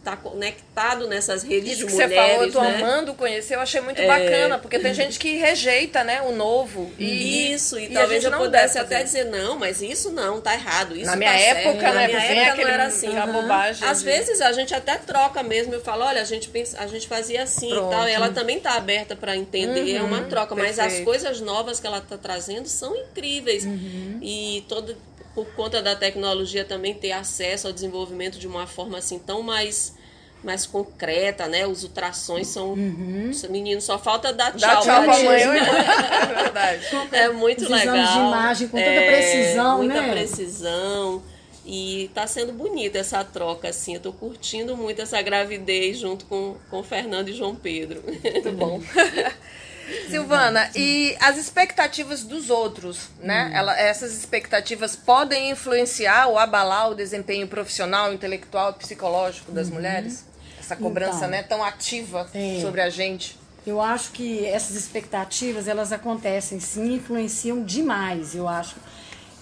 tá 0.03 0.16
conectado 0.16 1.07
nessas 1.07 1.45
redes 1.45 1.78
Isso 1.78 1.86
de 1.86 1.93
mulheres, 1.93 2.11
que 2.11 2.18
você 2.18 2.28
falou, 2.28 2.47
eu 2.47 2.53
tô 2.53 2.61
né? 2.61 2.82
amando 2.82 3.14
conhecer, 3.14 3.55
eu 3.55 3.61
achei 3.61 3.80
muito 3.80 4.03
é... 4.03 4.07
bacana, 4.09 4.59
porque 4.59 4.78
tem 4.80 4.93
gente 4.93 5.16
que 5.16 5.36
rejeita, 5.36 6.03
né, 6.03 6.22
o 6.22 6.32
novo. 6.32 6.93
E, 6.99 7.53
isso, 7.53 7.78
e, 7.78 7.84
e 7.84 7.88
talvez 7.93 8.24
eu 8.24 8.32
pudesse 8.32 8.78
até 8.78 9.05
dizer, 9.05 9.26
não, 9.26 9.57
mas 9.57 9.80
isso 9.80 10.11
não, 10.11 10.40
tá 10.40 10.55
errado, 10.55 10.97
isso 10.97 11.07
Na 11.07 11.14
minha 11.14 11.30
tá 11.30 11.38
época, 11.38 11.80
certo. 11.80 11.95
né, 11.95 12.09
Na 12.09 12.09
minha 12.09 12.43
época 12.43 12.62
não 12.64 12.70
era 12.70 12.86
assim. 12.86 13.09
Uhum. 13.09 13.32
bobagem. 13.32 13.86
Às 13.86 14.01
de... 14.01 14.05
vezes 14.05 14.40
a 14.40 14.51
gente 14.51 14.74
até 14.74 14.97
troca 14.97 15.40
mesmo, 15.45 15.72
eu 15.72 15.80
falo, 15.80 16.03
olha, 16.05 16.20
a 16.20 16.24
gente, 16.24 16.49
pensa, 16.49 16.80
a 16.80 16.88
gente 16.88 17.07
fazia 17.07 17.45
assim 17.45 17.68
Pronto. 17.68 17.86
e 17.86 17.97
tal, 17.97 18.09
e 18.09 18.11
ela 18.11 18.30
também 18.30 18.59
tá 18.59 18.72
aberta 18.72 19.14
para 19.14 19.36
entender, 19.36 19.82
uhum, 19.82 19.99
é 19.99 20.03
uma 20.03 20.22
troca, 20.24 20.57
perfeito. 20.57 20.78
mas 20.78 20.93
as 20.95 20.99
coisas 21.05 21.40
novas 21.40 21.78
que 21.78 21.86
ela 21.86 22.01
tá 22.01 22.18
trazendo 22.18 22.66
são 22.66 22.97
incríveis. 22.97 23.64
Uhum. 23.64 24.18
E 24.20 24.64
todo 24.68 24.97
por 25.34 25.46
conta 25.54 25.80
da 25.80 25.96
tecnologia 25.96 26.64
também 26.64 26.94
ter 26.94 27.12
acesso 27.12 27.66
ao 27.66 27.72
desenvolvimento 27.72 28.38
de 28.38 28.46
uma 28.46 28.66
forma 28.66 28.98
assim 28.98 29.18
tão 29.18 29.42
mais 29.42 29.94
mais 30.42 30.66
concreta, 30.66 31.46
né? 31.46 31.66
Os 31.66 31.84
ultrassons 31.84 32.48
são. 32.48 32.72
Uhum. 32.72 33.28
Os 33.30 33.42
meninos 33.44 33.84
só 33.84 33.98
falta 33.98 34.32
dar 34.32 34.50
tchau. 34.52 34.58
Dá 34.58 34.80
tchau 34.80 35.04
pra 35.04 35.22
mãe, 35.22 35.42
é 35.42 36.26
verdade. 36.26 36.86
É 37.12 37.28
muito 37.28 37.62
Os 37.62 37.68
legal. 37.68 37.94
de 37.94 38.18
imagem 38.18 38.68
com 38.68 38.76
tanta 38.76 38.90
é, 38.90 39.10
precisão, 39.10 39.78
muita 39.78 39.94
né? 39.94 40.00
Muita 40.00 40.16
precisão. 40.16 41.22
E 41.64 42.10
tá 42.12 42.26
sendo 42.26 42.52
bonita 42.52 42.98
essa 42.98 43.22
troca, 43.22 43.68
assim. 43.68 43.94
Eu 43.94 44.00
tô 44.00 44.12
curtindo 44.12 44.76
muito 44.76 45.00
essa 45.00 45.22
gravidez 45.22 45.98
junto 45.98 46.24
com, 46.26 46.56
com 46.68 46.80
o 46.80 46.82
Fernando 46.82 47.28
e 47.28 47.32
João 47.32 47.54
Pedro. 47.54 48.02
Muito 48.04 48.52
bom. 48.52 48.82
Silvana, 50.08 50.70
e 50.74 51.16
as 51.20 51.36
expectativas 51.36 52.22
dos 52.22 52.50
outros, 52.50 53.08
né? 53.20 53.48
Hum. 53.48 53.56
Ela, 53.56 53.78
essas 53.78 54.14
expectativas 54.14 54.94
podem 54.96 55.50
influenciar 55.50 56.28
ou 56.28 56.38
abalar 56.38 56.90
o 56.90 56.94
desempenho 56.94 57.46
profissional, 57.48 58.12
intelectual, 58.12 58.74
psicológico 58.74 59.52
das 59.52 59.68
uhum. 59.68 59.74
mulheres? 59.74 60.24
Essa 60.58 60.76
cobrança, 60.76 61.16
então, 61.16 61.28
né, 61.28 61.42
tão 61.42 61.64
ativa 61.64 62.30
é, 62.32 62.60
sobre 62.60 62.80
a 62.80 62.88
gente. 62.88 63.36
Eu 63.66 63.80
acho 63.80 64.12
que 64.12 64.44
essas 64.46 64.76
expectativas, 64.76 65.68
elas 65.68 65.92
acontecem 65.92 66.60
sim, 66.60 66.94
influenciam 66.94 67.64
demais, 67.64 68.34
eu 68.34 68.48
acho. 68.48 68.76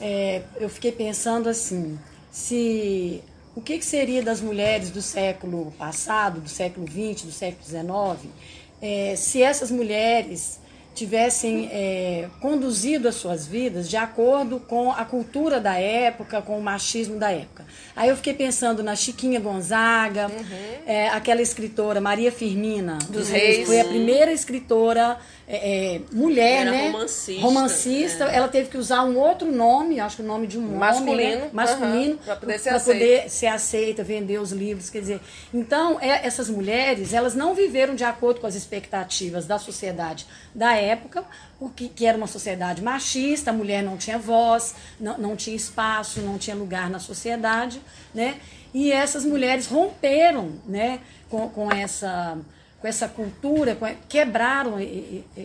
É, 0.00 0.42
eu 0.56 0.68
fiquei 0.68 0.92
pensando 0.92 1.48
assim, 1.48 1.98
se 2.30 3.22
o 3.54 3.60
que, 3.60 3.78
que 3.78 3.84
seria 3.84 4.22
das 4.22 4.40
mulheres 4.40 4.90
do 4.90 5.02
século 5.02 5.72
passado, 5.72 6.40
do 6.40 6.48
século 6.48 6.86
XX, 6.86 7.26
do 7.26 7.32
século 7.32 7.64
XIX, 7.64 8.32
é, 8.80 9.14
se 9.16 9.42
essas 9.42 9.70
mulheres 9.70 10.60
tivessem 10.94 11.68
é, 11.72 12.28
conduzido 12.40 13.08
as 13.08 13.14
suas 13.14 13.46
vidas 13.46 13.88
de 13.88 13.96
acordo 13.96 14.60
com 14.60 14.90
a 14.92 15.04
cultura 15.04 15.60
da 15.60 15.78
época, 15.78 16.42
com 16.42 16.58
o 16.58 16.62
machismo 16.62 17.18
da 17.18 17.30
época. 17.30 17.64
Aí 17.94 18.08
eu 18.08 18.16
fiquei 18.16 18.34
pensando 18.34 18.82
na 18.82 18.94
Chiquinha 18.96 19.40
Gonzaga, 19.40 20.26
uhum. 20.28 20.84
é, 20.86 21.08
aquela 21.08 21.40
escritora 21.40 22.00
Maria 22.00 22.32
Firmina 22.32 22.98
dos 23.08 23.30
Reis, 23.30 23.66
foi 23.66 23.80
a 23.80 23.84
primeira 23.84 24.32
escritora 24.32 25.18
é, 25.52 25.96
é, 25.96 26.00
mulher, 26.12 26.60
Era 26.60 26.70
né? 26.70 26.90
Romancista. 26.90 27.42
romancista 27.42 28.24
é. 28.26 28.36
Ela 28.36 28.46
teve 28.46 28.68
que 28.68 28.78
usar 28.78 29.02
um 29.02 29.18
outro 29.18 29.50
nome, 29.50 29.98
acho 29.98 30.16
que 30.16 30.22
o 30.22 30.24
nome 30.24 30.46
de 30.46 30.56
um 30.56 30.78
masculino, 30.78 31.12
homem, 31.12 31.36
né? 31.38 31.50
masculino, 31.52 32.18
para 32.18 32.36
poder, 32.36 32.58
ser, 32.60 32.80
poder 32.80 33.28
ser 33.28 33.46
aceita, 33.48 34.04
vender 34.04 34.38
os 34.38 34.52
livros, 34.52 34.88
quer 34.88 35.00
dizer. 35.00 35.20
Então, 35.52 35.98
é, 36.00 36.24
essas 36.24 36.48
mulheres, 36.48 37.12
elas 37.12 37.34
não 37.34 37.52
viveram 37.52 37.96
de 37.96 38.04
acordo 38.04 38.40
com 38.40 38.46
as 38.46 38.54
expectativas 38.54 39.44
da 39.44 39.58
sociedade 39.58 40.24
da 40.54 40.76
época, 40.76 41.24
porque 41.58 41.88
que 41.88 42.06
era 42.06 42.16
uma 42.16 42.28
sociedade 42.28 42.80
machista, 42.80 43.50
a 43.50 43.52
mulher 43.52 43.82
não 43.82 43.96
tinha 43.96 44.18
voz, 44.18 44.76
não, 45.00 45.18
não 45.18 45.34
tinha 45.34 45.56
espaço, 45.56 46.20
não 46.20 46.38
tinha 46.38 46.54
lugar 46.54 46.88
na 46.88 47.00
sociedade, 47.00 47.82
né? 48.14 48.36
E 48.72 48.92
essas 48.92 49.24
mulheres 49.24 49.66
romperam, 49.66 50.52
né, 50.64 51.00
com, 51.28 51.48
com 51.48 51.72
essa 51.72 52.38
com 52.80 52.88
essa 52.88 53.06
cultura, 53.06 53.76
quebraram 54.08 54.76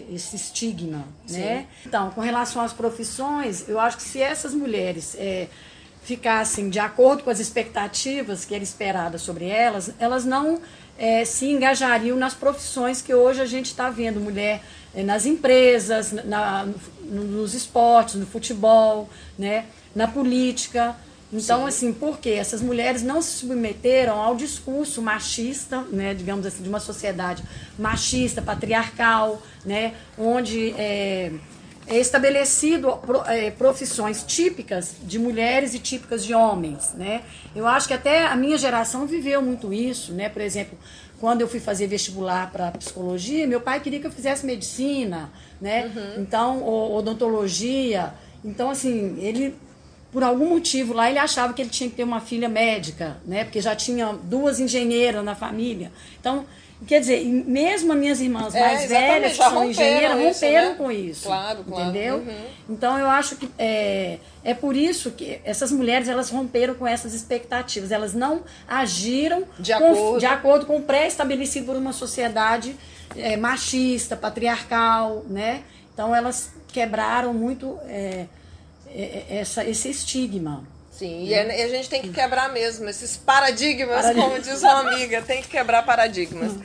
esse 0.10 0.36
estigma, 0.36 1.06
né? 1.30 1.68
Então, 1.86 2.10
com 2.12 2.22
relação 2.22 2.62
às 2.62 2.72
profissões, 2.72 3.68
eu 3.68 3.78
acho 3.78 3.98
que 3.98 4.04
se 4.04 4.22
essas 4.22 4.54
mulheres 4.54 5.16
é, 5.20 5.48
ficassem 6.04 6.70
de 6.70 6.80
acordo 6.80 7.24
com 7.24 7.30
as 7.30 7.40
expectativas 7.40 8.46
que 8.46 8.56
era 8.56 8.64
esperada 8.64 9.18
sobre 9.18 9.46
elas, 9.48 9.92
elas 10.00 10.24
não 10.24 10.62
é, 10.98 11.26
se 11.26 11.48
engajariam 11.48 12.16
nas 12.16 12.34
profissões 12.34 13.02
que 13.02 13.14
hoje 13.14 13.42
a 13.42 13.46
gente 13.46 13.66
está 13.66 13.90
vendo, 13.90 14.20
mulher 14.22 14.62
é, 14.94 15.04
nas 15.04 15.26
empresas, 15.26 16.14
na, 16.14 16.68
nos 17.04 17.54
esportes, 17.54 18.16
no 18.16 18.26
futebol, 18.26 19.10
né? 19.38 19.66
na 19.94 20.08
política, 20.08 20.96
então, 21.34 21.62
Sim. 21.62 21.68
assim, 21.68 21.94
porque 21.94 22.30
essas 22.30 22.62
mulheres 22.62 23.02
não 23.02 23.22
se 23.22 23.32
submeteram 23.40 24.20
ao 24.22 24.36
discurso 24.36 25.02
machista, 25.02 25.82
né, 25.92 26.14
digamos 26.14 26.46
assim, 26.46 26.62
de 26.64 26.70
uma 26.70 26.80
sociedade 26.80 27.44
machista, 27.78 28.42
patriarcal, 28.42 29.42
né, 29.66 29.96
onde 30.18 30.72
é, 30.78 31.32
é 31.88 31.98
estabelecido 31.98 33.00
é, 33.28 33.52
profissões 33.52 34.24
típicas 34.24 34.96
de 35.04 35.18
mulheres 35.20 35.74
e 35.74 35.80
típicas 35.80 36.24
de 36.24 36.34
homens, 36.34 36.94
né? 36.94 37.24
Eu 37.56 37.68
acho 37.68 37.88
que 37.88 37.94
até 37.94 38.26
a 38.26 38.36
minha 38.36 38.58
geração 38.58 39.06
viveu 39.06 39.42
muito 39.42 39.74
isso, 39.74 40.14
né? 40.14 40.30
Por 40.30 40.42
exemplo, 40.42 40.78
quando 41.20 41.42
eu 41.42 41.48
fui 41.48 41.60
fazer 41.60 41.88
vestibular 41.88 42.52
para 42.52 42.72
psicologia, 42.72 43.48
meu 43.48 43.62
pai 43.62 43.80
queria 43.80 44.00
que 44.00 44.08
eu 44.08 44.12
fizesse 44.12 44.46
medicina, 44.46 45.30
né? 45.62 45.92
Uhum. 45.96 46.22
Então, 46.24 46.68
odontologia. 46.68 48.14
Então, 48.44 48.70
assim, 48.70 49.18
ele 49.20 49.56
por 50.16 50.24
algum 50.24 50.48
motivo 50.48 50.94
lá 50.94 51.10
ele 51.10 51.20
achava 51.20 51.52
que 51.52 51.62
ele 51.62 51.70
tinha 51.70 51.90
que 51.90 51.98
ter 51.98 52.04
uma 52.06 52.22
filha 52.22 52.48
médica, 52.48 53.18
né? 53.26 53.44
Porque 53.44 53.60
já 53.60 53.76
tinha 53.76 54.14
duas 54.14 54.62
engenheiras 54.62 55.22
na 55.26 55.36
família. 55.36 55.92
Então, 56.18 56.46
quer 56.88 57.02
dizer, 57.02 57.26
mesmo 57.26 57.92
as 57.92 58.00
minhas 58.00 58.22
irmãs 58.22 58.56
é, 58.56 58.62
mais 58.62 58.88
velhas, 58.88 59.34
que 59.34 59.44
são 59.44 59.70
engenheiras, 59.70 60.18
romperam 60.18 60.70
né? 60.70 60.76
com 60.78 60.90
isso. 60.90 61.28
Claro, 61.28 61.66
claro. 61.66 61.90
Entendeu? 61.90 62.16
Uhum. 62.20 62.46
Então 62.70 62.98
eu 62.98 63.10
acho 63.10 63.36
que 63.36 63.50
é, 63.58 64.20
é 64.42 64.54
por 64.54 64.74
isso 64.74 65.12
que 65.12 65.42
essas 65.44 65.70
mulheres 65.70 66.08
elas 66.08 66.30
romperam 66.30 66.76
com 66.76 66.88
essas 66.88 67.14
expectativas. 67.14 67.92
Elas 67.92 68.14
não 68.14 68.44
agiram 68.66 69.44
de 69.60 69.74
acordo 69.74 69.98
com, 69.98 70.18
de 70.18 70.26
acordo 70.26 70.66
com 70.66 70.78
o 70.78 70.82
pré-estabelecido 70.82 71.66
por 71.66 71.76
uma 71.76 71.92
sociedade 71.92 72.74
é, 73.18 73.36
machista, 73.36 74.16
patriarcal, 74.16 75.26
né? 75.28 75.64
Então 75.94 76.16
elas 76.16 76.54
quebraram 76.70 77.34
muito. 77.34 77.78
É, 77.86 78.28
essa, 79.30 79.64
esse 79.64 79.90
estigma. 79.90 80.64
Sim, 80.92 81.28
né? 81.30 81.60
e 81.60 81.64
a 81.64 81.68
gente 81.68 81.90
tem 81.90 82.02
que 82.02 82.10
quebrar 82.10 82.54
mesmo 82.54 82.88
esses 82.88 83.18
paradigmas, 83.18 84.02
Paradigma. 84.02 84.30
como 84.30 84.40
diz 84.40 84.62
uma 84.62 84.80
amiga, 84.80 85.22
tem 85.22 85.42
que 85.42 85.50
quebrar 85.50 85.84
paradigmas. 85.84 86.54
Hum. 86.54 86.62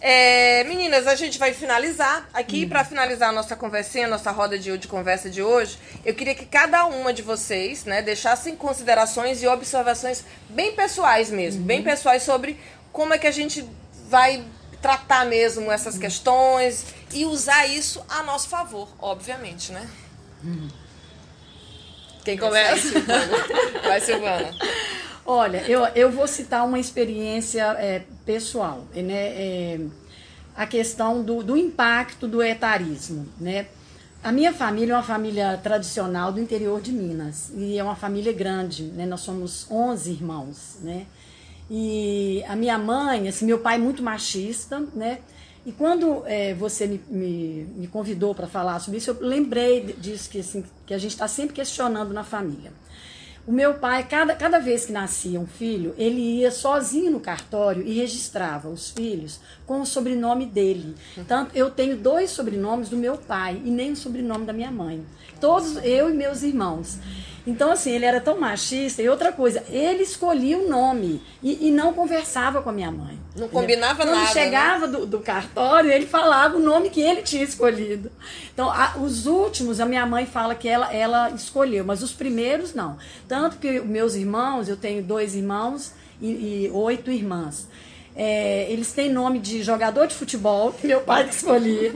É, 0.00 0.64
meninas, 0.64 1.06
a 1.06 1.14
gente 1.14 1.38
vai 1.38 1.52
finalizar 1.52 2.28
aqui. 2.32 2.64
Hum. 2.64 2.68
Para 2.68 2.84
finalizar 2.84 3.28
a 3.30 3.32
nossa 3.32 3.56
conversinha, 3.56 4.06
nossa 4.06 4.30
roda 4.30 4.58
de, 4.58 4.76
de 4.78 4.88
conversa 4.88 5.30
de 5.30 5.42
hoje, 5.42 5.78
eu 6.04 6.14
queria 6.14 6.34
que 6.34 6.46
cada 6.46 6.86
uma 6.86 7.12
de 7.12 7.22
vocês 7.22 7.84
né, 7.84 8.02
deixassem 8.02 8.56
considerações 8.56 9.42
e 9.42 9.46
observações 9.46 10.24
bem 10.48 10.72
pessoais 10.74 11.30
mesmo, 11.30 11.60
uhum. 11.60 11.66
bem 11.66 11.82
pessoais 11.82 12.22
sobre 12.22 12.58
como 12.92 13.14
é 13.14 13.18
que 13.18 13.26
a 13.26 13.32
gente 13.32 13.64
vai 14.08 14.44
tratar 14.80 15.24
mesmo 15.24 15.70
essas 15.70 15.94
uhum. 15.94 16.00
questões 16.00 16.84
e 17.12 17.24
usar 17.24 17.66
isso 17.66 18.04
a 18.08 18.22
nosso 18.24 18.48
favor, 18.48 18.88
obviamente, 18.98 19.70
né? 19.70 19.88
Uhum. 20.42 20.68
Quem 22.24 22.36
começa? 22.36 22.88
Silvana. 22.88 23.26
Vai, 23.82 24.00
Silvana. 24.00 24.50
Olha, 25.24 25.64
eu, 25.68 25.84
eu 25.94 26.10
vou 26.10 26.26
citar 26.26 26.66
uma 26.66 26.78
experiência 26.78 27.62
é, 27.78 28.02
pessoal, 28.24 28.84
né? 28.94 29.12
É, 29.12 29.80
a 30.54 30.66
questão 30.66 31.22
do, 31.22 31.42
do 31.42 31.56
impacto 31.56 32.28
do 32.28 32.42
etarismo, 32.42 33.26
né? 33.40 33.66
A 34.22 34.30
minha 34.30 34.52
família 34.52 34.92
é 34.92 34.96
uma 34.96 35.02
família 35.02 35.58
tradicional 35.62 36.32
do 36.32 36.40
interior 36.40 36.80
de 36.80 36.92
Minas 36.92 37.50
e 37.56 37.76
é 37.76 37.82
uma 37.82 37.96
família 37.96 38.32
grande, 38.32 38.84
né? 38.84 39.04
Nós 39.06 39.20
somos 39.20 39.68
11 39.70 40.10
irmãos, 40.10 40.76
né? 40.80 41.06
E 41.70 42.44
a 42.46 42.54
minha 42.54 42.78
mãe, 42.78 43.28
assim, 43.28 43.46
meu 43.46 43.58
pai 43.58 43.76
é 43.76 43.78
muito 43.78 44.02
machista, 44.02 44.80
né? 44.94 45.18
E 45.64 45.70
quando 45.70 46.22
é, 46.26 46.54
você 46.54 46.86
me, 46.86 47.00
me, 47.08 47.66
me 47.76 47.86
convidou 47.86 48.34
para 48.34 48.46
falar 48.46 48.80
sobre 48.80 48.98
isso, 48.98 49.10
eu 49.10 49.18
lembrei 49.20 49.94
disso 49.98 50.28
que, 50.28 50.40
assim, 50.40 50.64
que 50.84 50.92
a 50.92 50.98
gente 50.98 51.12
está 51.12 51.28
sempre 51.28 51.54
questionando 51.54 52.12
na 52.12 52.24
família. 52.24 52.72
O 53.44 53.50
meu 53.50 53.74
pai, 53.74 54.06
cada, 54.06 54.36
cada 54.36 54.60
vez 54.60 54.86
que 54.86 54.92
nascia 54.92 55.38
um 55.38 55.46
filho, 55.46 55.94
ele 55.98 56.20
ia 56.20 56.50
sozinho 56.52 57.10
no 57.10 57.18
cartório 57.18 57.82
e 57.84 57.92
registrava 57.92 58.68
os 58.68 58.90
filhos 58.90 59.40
com 59.66 59.80
o 59.80 59.86
sobrenome 59.86 60.46
dele. 60.46 60.94
Tanto 61.26 61.56
eu 61.56 61.68
tenho 61.68 61.96
dois 61.96 62.30
sobrenomes 62.30 62.88
do 62.88 62.96
meu 62.96 63.16
pai 63.16 63.60
e 63.64 63.70
nem 63.70 63.92
o 63.92 63.96
sobrenome 63.96 64.46
da 64.46 64.52
minha 64.52 64.70
mãe. 64.70 65.04
Todos 65.40 65.76
eu 65.82 66.08
e 66.08 66.12
meus 66.12 66.44
irmãos. 66.44 66.98
Então, 67.46 67.72
assim, 67.72 67.90
ele 67.90 68.04
era 68.04 68.20
tão 68.20 68.38
machista. 68.38 69.02
E 69.02 69.08
outra 69.08 69.32
coisa, 69.32 69.64
ele 69.68 70.02
escolhia 70.02 70.58
o 70.58 70.68
nome 70.68 71.20
e, 71.42 71.68
e 71.68 71.70
não 71.70 71.92
conversava 71.92 72.62
com 72.62 72.70
a 72.70 72.72
minha 72.72 72.90
mãe. 72.90 73.18
Não 73.36 73.48
combinava 73.48 73.96
Quando 73.96 74.10
nada. 74.10 74.26
Quando 74.26 74.32
chegava 74.32 74.86
né? 74.86 74.98
do, 74.98 75.06
do, 75.06 75.18
cartório, 75.20 75.90
ele 75.90 76.06
falava 76.06 76.56
o 76.56 76.60
nome 76.60 76.88
que 76.90 77.00
ele 77.00 77.22
tinha 77.22 77.42
escolhido. 77.42 78.12
Então, 78.52 78.70
a, 78.70 78.94
os 78.98 79.26
últimos, 79.26 79.80
a 79.80 79.86
minha 79.86 80.06
mãe 80.06 80.24
fala 80.24 80.54
que 80.54 80.68
ela, 80.68 80.92
ela 80.92 81.30
escolheu, 81.30 81.84
mas 81.84 82.02
os 82.02 82.12
primeiros 82.12 82.74
não. 82.74 82.96
Tanto 83.26 83.56
que 83.56 83.80
meus 83.80 84.14
irmãos, 84.14 84.68
eu 84.68 84.76
tenho 84.76 85.02
dois 85.02 85.34
irmãos 85.34 85.92
e, 86.20 86.66
e 86.66 86.70
oito 86.72 87.10
irmãs. 87.10 87.66
É, 88.14 88.66
eles 88.70 88.92
têm 88.92 89.10
nome 89.10 89.38
de 89.38 89.62
jogador 89.62 90.06
de 90.06 90.14
futebol, 90.14 90.72
que 90.72 90.86
meu 90.86 91.00
pai 91.00 91.28
escolhia. 91.30 91.94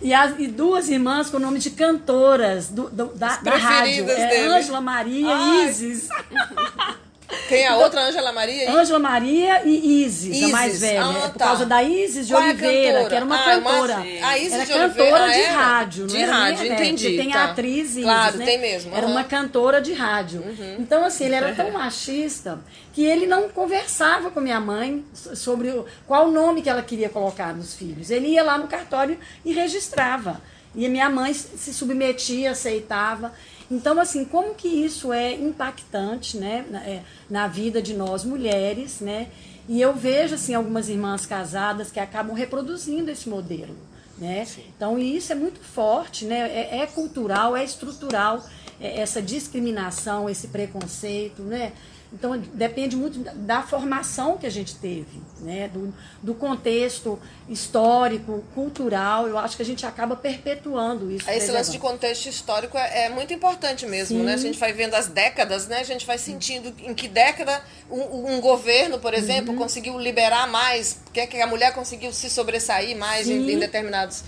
E, 0.00 0.14
as, 0.14 0.38
e 0.38 0.46
duas 0.46 0.88
irmãs 0.88 1.30
com 1.30 1.38
nome 1.38 1.58
de 1.58 1.70
cantoras 1.70 2.68
do, 2.68 2.88
do, 2.90 3.06
da, 3.14 3.36
da 3.36 3.56
rádio. 3.56 4.08
É 4.08 4.46
Ângela 4.46 4.80
Maria 4.80 5.34
e 5.34 5.68
Isis. 5.68 6.08
Quem 7.48 7.62
é 7.62 7.68
a 7.68 7.76
outra, 7.76 8.02
Ângela 8.02 8.32
Maria? 8.32 8.70
Ângela 8.70 8.98
Maria 8.98 9.62
e 9.64 10.04
Isis, 10.04 10.36
Isis, 10.36 10.44
a 10.44 10.48
mais 10.48 10.80
velha. 10.80 11.04
Ah, 11.04 11.24
é 11.24 11.28
por 11.28 11.38
tá. 11.38 11.44
causa 11.46 11.66
da 11.66 11.82
Isis 11.82 12.26
de 12.26 12.32
Qual 12.32 12.42
é 12.42 12.48
Oliveira, 12.50 13.00
é 13.00 13.08
que 13.08 13.14
era 13.14 13.24
uma 13.24 13.36
ah, 13.36 13.44
cantora. 13.44 13.94
Uma... 13.96 14.28
A 14.28 14.38
Isis 14.38 14.52
era 14.52 14.64
de 14.64 14.72
cantora 14.72 15.24
ah, 15.24 15.28
de 15.28 15.42
rádio. 15.42 16.06
De 16.06 16.24
rádio, 16.24 16.72
entendi. 16.72 17.16
Tem 17.16 17.30
tá. 17.30 17.40
a 17.40 17.44
atriz 17.46 17.90
Isis, 17.90 18.04
Claro, 18.04 18.38
né? 18.38 18.44
tem 18.44 18.60
mesmo. 18.60 18.90
Uhum. 18.90 18.96
Era 18.96 19.06
uma 19.06 19.24
cantora 19.24 19.80
de 19.80 19.92
rádio. 19.92 20.40
Uhum. 20.40 20.76
Então, 20.78 21.04
assim, 21.04 21.24
ele 21.24 21.34
era 21.34 21.54
tão 21.54 21.70
machista 21.72 22.60
que 22.92 23.04
ele 23.04 23.26
não 23.26 23.48
conversava 23.48 24.30
com 24.30 24.40
minha 24.40 24.60
mãe 24.60 25.04
sobre 25.12 25.84
qual 26.06 26.30
nome 26.30 26.62
que 26.62 26.70
ela 26.70 26.82
queria 26.82 27.08
colocar 27.08 27.54
nos 27.54 27.74
filhos. 27.74 28.10
Ele 28.10 28.28
ia 28.28 28.42
lá 28.42 28.56
no 28.56 28.68
cartório 28.68 29.18
e 29.44 29.52
registrava. 29.52 30.40
E 30.74 30.84
a 30.84 30.88
minha 30.88 31.08
mãe 31.08 31.32
se 31.32 31.72
submetia, 31.72 32.50
aceitava. 32.50 33.32
Então, 33.70 33.98
assim, 34.00 34.24
como 34.24 34.54
que 34.54 34.68
isso 34.68 35.12
é 35.12 35.34
impactante, 35.34 36.36
né, 36.36 36.64
na, 36.70 36.80
é, 36.84 37.02
na 37.28 37.48
vida 37.48 37.82
de 37.82 37.94
nós 37.94 38.24
mulheres, 38.24 39.00
né? 39.00 39.28
E 39.68 39.80
eu 39.80 39.92
vejo, 39.92 40.36
assim, 40.36 40.54
algumas 40.54 40.88
irmãs 40.88 41.26
casadas 41.26 41.90
que 41.90 41.98
acabam 41.98 42.34
reproduzindo 42.34 43.10
esse 43.10 43.28
modelo, 43.28 43.76
né? 44.16 44.46
Então, 44.76 44.96
isso 44.98 45.32
é 45.32 45.34
muito 45.34 45.58
forte, 45.58 46.24
né? 46.24 46.48
É, 46.48 46.78
é 46.78 46.86
cultural, 46.86 47.56
é 47.56 47.64
estrutural, 47.64 48.44
é, 48.80 49.00
essa 49.00 49.20
discriminação, 49.20 50.30
esse 50.30 50.48
preconceito, 50.48 51.42
né? 51.42 51.72
Então, 52.18 52.38
depende 52.54 52.96
muito 52.96 53.18
da 53.18 53.62
formação 53.62 54.38
que 54.38 54.46
a 54.46 54.50
gente 54.50 54.74
teve, 54.76 55.20
né? 55.40 55.68
do, 55.68 55.92
do 56.22 56.34
contexto 56.34 57.18
histórico, 57.46 58.42
cultural. 58.54 59.28
Eu 59.28 59.36
acho 59.36 59.54
que 59.54 59.62
a 59.62 59.66
gente 59.66 59.84
acaba 59.84 60.16
perpetuando 60.16 61.10
isso. 61.10 61.28
Esse 61.30 61.52
lance 61.52 61.70
de 61.70 61.78
contexto 61.78 62.26
histórico 62.26 62.78
é, 62.78 63.04
é 63.04 63.08
muito 63.10 63.34
importante 63.34 63.84
mesmo, 63.84 64.20
Sim. 64.20 64.24
né? 64.24 64.32
A 64.32 64.38
gente 64.38 64.58
vai 64.58 64.72
vendo 64.72 64.94
as 64.94 65.08
décadas, 65.08 65.68
né? 65.68 65.80
A 65.80 65.84
gente 65.84 66.06
vai 66.06 66.16
sentindo 66.16 66.72
em 66.78 66.94
que 66.94 67.06
década 67.06 67.62
um, 67.90 68.36
um 68.36 68.40
governo, 68.40 68.98
por 68.98 69.12
exemplo, 69.12 69.52
uhum. 69.52 69.58
conseguiu 69.58 69.98
liberar 69.98 70.48
mais, 70.48 70.98
que, 71.12 71.26
que 71.26 71.40
a 71.42 71.46
mulher 71.46 71.74
conseguiu 71.74 72.12
se 72.14 72.30
sobressair 72.30 72.96
mais 72.96 73.28
em, 73.28 73.50
em, 73.50 73.58
determinados 73.58 74.24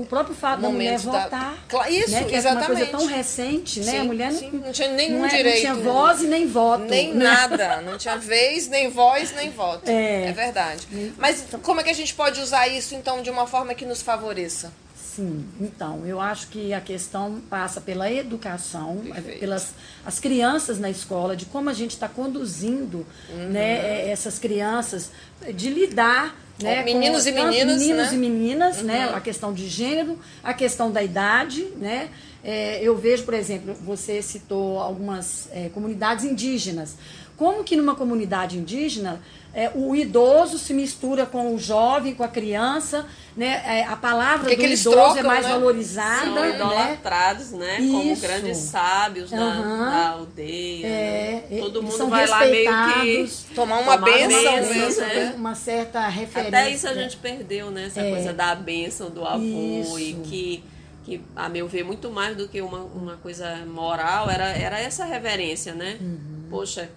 o, 0.00 0.06
próprio 0.06 0.34
fato 0.34 0.60
da 0.60 0.68
mulher 0.68 0.98
votar. 0.98 1.56
Da... 1.68 1.90
Isso, 1.90 2.10
né? 2.10 2.24
que 2.24 2.34
exatamente. 2.34 2.82
É 2.82 2.84
uma 2.84 2.86
coisa 2.86 2.98
tão 2.98 3.06
recente, 3.06 3.80
né? 3.80 3.92
Sim, 3.92 3.98
a 3.98 4.04
mulher 4.04 4.32
sim, 4.32 4.50
não, 4.52 4.60
não 4.60 4.72
tinha 4.72 4.88
nenhum 4.88 5.18
não 5.18 5.26
é, 5.26 5.28
direito. 5.28 5.66
Não 5.66 5.74
tinha 5.74 5.92
voz 5.92 6.22
e 6.22 6.26
nem 6.26 6.46
voto. 6.46 6.84
Nem 6.84 7.14
né? 7.14 7.24
nada. 7.24 7.82
Não 7.82 7.98
tinha 7.98 8.16
vez, 8.16 8.68
nem 8.68 8.90
voz, 8.90 9.32
nem 9.34 9.50
voto. 9.50 9.88
É, 9.88 10.28
é 10.28 10.32
verdade. 10.32 10.86
Mas 11.16 11.44
como 11.62 11.80
é 11.80 11.84
que 11.84 11.90
a 11.90 11.94
gente 11.94 12.14
pode 12.14 12.40
usar 12.40 12.68
isso, 12.68 12.94
então, 12.94 13.22
de 13.22 13.30
uma 13.30 13.46
forma 13.46 13.74
que 13.74 13.84
nos 13.84 14.02
favoreça? 14.02 14.72
Sim, 15.16 15.48
então, 15.58 16.04
eu 16.04 16.20
acho 16.20 16.48
que 16.48 16.74
a 16.74 16.80
questão 16.80 17.40
passa 17.48 17.80
pela 17.80 18.12
educação, 18.12 18.98
Perfeito. 18.98 19.40
pelas 19.40 19.72
as 20.04 20.20
crianças 20.20 20.78
na 20.78 20.90
escola, 20.90 21.34
de 21.34 21.46
como 21.46 21.70
a 21.70 21.72
gente 21.72 21.92
está 21.92 22.06
conduzindo 22.06 23.06
uhum. 23.30 23.48
né, 23.48 24.10
essas 24.10 24.38
crianças, 24.38 25.10
de 25.54 25.70
lidar 25.70 26.36
né, 26.62 26.82
meninos 26.82 27.24
com, 27.24 27.28
e 27.28 27.32
meninas, 27.32 27.80
meninos 27.80 28.10
né? 28.10 28.14
e 28.14 28.18
meninas, 28.18 28.82
né, 28.82 29.06
uhum. 29.06 29.12
né, 29.12 29.16
a 29.16 29.20
questão 29.20 29.52
de 29.52 29.68
gênero, 29.68 30.18
a 30.42 30.54
questão 30.54 30.90
da 30.90 31.02
idade, 31.02 31.64
né, 31.76 32.08
é, 32.42 32.80
eu 32.80 32.96
vejo, 32.96 33.24
por 33.24 33.34
exemplo, 33.34 33.74
você 33.74 34.22
citou 34.22 34.78
algumas 34.78 35.48
é, 35.52 35.68
comunidades 35.70 36.24
indígenas. 36.24 36.96
Como 37.36 37.62
que 37.62 37.76
numa 37.76 37.94
comunidade 37.94 38.58
indígena 38.58 39.20
é, 39.56 39.70
o 39.74 39.96
idoso 39.96 40.58
se 40.58 40.74
mistura 40.74 41.24
com 41.24 41.54
o 41.54 41.58
jovem, 41.58 42.14
com 42.14 42.22
a 42.22 42.28
criança, 42.28 43.06
né? 43.34 43.62
É, 43.64 43.84
a 43.84 43.96
palavra 43.96 44.50
que 44.50 44.56
do 44.56 44.64
idoso 44.64 44.90
trocam, 44.90 45.16
é 45.16 45.22
mais 45.22 45.46
né? 45.46 45.52
valorizada. 45.52 46.24
São 46.26 46.34
né? 46.34 46.54
idolatrados, 46.54 47.50
né? 47.52 47.78
né? 47.78 47.88
Como 47.90 48.16
grandes 48.16 48.58
sábios 48.58 49.32
uhum. 49.32 49.38
da, 49.38 49.90
da, 49.90 50.08
aldeia. 50.10 50.86
É, 50.86 51.44
né? 51.50 51.58
Todo 51.58 51.82
mundo 51.82 52.06
vai 52.08 52.26
lá 52.26 52.40
meio 52.40 52.70
que 53.00 53.54
tomar 53.54 53.78
uma 53.78 53.96
benção 53.96 54.56
mesmo, 54.56 55.00
né? 55.00 55.34
Uma 55.36 55.54
certa 55.54 56.06
referência. 56.06 56.58
Até 56.58 56.70
isso 56.70 56.88
a 56.88 56.94
gente 56.94 57.16
perdeu, 57.16 57.70
né? 57.70 57.86
Essa 57.86 58.02
é. 58.02 58.10
coisa 58.10 58.34
da 58.34 58.54
benção 58.54 59.08
do 59.08 59.24
avô 59.24 59.40
isso. 59.40 59.98
e 59.98 60.14
que 60.22 60.64
que 61.06 61.22
a 61.36 61.48
meu 61.48 61.68
ver 61.68 61.84
muito 61.84 62.10
mais 62.10 62.36
do 62.36 62.48
que 62.48 62.60
uma, 62.60 62.80
uma 62.80 63.16
coisa 63.18 63.64
moral 63.64 64.28
era, 64.28 64.48
era 64.48 64.80
essa 64.80 65.04
reverência, 65.04 65.72
né? 65.72 65.96
Uhum. 66.00 66.18
Poxa, 66.50 66.90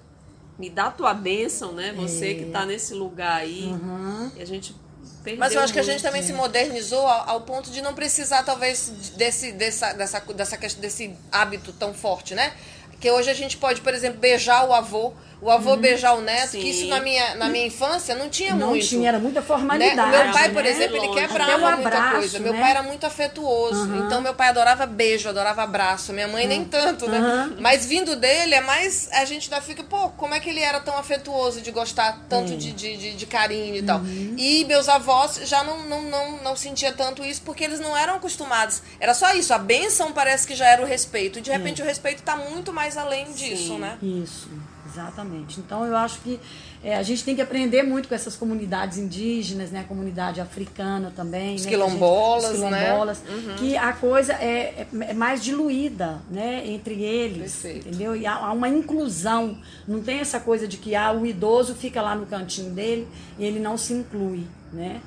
me 0.60 0.70
dá 0.70 0.92
tua 0.92 1.14
bênção, 1.14 1.72
né? 1.72 1.94
Você 1.96 2.32
é. 2.32 2.34
que 2.36 2.44
está 2.44 2.66
nesse 2.66 2.94
lugar 2.94 3.38
aí. 3.38 3.68
Uhum. 3.68 4.30
E 4.36 4.42
a 4.42 4.46
gente 4.46 4.76
perdeu 5.24 5.40
Mas 5.40 5.54
eu 5.54 5.62
acho 5.62 5.74
muito, 5.74 5.86
que 5.86 5.90
a 5.90 5.94
gente 5.94 6.04
também 6.04 6.22
se 6.22 6.34
modernizou 6.34 7.08
ao, 7.08 7.30
ao, 7.30 7.42
ponto 7.42 7.72
de 7.72 7.82
não 7.82 7.94
precisar, 7.94 8.44
talvez, 8.44 8.90
desse, 9.16 9.54
dessa, 9.54 9.94
dessa, 9.94 10.20
dessa, 10.20 10.58
desse 10.58 11.16
hábito 11.32 11.72
tão 11.72 11.94
forte, 11.94 12.36
né? 12.36 12.54
Que 13.00 13.10
hoje 13.10 13.30
a 13.30 13.34
gente 13.34 13.56
pode, 13.56 13.80
por 13.80 13.94
exemplo, 13.94 14.20
beijar 14.20 14.68
o 14.68 14.74
avô 14.74 15.14
o 15.42 15.50
avô 15.50 15.72
uhum. 15.72 15.78
beijar 15.78 16.14
o 16.16 16.22
neto, 16.22 16.52
Sim. 16.52 16.60
que 16.60 16.70
isso 16.70 16.88
na 16.88 17.00
minha, 17.00 17.36
na 17.36 17.48
minha 17.48 17.66
infância 17.66 18.14
não 18.14 18.30
tinha 18.30 18.54
não 18.54 18.70
muito. 18.70 18.82
Não 18.82 18.90
tinha, 18.90 19.10
era 19.10 19.20
muita 19.20 19.42
formalidade. 19.42 20.12
Né? 20.12 20.24
Meu 20.24 20.34
pai, 20.34 20.50
por 20.50 20.64
né? 20.64 20.70
exemplo, 20.70 20.98
ele 20.98 21.08
quebrava 21.14 21.54
abraço, 21.54 21.82
muita 21.82 22.12
coisa. 22.12 22.40
Meu 22.40 22.54
né? 22.54 22.60
pai 22.60 22.72
era 22.72 22.84
muito 22.84 23.06
afetuoso, 23.06 23.86
uhum. 23.86 24.06
então 24.06 24.22
meu 24.22 24.34
pai 24.34 24.50
adorava 24.50 24.86
beijo, 24.86 25.30
adorava 25.30 25.64
abraço. 25.64 26.12
Minha 26.12 26.28
mãe 26.28 26.46
nem 26.48 26.66
tanto, 26.66 27.08
né? 27.08 27.52
Mas 27.60 27.86
vindo 27.86 28.16
dele, 28.16 28.56
é 28.56 28.62
mais. 28.62 29.10
A 29.14 29.26
gente 29.26 29.52
ainda 29.52 29.66
fica, 29.66 29.84
pô, 29.84 30.10
como 30.10 30.34
é 30.34 30.40
que 30.40 30.50
ele 30.50 30.60
era 30.60 30.80
tão 30.80 30.98
afetuoso 30.98 31.62
de 31.62 31.72
gostar 31.72 32.26
tanto 32.28 32.56
de, 32.56 32.72
de, 32.72 32.98
de, 32.98 33.16
de, 33.16 33.26
carinho 33.26 33.76
e 33.76 33.84
tal. 33.84 34.00
Uhum. 34.00 34.36
E 34.38 34.66
meus 34.66 34.90
avós 34.90 35.42
já 35.44 35.64
não, 35.64 35.86
não, 35.86 36.02
não, 36.04 36.44
não 36.44 36.56
sentia 36.56 36.92
tanto 36.92 37.24
isso 37.24 37.42
porque 37.44 37.64
eles 37.64 37.80
não 37.80 37.96
eram 37.96 38.16
acostumados. 38.16 38.82
Era 39.00 39.14
só 39.14 39.34
isso, 39.34 39.54
a 39.54 39.58
benção 39.58 40.12
parece 40.12 40.46
que 40.46 40.56
já 40.56 40.68
era 40.68 40.82
o 40.82 40.86
respeito. 40.86 41.40
E 41.40 41.42
de 41.42 41.52
repente 41.52 41.82
o 41.82 41.86
respeito 41.86 42.20
está 42.20 42.36
muito 42.36 42.74
mais 42.74 42.98
além 42.98 43.32
disso, 43.32 43.74
Sim. 43.74 43.80
né? 43.80 43.98
Isso. 44.02 44.50
Exatamente. 44.92 45.60
Então 45.60 45.86
eu 45.86 45.96
acho 45.96 46.20
que 46.22 46.40
é, 46.84 46.96
a 46.96 47.04
gente 47.04 47.24
tem 47.24 47.36
que 47.36 47.42
aprender 47.42 47.84
muito 47.84 48.08
com 48.08 48.16
essas 48.16 48.36
comunidades 48.36 48.98
indígenas, 48.98 49.72
né? 49.72 49.82
A 49.82 49.84
comunidade 49.84 50.42
africana 50.42 51.12
também. 51.16 51.56
Os 51.56 51.66
né? 51.66 51.72
quilombolas, 51.72 52.44
gente, 52.44 52.54
os 52.54 52.70
quilombolas 52.70 53.22
né? 53.22 53.34
Uhum. 53.34 53.56
Que 53.56 53.78
a 53.78 53.94
coisa 53.94 54.34
é, 54.34 54.48
é, 54.48 54.88
é, 55.02 55.14
mais 55.14 55.44
diluída, 55.44 56.22
né? 56.30 56.64
Entre 56.66 57.02
eles, 57.02 57.54
Perfeito. 57.54 57.88
entendeu? 57.90 58.16
E 58.16 58.26
há, 58.26 58.36
há, 58.36 58.52
uma 58.52 58.70
inclusão. 58.70 59.58
Não 59.88 60.02
tem 60.02 60.20
essa 60.20 60.40
coisa 60.40 60.68
de 60.68 60.78
que 60.78 60.96
ah, 60.96 61.12
o 61.12 61.26
idoso 61.26 61.76
fica 61.76 62.02
lá 62.02 62.16
no 62.16 62.26
cantinho 62.26 62.72
dele 62.72 63.08
e 63.38 63.46
ele 63.46 63.60
não 63.60 63.78
se 63.78 63.94
inclui, 63.94 64.46
né? 64.72 65.02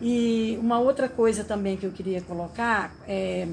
E 0.00 0.58
uma 0.60 0.80
outra 0.80 1.08
coisa 1.08 1.44
também 1.44 1.76
que 1.76 1.86
eu 1.86 1.92
queria 1.92 2.20
colocar 2.22 2.92
é... 3.06 3.46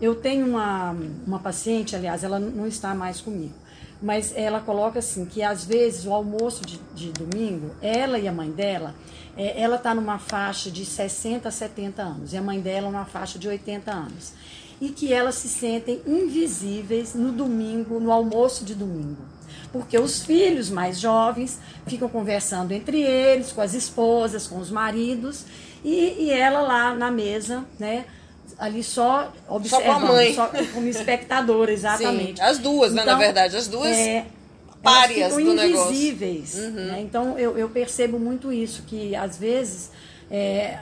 Eu 0.00 0.16
tenho 0.16 0.44
uma, 0.44 0.96
uma 1.24 1.38
paciente, 1.38 1.94
aliás, 1.94 2.24
ela 2.24 2.40
não 2.40 2.66
está 2.66 2.92
mais 2.92 3.20
comigo 3.20 3.54
mas 4.02 4.32
ela 4.36 4.60
coloca 4.60 4.98
assim 4.98 5.24
que 5.24 5.42
às 5.42 5.64
vezes 5.64 6.04
o 6.04 6.12
almoço 6.12 6.66
de, 6.66 6.78
de 6.94 7.12
domingo, 7.12 7.70
ela 7.80 8.18
e 8.18 8.26
a 8.26 8.32
mãe 8.32 8.50
dela, 8.50 8.94
é, 9.36 9.60
ela 9.60 9.76
está 9.76 9.94
numa 9.94 10.18
faixa 10.18 10.70
de 10.70 10.84
60 10.84 11.48
a 11.48 11.52
70 11.52 12.02
anos 12.02 12.32
e 12.32 12.36
a 12.36 12.42
mãe 12.42 12.60
dela 12.60 12.90
numa 12.90 13.04
faixa 13.04 13.38
de 13.38 13.48
80 13.48 13.90
anos. 13.90 14.32
E 14.80 14.88
que 14.88 15.12
elas 15.12 15.36
se 15.36 15.48
sentem 15.48 16.02
invisíveis 16.04 17.14
no 17.14 17.30
domingo, 17.30 18.00
no 18.00 18.10
almoço 18.10 18.64
de 18.64 18.74
domingo. 18.74 19.22
Porque 19.72 19.96
os 19.96 20.24
filhos 20.24 20.68
mais 20.68 20.98
jovens 20.98 21.60
ficam 21.86 22.08
conversando 22.08 22.72
entre 22.72 23.00
eles, 23.00 23.52
com 23.52 23.60
as 23.60 23.74
esposas, 23.74 24.48
com 24.48 24.58
os 24.58 24.70
maridos, 24.70 25.46
e, 25.84 26.24
e 26.24 26.30
ela 26.30 26.60
lá 26.60 26.94
na 26.94 27.10
mesa, 27.10 27.64
né? 27.78 28.06
Ali 28.62 28.84
só 28.84 29.32
observando, 29.48 29.82
só, 29.82 29.92
com 29.92 30.06
a 30.06 30.12
mãe. 30.12 30.34
só 30.34 30.50
como 30.72 30.86
espectadora, 30.86 31.72
exatamente. 31.74 32.38
Sim, 32.38 32.42
as 32.42 32.58
duas, 32.58 32.92
então, 32.92 33.04
né, 33.04 33.10
na 33.10 33.12
então, 33.12 33.18
verdade, 33.18 33.56
as 33.56 33.66
duas 33.66 33.90
é, 33.90 34.24
párias 34.80 35.34
do 35.34 35.40
invisíveis, 35.40 36.54
negócio. 36.54 36.80
Uhum. 36.80 36.86
Né? 36.86 37.00
Então 37.00 37.36
eu, 37.36 37.58
eu 37.58 37.68
percebo 37.68 38.20
muito 38.20 38.52
isso, 38.52 38.84
que 38.84 39.16
às 39.16 39.36
vezes 39.36 39.90
é, 40.30 40.78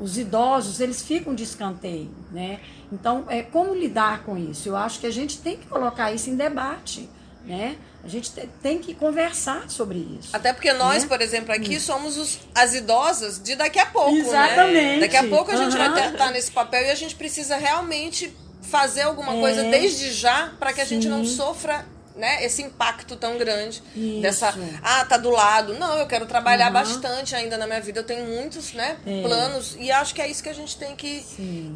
os 0.00 0.16
idosos 0.16 0.80
eles 0.80 1.02
ficam 1.02 1.34
de 1.34 1.42
escanteio, 1.42 2.08
né? 2.32 2.60
Então 2.90 3.26
é 3.28 3.42
como 3.42 3.74
lidar 3.74 4.22
com 4.24 4.38
isso? 4.38 4.70
Eu 4.70 4.76
acho 4.76 4.98
que 4.98 5.06
a 5.06 5.12
gente 5.12 5.38
tem 5.38 5.58
que 5.58 5.66
colocar 5.66 6.10
isso 6.10 6.30
em 6.30 6.34
debate, 6.34 7.10
né? 7.48 7.76
A 8.04 8.08
gente 8.08 8.30
tem 8.62 8.78
que 8.78 8.94
conversar 8.94 9.68
sobre 9.70 9.98
isso. 10.20 10.28
Até 10.32 10.52
porque 10.52 10.72
nós, 10.74 11.02
né? 11.02 11.08
por 11.08 11.20
exemplo, 11.20 11.52
aqui 11.52 11.76
hum. 11.76 11.80
somos 11.80 12.16
os, 12.18 12.38
as 12.54 12.74
idosas 12.74 13.42
de 13.42 13.56
daqui 13.56 13.78
a 13.78 13.86
pouco, 13.86 14.12
né? 14.12 14.20
Exatamente. 14.20 14.74
Né? 14.74 15.00
Daqui 15.00 15.16
a 15.16 15.24
pouco 15.24 15.50
a 15.50 15.56
gente 15.56 15.72
uhum. 15.76 15.94
vai 15.94 16.12
estar 16.12 16.30
nesse 16.30 16.50
papel 16.52 16.82
e 16.82 16.90
a 16.90 16.94
gente 16.94 17.14
precisa 17.14 17.56
realmente 17.56 18.32
fazer 18.62 19.02
alguma 19.02 19.34
é. 19.34 19.40
coisa 19.40 19.62
desde 19.64 20.12
já 20.12 20.52
para 20.58 20.72
que 20.72 20.82
a 20.82 20.86
Sim. 20.86 20.96
gente 20.96 21.08
não 21.08 21.24
sofra 21.24 21.86
né, 22.18 22.44
esse 22.44 22.62
impacto 22.62 23.16
tão 23.16 23.38
grande 23.38 23.82
Isso. 23.96 24.20
dessa 24.20 24.54
ah 24.82 25.04
tá 25.04 25.16
do 25.16 25.30
lado 25.30 25.74
não 25.74 25.96
eu 25.96 26.06
quero 26.06 26.26
trabalhar 26.26 26.66
uhum. 26.66 26.72
bastante 26.72 27.34
ainda 27.34 27.56
na 27.56 27.66
minha 27.66 27.80
vida 27.80 28.00
eu 28.00 28.04
tenho 28.04 28.26
muitos 28.26 28.72
né 28.72 28.98
é. 29.06 29.22
planos 29.22 29.76
e 29.78 29.90
acho 29.90 30.14
que 30.14 30.20
é 30.20 30.28
isso 30.28 30.42
que 30.42 30.48
a 30.48 30.54
gente 30.54 30.76
tem 30.76 30.96
que, 30.96 31.24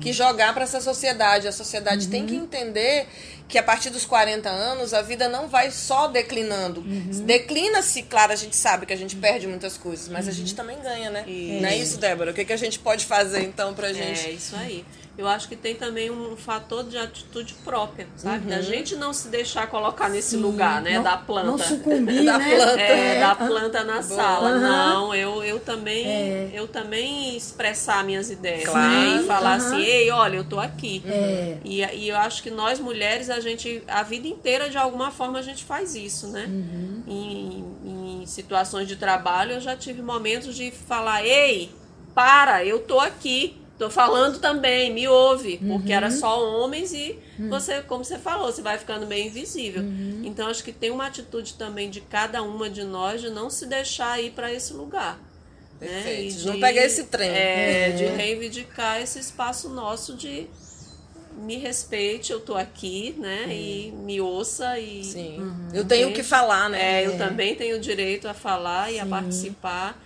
que 0.00 0.12
jogar 0.12 0.52
para 0.52 0.64
essa 0.64 0.80
sociedade 0.80 1.46
a 1.46 1.52
sociedade 1.52 2.06
uhum. 2.06 2.10
tem 2.10 2.26
que 2.26 2.34
uhum. 2.34 2.42
entender 2.42 3.06
que 3.48 3.58
a 3.58 3.62
partir 3.62 3.90
dos 3.90 4.04
40 4.04 4.48
anos 4.48 4.94
a 4.94 5.02
vida 5.02 5.28
não 5.28 5.46
vai 5.46 5.70
só 5.70 6.08
declinando. 6.08 6.80
Uhum. 6.80 7.26
Declina-se, 7.26 8.02
claro, 8.04 8.32
a 8.32 8.36
gente 8.36 8.56
sabe 8.56 8.86
que 8.86 8.94
a 8.94 8.96
gente 8.96 9.14
perde 9.14 9.46
muitas 9.46 9.76
coisas, 9.76 10.08
mas 10.08 10.24
uhum. 10.24 10.30
a 10.30 10.34
gente 10.34 10.54
também 10.54 10.80
ganha, 10.80 11.10
né? 11.10 11.24
Isso. 11.26 11.60
Não 11.60 11.68
é 11.68 11.76
isso, 11.76 11.98
Débora? 11.98 12.30
O 12.30 12.34
que, 12.34 12.46
que 12.46 12.52
a 12.54 12.56
gente 12.56 12.78
pode 12.78 13.04
fazer 13.04 13.42
então 13.42 13.74
pra 13.74 13.92
gente? 13.92 14.26
É 14.26 14.30
isso 14.30 14.56
aí 14.56 14.86
eu 15.16 15.28
acho 15.28 15.46
que 15.46 15.54
tem 15.54 15.74
também 15.74 16.10
um 16.10 16.36
fator 16.36 16.84
de 16.84 16.96
atitude 16.96 17.54
própria, 17.62 18.06
sabe? 18.16 18.44
Uhum. 18.44 18.50
Da 18.50 18.62
gente 18.62 18.96
não 18.96 19.12
se 19.12 19.28
deixar 19.28 19.66
colocar 19.66 20.08
nesse 20.08 20.30
Sim, 20.30 20.36
lugar, 20.38 20.80
né? 20.80 20.94
Não, 20.96 21.02
da 21.02 21.18
planta. 21.18 21.46
Não 21.46 21.58
sucumbir, 21.58 22.24
da 22.24 22.38
né? 22.38 22.56
planta. 22.56 22.80
É, 22.80 23.20
da 23.20 23.34
planta 23.34 23.84
na 23.84 24.02
sala. 24.02 24.52
Uhum. 24.52 24.60
Não, 24.60 25.14
eu, 25.14 25.44
eu 25.44 25.60
também 25.60 26.06
é. 26.06 26.50
eu 26.54 26.66
também 26.66 27.36
expressar 27.36 28.02
minhas 28.04 28.30
ideias, 28.30 28.70
claro. 28.70 28.90
né? 28.90 29.20
E 29.20 29.26
falar 29.26 29.60
uhum. 29.60 29.66
assim, 29.66 29.82
ei, 29.82 30.10
olha, 30.10 30.36
eu 30.36 30.44
tô 30.44 30.58
aqui. 30.58 31.02
É. 31.06 31.58
E, 31.62 31.84
e 31.84 32.08
eu 32.08 32.16
acho 32.16 32.42
que 32.42 32.50
nós 32.50 32.80
mulheres, 32.80 33.28
a 33.28 33.38
gente, 33.38 33.82
a 33.86 34.02
vida 34.02 34.26
inteira, 34.26 34.70
de 34.70 34.78
alguma 34.78 35.10
forma, 35.10 35.38
a 35.38 35.42
gente 35.42 35.62
faz 35.62 35.94
isso, 35.94 36.28
né? 36.28 36.46
Uhum. 36.48 37.02
Em, 37.06 38.20
em 38.22 38.26
situações 38.26 38.88
de 38.88 38.96
trabalho, 38.96 39.52
eu 39.52 39.60
já 39.60 39.76
tive 39.76 40.00
momentos 40.00 40.56
de 40.56 40.70
falar, 40.70 41.22
ei, 41.22 41.70
para, 42.14 42.64
eu 42.64 42.78
tô 42.78 42.98
aqui 42.98 43.61
Tô 43.82 43.90
falando 43.90 44.38
também, 44.38 44.94
me 44.94 45.08
ouve, 45.08 45.58
porque 45.58 45.90
uhum. 45.90 45.96
era 45.96 46.08
só 46.08 46.40
homens 46.40 46.92
e 46.92 47.18
uhum. 47.36 47.48
você, 47.48 47.82
como 47.82 48.04
você 48.04 48.16
falou, 48.16 48.46
você 48.46 48.62
vai 48.62 48.78
ficando 48.78 49.08
meio 49.08 49.26
invisível. 49.26 49.82
Uhum. 49.82 50.22
Então 50.24 50.46
acho 50.46 50.62
que 50.62 50.70
tem 50.70 50.92
uma 50.92 51.06
atitude 51.06 51.54
também 51.54 51.90
de 51.90 52.00
cada 52.00 52.44
uma 52.44 52.70
de 52.70 52.84
nós 52.84 53.20
de 53.20 53.28
não 53.28 53.50
se 53.50 53.66
deixar 53.66 54.22
ir 54.22 54.30
para 54.30 54.54
esse 54.54 54.72
lugar. 54.72 55.18
Né? 55.80 56.22
E 56.22 56.28
de, 56.28 56.46
não 56.46 56.60
pegar 56.60 56.84
esse 56.84 57.06
trem. 57.06 57.28
É, 57.28 57.90
de 57.90 58.04
é. 58.04 58.14
reivindicar 58.14 59.02
esse 59.02 59.18
espaço 59.18 59.68
nosso 59.68 60.14
de 60.14 60.46
me 61.38 61.56
respeite, 61.56 62.30
eu 62.30 62.38
tô 62.38 62.54
aqui, 62.54 63.16
né? 63.18 63.46
E 63.50 63.90
me 63.90 64.20
ouça 64.20 64.78
e. 64.78 65.02
Sim. 65.02 65.40
Uhum. 65.40 65.68
Eu 65.74 65.84
tenho 65.84 66.10
o 66.10 66.12
que 66.12 66.22
falar, 66.22 66.70
né? 66.70 67.02
É, 67.02 67.06
eu 67.08 67.14
é. 67.14 67.16
também 67.16 67.56
tenho 67.56 67.78
o 67.78 67.80
direito 67.80 68.28
a 68.28 68.34
falar 68.34 68.92
e 68.92 68.94
Sim. 68.94 69.00
a 69.00 69.06
participar. 69.06 70.00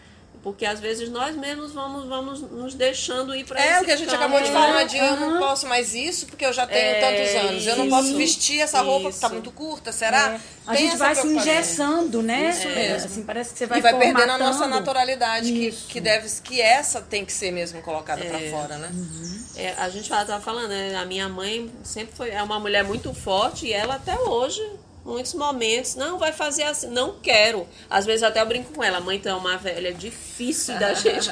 Porque 0.47 0.65
às 0.65 0.79
vezes 0.79 1.09
nós 1.09 1.35
mesmos 1.35 1.73
vamos, 1.73 2.07
vamos 2.07 2.41
nos 2.41 2.73
deixando 2.73 3.35
ir 3.35 3.43
para 3.43 3.61
É 3.61 3.81
o 3.81 3.85
que 3.85 3.91
a 3.91 3.97
gente 3.97 4.07
campo. 4.07 4.23
acabou 4.23 4.41
de 4.41 4.53
falar, 4.53 4.85
de 4.85 4.97
eu 4.97 5.17
não 5.17 5.41
posso 5.41 5.67
mais 5.67 5.93
isso 5.93 6.25
porque 6.27 6.47
eu 6.47 6.53
já 6.53 6.65
tenho 6.65 6.79
é, 6.79 7.01
tantos 7.01 7.35
anos. 7.35 7.67
Eu 7.67 7.75
não 7.75 7.89
posso 7.89 8.17
vestir 8.17 8.61
essa 8.61 8.81
roupa 8.81 9.09
isso. 9.09 9.09
que 9.09 9.15
está 9.17 9.29
muito 9.29 9.51
curta, 9.51 9.91
será? 9.91 10.35
É. 10.35 10.41
A 10.65 10.77
gente 10.77 10.97
vai 10.99 11.17
se 11.17 11.27
engessando, 11.27 12.23
né? 12.23 12.51
Isso 12.51 12.69
mesmo. 12.69 13.07
Assim, 13.07 13.25
parece 13.25 13.55
que 13.55 13.59
você 13.59 13.67
vai 13.67 13.79
E 13.81 13.83
vai 13.83 13.99
perdendo 13.99 14.31
a 14.31 14.39
nossa 14.39 14.69
naturalidade, 14.69 15.51
que, 15.51 15.73
que, 15.73 16.01
deve, 16.01 16.29
que 16.43 16.63
essa 16.63 17.01
tem 17.01 17.25
que 17.25 17.33
ser 17.33 17.51
mesmo 17.51 17.83
colocada 17.83 18.23
é. 18.23 18.29
para 18.29 18.39
fora, 18.49 18.79
né? 18.79 18.89
Uhum. 18.95 19.45
É, 19.57 19.75
a 19.77 19.89
gente 19.89 20.03
estava 20.03 20.41
falando, 20.41 20.69
né? 20.69 20.95
A 20.95 21.05
minha 21.05 21.29
mãe 21.29 21.69
sempre 21.83 22.15
foi 22.15 22.31
é 22.31 22.41
uma 22.41 22.61
mulher 22.61 22.85
muito 22.85 23.13
forte 23.13 23.67
e 23.67 23.73
ela 23.73 23.97
até 23.97 24.17
hoje 24.17 24.63
muitos 25.07 25.35
momentos, 25.35 25.95
não, 25.95 26.19
vai 26.19 26.33
fazer 26.33 26.65
assim, 26.65 26.89
não 26.89 27.15
quero. 27.23 27.67
Às 27.89 28.05
vezes 28.05 28.25
até 28.25 28.41
eu 28.41 28.47
brinco 28.47 28.73
com 28.73 28.83
ela, 28.83 29.01
mãe, 29.01 29.17
então 29.17 29.37
é 29.37 29.41
uma 29.41 29.57
velha 29.57 29.95
difícil 29.95 30.77
da 30.79 30.93
gente 30.95 31.31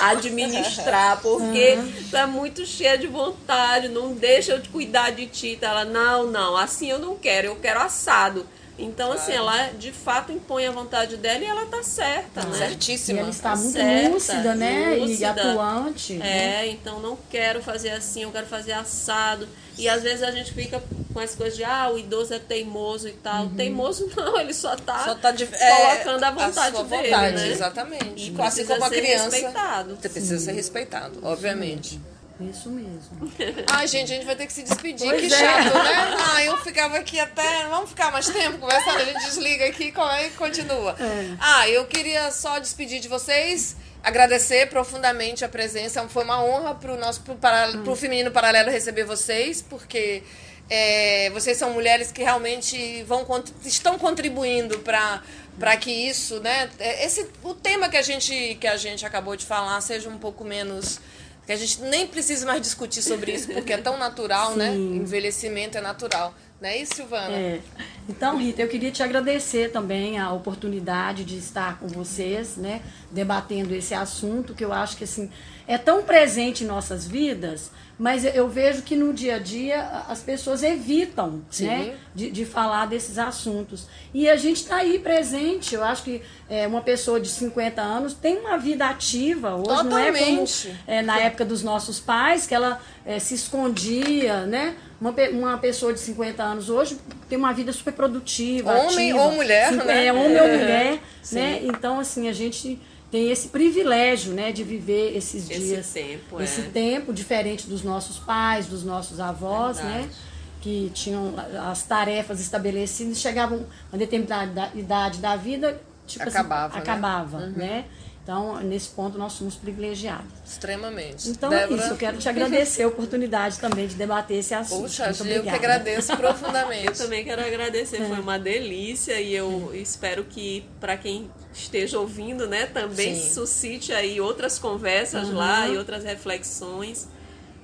administrar, 0.00 1.20
porque 1.22 1.78
tu 2.10 2.16
é 2.16 2.26
muito 2.26 2.66
cheia 2.66 2.98
de 2.98 3.06
vontade, 3.06 3.88
não 3.88 4.12
deixa 4.12 4.52
eu 4.52 4.60
te 4.60 4.68
cuidar 4.68 5.10
de 5.10 5.26
ti. 5.26 5.58
Ela, 5.60 5.84
não, 5.84 6.26
não, 6.26 6.56
assim 6.56 6.90
eu 6.90 6.98
não 6.98 7.16
quero, 7.16 7.46
eu 7.46 7.56
quero 7.56 7.80
assado. 7.80 8.46
Então, 8.78 9.10
assim, 9.12 9.32
claro. 9.32 9.48
assim, 9.48 9.62
ela 9.66 9.78
de 9.78 9.92
fato 9.92 10.30
impõe 10.30 10.66
a 10.66 10.70
vontade 10.70 11.16
dela 11.16 11.42
e 11.42 11.46
ela 11.46 11.66
tá 11.66 11.82
certa, 11.82 12.46
né? 12.46 12.56
Certíssima. 12.56 13.18
E 13.18 13.20
ela 13.22 13.30
está 13.30 13.56
muito 13.56 13.72
certa, 13.72 14.08
lúcida, 14.10 14.54
né? 14.54 14.94
Lúcida. 14.94 15.20
E 15.20 15.24
atuante. 15.24 16.14
É, 16.14 16.18
né? 16.18 16.68
então 16.68 17.00
não 17.00 17.18
quero 17.28 17.60
fazer 17.60 17.90
assim, 17.90 18.22
eu 18.22 18.30
quero 18.30 18.46
fazer 18.46 18.72
assado. 18.72 19.48
E 19.76 19.88
às 19.88 20.02
vezes 20.02 20.22
a 20.22 20.30
gente 20.30 20.52
fica 20.52 20.82
com 21.12 21.20
as 21.20 21.34
coisas 21.34 21.56
de, 21.56 21.64
ah, 21.64 21.90
o 21.92 21.98
idoso 21.98 22.34
é 22.34 22.38
teimoso 22.38 23.08
e 23.08 23.12
tal. 23.12 23.44
Uhum. 23.44 23.54
Teimoso 23.54 24.10
não, 24.16 24.38
ele 24.40 24.54
só 24.54 24.76
tá, 24.76 25.04
só 25.04 25.14
tá 25.14 25.32
de, 25.32 25.46
colocando 25.46 26.24
é, 26.24 26.26
a 26.26 26.30
vontade 26.30 26.76
a 26.76 26.82
dele, 26.82 27.02
vontade, 27.02 27.36
né? 27.36 27.48
Exatamente. 27.48 28.32
E 28.32 28.42
assim 28.42 28.64
como 28.64 28.84
a 28.84 28.90
criança. 28.90 29.30
Respeitado. 29.30 29.96
Precisa 29.96 30.38
Sim. 30.38 30.44
ser 30.44 30.52
respeitado, 30.52 31.18
obviamente. 31.22 32.00
Isso 32.40 32.70
mesmo. 32.70 33.32
Ai, 33.66 33.88
gente, 33.88 34.12
a 34.12 34.14
gente 34.14 34.26
vai 34.26 34.36
ter 34.36 34.46
que 34.46 34.52
se 34.52 34.62
despedir. 34.62 35.08
Pois 35.08 35.20
que 35.20 35.26
é. 35.26 35.38
chato, 35.38 35.74
né? 35.74 36.16
Ah, 36.34 36.44
eu 36.44 36.56
ficava 36.58 36.96
aqui 36.96 37.18
até. 37.18 37.66
Vamos 37.68 37.90
ficar 37.90 38.12
mais 38.12 38.28
tempo 38.28 38.58
conversando? 38.58 38.98
A 38.98 39.04
gente 39.04 39.24
desliga 39.24 39.66
aqui 39.66 39.92
e 39.92 40.30
continua. 40.30 40.96
É. 41.00 41.36
Ah, 41.40 41.68
eu 41.68 41.84
queria 41.86 42.30
só 42.30 42.58
despedir 42.58 43.00
de 43.00 43.08
vocês 43.08 43.76
agradecer 44.02 44.68
profundamente 44.68 45.44
a 45.44 45.48
presença. 45.48 46.06
Foi 46.08 46.24
uma 46.24 46.42
honra 46.42 46.74
para 46.74 46.92
o 46.92 46.96
nosso 46.96 47.20
pro, 47.22 47.34
para, 47.34 47.72
pro 47.78 47.96
Feminino 47.96 48.30
Paralelo 48.30 48.70
receber 48.70 49.04
vocês, 49.04 49.60
porque 49.60 50.22
é, 50.70 51.30
vocês 51.30 51.56
são 51.56 51.70
mulheres 51.72 52.12
que 52.12 52.22
realmente 52.22 53.02
vão 53.04 53.26
estão 53.64 53.98
contribuindo 53.98 54.78
para 54.80 55.22
para 55.58 55.76
que 55.76 55.90
isso, 55.90 56.38
né, 56.38 56.70
é, 56.78 57.04
esse 57.04 57.26
o 57.42 57.52
tema 57.52 57.88
que 57.88 57.96
a 57.96 58.02
gente 58.02 58.56
que 58.60 58.66
a 58.66 58.76
gente 58.76 59.04
acabou 59.04 59.34
de 59.34 59.44
falar 59.44 59.80
seja 59.80 60.08
um 60.08 60.16
pouco 60.16 60.44
menos 60.44 61.00
que 61.48 61.52
a 61.52 61.56
gente 61.56 61.80
nem 61.80 62.06
precisa 62.06 62.44
mais 62.44 62.60
discutir 62.60 63.00
sobre 63.00 63.32
isso 63.32 63.48
porque 63.48 63.72
é 63.72 63.78
tão 63.78 63.96
natural, 63.96 64.54
né? 64.54 64.74
Envelhecimento 64.74 65.78
é 65.78 65.80
natural. 65.80 66.34
Não 66.60 66.68
é 66.68 66.78
isso, 66.78 66.96
Silvana? 66.96 67.34
É. 67.34 67.60
Então, 68.08 68.36
Rita, 68.36 68.62
eu 68.62 68.68
queria 68.68 68.90
te 68.90 69.02
agradecer 69.02 69.70
também 69.70 70.18
a 70.18 70.32
oportunidade 70.32 71.24
de 71.24 71.36
estar 71.36 71.78
com 71.78 71.86
vocês, 71.86 72.56
né, 72.56 72.82
debatendo 73.10 73.74
esse 73.74 73.94
assunto 73.94 74.54
que 74.54 74.64
eu 74.64 74.72
acho 74.72 74.96
que 74.96 75.04
assim 75.04 75.30
é 75.68 75.76
tão 75.76 76.02
presente 76.02 76.64
em 76.64 76.66
nossas 76.66 77.06
vidas, 77.06 77.70
mas 77.98 78.24
eu 78.24 78.48
vejo 78.48 78.80
que 78.80 78.96
no 78.96 79.12
dia 79.12 79.36
a 79.36 79.38
dia 79.38 79.82
as 80.08 80.20
pessoas 80.20 80.62
evitam, 80.62 81.42
né, 81.60 81.94
de, 82.14 82.30
de 82.30 82.46
falar 82.46 82.86
desses 82.86 83.18
assuntos. 83.18 83.86
E 84.14 84.30
a 84.30 84.36
gente 84.36 84.62
está 84.62 84.76
aí 84.76 84.98
presente. 84.98 85.74
Eu 85.74 85.84
acho 85.84 86.04
que 86.04 86.22
é, 86.48 86.66
uma 86.66 86.80
pessoa 86.80 87.20
de 87.20 87.28
50 87.28 87.82
anos 87.82 88.14
tem 88.14 88.38
uma 88.38 88.56
vida 88.56 88.86
ativa 88.86 89.56
hoje, 89.56 89.64
Totalmente. 89.64 89.90
não 89.90 89.98
é 89.98 90.12
como 90.12 90.46
é, 90.86 91.02
na 91.02 91.18
época 91.20 91.44
dos 91.44 91.62
nossos 91.62 92.00
pais 92.00 92.46
que 92.46 92.54
ela 92.54 92.80
é, 93.04 93.18
se 93.18 93.34
escondia, 93.34 94.46
né? 94.46 94.74
Uma, 95.00 95.14
uma 95.32 95.58
pessoa 95.58 95.92
de 95.92 96.00
50 96.00 96.42
anos 96.42 96.68
hoje 96.68 96.98
tem 97.28 97.38
uma 97.38 97.52
vida 97.52 97.72
super 97.72 97.92
produtiva. 97.92 98.72
Homem 98.72 99.12
ativa, 99.12 99.24
ou 99.24 99.32
mulher, 99.32 99.72
né? 99.72 100.06
É, 100.06 100.12
homem 100.12 100.40
ou 100.40 100.48
mulher, 100.48 101.00
né? 101.32 101.60
Então, 101.64 102.00
assim, 102.00 102.28
a 102.28 102.32
gente 102.32 102.80
tem 103.10 103.30
esse 103.30 103.48
privilégio, 103.48 104.34
né, 104.34 104.52
de 104.52 104.62
viver 104.62 105.16
esses 105.16 105.48
esse 105.50 105.60
dias, 105.60 105.92
tempo, 105.92 106.40
esse 106.40 106.60
é. 106.60 106.64
tempo 106.64 107.12
diferente 107.12 107.66
dos 107.66 107.82
nossos 107.82 108.18
pais, 108.18 108.66
dos 108.66 108.84
nossos 108.84 109.18
avós, 109.18 109.78
né, 109.78 109.82
Verdade. 109.82 110.06
né, 110.08 110.14
que 110.60 110.90
tinham 110.92 111.34
as 111.70 111.82
tarefas 111.84 112.40
estabelecidas, 112.40 113.18
chegavam 113.18 113.64
a 113.92 113.96
determinada 113.96 114.70
idade 114.74 115.20
da 115.20 115.36
vida, 115.36 115.80
tipo 116.06 116.28
acabava, 116.28 116.74
assim, 116.74 116.78
acabava, 116.78 117.38
né? 117.46 117.52
né? 117.56 117.84
Então, 118.28 118.60
nesse 118.60 118.90
ponto, 118.90 119.16
nós 119.16 119.32
somos 119.32 119.56
privilegiados. 119.56 120.26
Extremamente. 120.44 121.30
Então, 121.30 121.48
Débora... 121.48 121.80
é 121.80 121.82
isso. 121.82 121.94
Eu 121.94 121.96
quero 121.96 122.18
te 122.18 122.28
agradecer 122.28 122.82
a 122.82 122.88
oportunidade 122.88 123.58
também 123.58 123.88
de 123.88 123.94
debater 123.94 124.40
esse 124.40 124.52
assunto. 124.52 124.82
Puxa, 124.82 125.06
Muito 125.06 125.24
eu 125.28 125.42
que 125.44 125.48
agradeço 125.48 126.14
profundamente. 126.14 126.88
Eu 126.88 126.94
também 126.94 127.24
quero 127.24 127.42
agradecer. 127.42 128.02
É. 128.02 128.04
Foi 128.06 128.20
uma 128.20 128.38
delícia 128.38 129.18
e 129.18 129.34
eu 129.34 129.70
é. 129.72 129.78
espero 129.78 130.24
que, 130.24 130.68
para 130.78 130.94
quem 130.98 131.30
esteja 131.54 131.98
ouvindo, 131.98 132.46
né, 132.46 132.66
também 132.66 133.14
Sim. 133.14 133.30
suscite 133.30 133.94
aí 133.94 134.20
outras 134.20 134.58
conversas 134.58 135.28
uhum. 135.28 135.36
lá 135.36 135.66
e 135.66 135.78
outras 135.78 136.04
reflexões. 136.04 137.08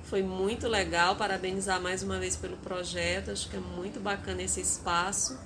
Foi 0.05 0.23
muito 0.23 0.67
legal. 0.67 1.15
Parabenizar 1.15 1.79
mais 1.79 2.01
uma 2.01 2.17
vez 2.17 2.35
pelo 2.35 2.57
projeto. 2.57 3.29
Acho 3.29 3.47
que 3.49 3.55
é 3.55 3.59
muito 3.59 3.99
bacana 3.99 4.41
esse 4.41 4.61
espaço. 4.61 5.37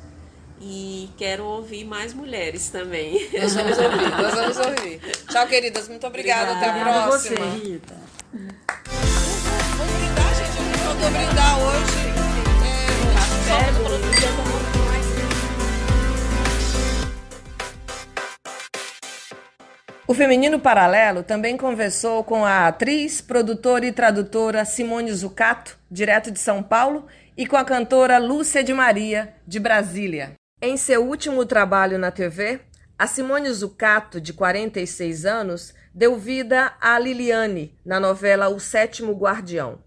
E 0.62 1.10
quero 1.18 1.45
ouvir 1.45 1.86
mais 1.86 2.14
mulheres 2.14 2.70
também. 2.70 3.30
Nós 3.39 3.55
vamos 3.55 3.78
ouvir, 3.78 4.10
nós 4.12 4.34
vamos 4.34 4.57
ouvir. 4.57 4.99
Tchau, 5.30 5.47
queridas. 5.47 5.88
Muito 5.88 6.05
obrigada. 6.05 6.51
Obrigada. 6.51 6.80
Até 6.80 6.89
a 6.89 7.03
próxima. 7.03 7.45
Você, 7.45 7.70
Rita. 7.70 7.95
Vamos 9.78 9.93
brindar, 9.93 10.36
gente. 10.36 10.49
A 10.49 10.64
gente 10.64 10.84
mandou 10.84 11.12
brindar 11.12 11.60
hoje. 11.60 11.99
O 20.10 20.14
Feminino 20.16 20.60
Paralelo 20.60 21.22
também 21.22 21.55
conversou 21.55 22.24
com 22.24 22.43
a 22.43 22.68
atriz, 22.68 23.22
produtora 23.22 23.86
e 23.86 23.91
tradutora 23.91 24.66
Simone 24.66 25.14
Zucato, 25.14 25.78
direto 25.89 26.32
de 26.32 26.39
São 26.39 26.64
Paulo, 26.64 27.05
e 27.38 27.45
com 27.45 27.55
a 27.55 27.64
cantora 27.64 28.18
Lúcia 28.18 28.64
de 28.64 28.74
Maria, 28.74 29.36
de 29.45 29.60
Brasília. 29.60 30.39
Em 30.62 30.76
seu 30.76 31.07
último 31.07 31.45
trabalho 31.45 31.97
na 31.97 32.12
TV, 32.12 32.60
a 32.97 33.07
Simone 33.07 33.49
Zucato, 33.49 34.20
de 34.20 34.34
46 34.34 35.26
anos, 35.26 35.74
deu 35.93 36.20
vida 36.20 36.74
a 36.82 36.99
Liliane 36.99 37.80
na 37.86 37.97
novela 37.97 38.49
O 38.49 38.60
Sétimo 38.60 39.14
Guardião. 39.14 39.82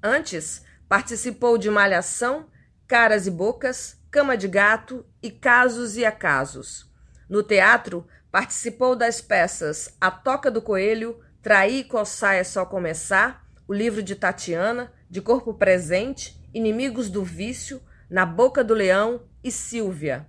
Antes, 0.00 0.62
participou 0.88 1.58
de 1.58 1.68
Malhação, 1.68 2.46
Caras 2.86 3.26
e 3.26 3.32
Bocas, 3.32 3.98
Cama 4.12 4.36
de 4.36 4.46
Gato 4.46 5.04
e 5.20 5.28
Casos 5.28 5.96
e 5.96 6.04
Acasos. 6.04 6.88
No 7.28 7.42
teatro, 7.42 8.06
participou 8.30 8.94
das 8.94 9.20
peças 9.20 9.96
A 10.00 10.08
Toca 10.08 10.52
do 10.52 10.62
Coelho, 10.62 11.18
Trair 11.42 11.80
e 11.80 11.84
Coçar 11.84 12.36
é 12.36 12.44
Só 12.44 12.64
Começar, 12.64 13.44
O 13.66 13.74
Livro 13.74 14.00
de 14.00 14.14
Tatiana, 14.14 14.92
De 15.10 15.20
Corpo 15.20 15.52
Presente, 15.52 16.40
Inimigos 16.54 17.10
do 17.10 17.24
Vício, 17.24 17.82
Na 18.08 18.24
Boca 18.24 18.62
do 18.62 18.72
Leão 18.72 19.20
e 19.42 19.50
Silvia. 19.50 20.26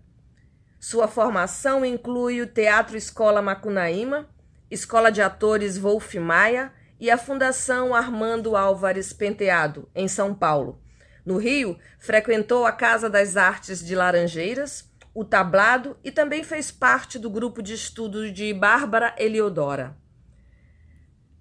Sua 0.79 1.07
formação 1.07 1.85
inclui 1.85 2.41
o 2.41 2.47
Teatro 2.47 2.97
Escola 2.97 3.41
Macunaíma, 3.41 4.29
Escola 4.69 5.11
de 5.11 5.21
Atores 5.21 5.77
Wolf 5.77 6.15
Maia 6.15 6.73
e 6.99 7.09
a 7.09 7.17
Fundação 7.17 7.95
Armando 7.95 8.57
Álvares 8.57 9.13
Penteado, 9.13 9.89
em 9.95 10.07
São 10.07 10.33
Paulo. 10.33 10.81
No 11.25 11.37
Rio, 11.37 11.77
frequentou 11.99 12.65
a 12.65 12.71
Casa 12.71 13.09
das 13.09 13.37
Artes 13.37 13.85
de 13.85 13.95
Laranjeiras, 13.95 14.91
o 15.13 15.23
Tablado 15.23 15.95
e 16.03 16.11
também 16.11 16.43
fez 16.43 16.71
parte 16.71 17.17
do 17.17 17.29
grupo 17.29 17.61
de 17.61 17.73
estudo 17.73 18.31
de 18.31 18.53
Bárbara 18.53 19.15
Eliodora. 19.17 19.95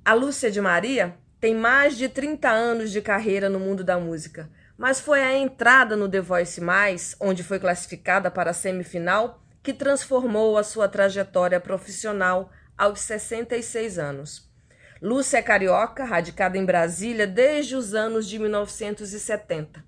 A 0.04 0.14
Lúcia 0.14 0.50
de 0.50 0.60
Maria 0.60 1.16
tem 1.40 1.54
mais 1.54 1.96
de 1.96 2.08
30 2.08 2.48
anos 2.48 2.92
de 2.92 3.00
carreira 3.00 3.48
no 3.48 3.58
mundo 3.58 3.82
da 3.82 3.98
música 3.98 4.48
mas 4.76 5.00
foi 5.00 5.22
a 5.22 5.36
entrada 5.36 5.96
no 5.96 6.08
The 6.08 6.20
Voice 6.20 6.60
Mais, 6.60 7.16
onde 7.20 7.42
foi 7.42 7.58
classificada 7.58 8.30
para 8.30 8.50
a 8.50 8.54
semifinal, 8.54 9.42
que 9.62 9.72
transformou 9.72 10.58
a 10.58 10.64
sua 10.64 10.88
trajetória 10.88 11.60
profissional 11.60 12.50
aos 12.76 13.00
66 13.00 13.98
anos. 13.98 14.50
Lúcia 15.00 15.38
é 15.38 15.42
carioca, 15.42 16.04
radicada 16.04 16.56
em 16.56 16.64
Brasília 16.64 17.26
desde 17.26 17.76
os 17.76 17.94
anos 17.94 18.28
de 18.28 18.38
1970. 18.38 19.84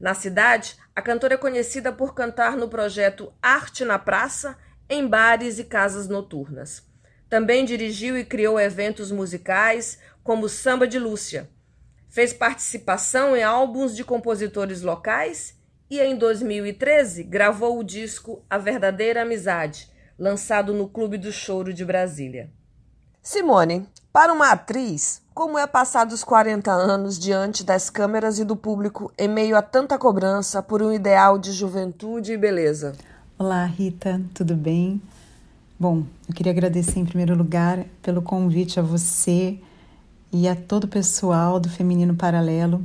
Na 0.00 0.14
cidade, 0.14 0.76
a 0.94 1.00
cantora 1.00 1.34
é 1.34 1.38
conhecida 1.38 1.92
por 1.92 2.14
cantar 2.14 2.56
no 2.56 2.68
projeto 2.68 3.32
Arte 3.42 3.84
na 3.84 3.98
Praça, 3.98 4.56
em 4.88 5.06
bares 5.06 5.58
e 5.58 5.64
casas 5.64 6.08
noturnas. 6.08 6.82
Também 7.28 7.64
dirigiu 7.64 8.16
e 8.16 8.24
criou 8.24 8.60
eventos 8.60 9.10
musicais 9.10 9.98
como 10.22 10.48
Samba 10.48 10.86
de 10.86 10.98
Lúcia, 10.98 11.48
Fez 12.16 12.32
participação 12.32 13.36
em 13.36 13.42
álbuns 13.42 13.94
de 13.94 14.02
compositores 14.02 14.80
locais 14.80 15.52
e 15.90 16.00
em 16.00 16.16
2013 16.16 17.22
gravou 17.22 17.78
o 17.78 17.84
disco 17.84 18.42
A 18.48 18.56
Verdadeira 18.56 19.20
Amizade, 19.20 19.90
lançado 20.18 20.72
no 20.72 20.88
Clube 20.88 21.18
do 21.18 21.30
Choro 21.30 21.74
de 21.74 21.84
Brasília. 21.84 22.50
Simone, 23.22 23.86
para 24.14 24.32
uma 24.32 24.50
atriz, 24.50 25.20
como 25.34 25.58
é 25.58 25.66
passar 25.66 26.06
dos 26.06 26.24
40 26.24 26.72
anos 26.72 27.18
diante 27.18 27.62
das 27.62 27.90
câmeras 27.90 28.38
e 28.38 28.46
do 28.46 28.56
público 28.56 29.12
em 29.18 29.28
meio 29.28 29.54
a 29.54 29.60
tanta 29.60 29.98
cobrança 29.98 30.62
por 30.62 30.82
um 30.82 30.90
ideal 30.90 31.38
de 31.38 31.52
juventude 31.52 32.32
e 32.32 32.38
beleza? 32.38 32.94
Olá, 33.38 33.66
Rita, 33.66 34.22
tudo 34.32 34.56
bem? 34.56 35.02
Bom, 35.78 36.02
eu 36.26 36.34
queria 36.34 36.52
agradecer 36.52 36.98
em 36.98 37.04
primeiro 37.04 37.36
lugar 37.36 37.84
pelo 38.00 38.22
convite 38.22 38.80
a 38.80 38.82
você 38.82 39.60
e 40.32 40.48
a 40.48 40.54
todo 40.54 40.84
o 40.84 40.88
pessoal 40.88 41.60
do 41.60 41.68
Feminino 41.68 42.14
Paralelo. 42.14 42.84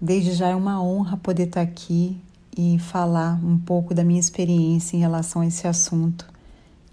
Desde 0.00 0.32
já 0.32 0.48
é 0.48 0.54
uma 0.54 0.82
honra 0.82 1.16
poder 1.16 1.48
estar 1.48 1.60
aqui 1.60 2.16
e 2.56 2.78
falar 2.78 3.38
um 3.44 3.58
pouco 3.58 3.94
da 3.94 4.04
minha 4.04 4.20
experiência 4.20 4.96
em 4.96 5.00
relação 5.00 5.42
a 5.42 5.46
esse 5.46 5.66
assunto, 5.66 6.26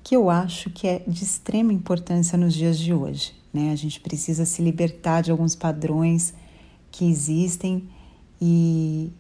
que 0.04 0.16
eu 0.16 0.30
acho 0.30 0.70
que 0.70 0.88
é 0.88 1.00
de 1.08 1.24
extrema 1.24 1.74
importância 1.74 2.38
nos 2.38 2.54
dias 2.54 2.78
de 2.78 2.94
hoje. 2.94 3.34
Né? 3.54 3.72
A 3.72 3.76
gente 3.76 4.00
precisa 4.00 4.46
se 4.46 4.62
libertar 4.62 5.22
de 5.22 5.32
alguns 5.32 5.56
padrões 5.56 6.34
que 6.92 7.06
existem 7.06 7.88
e, 8.42 9.12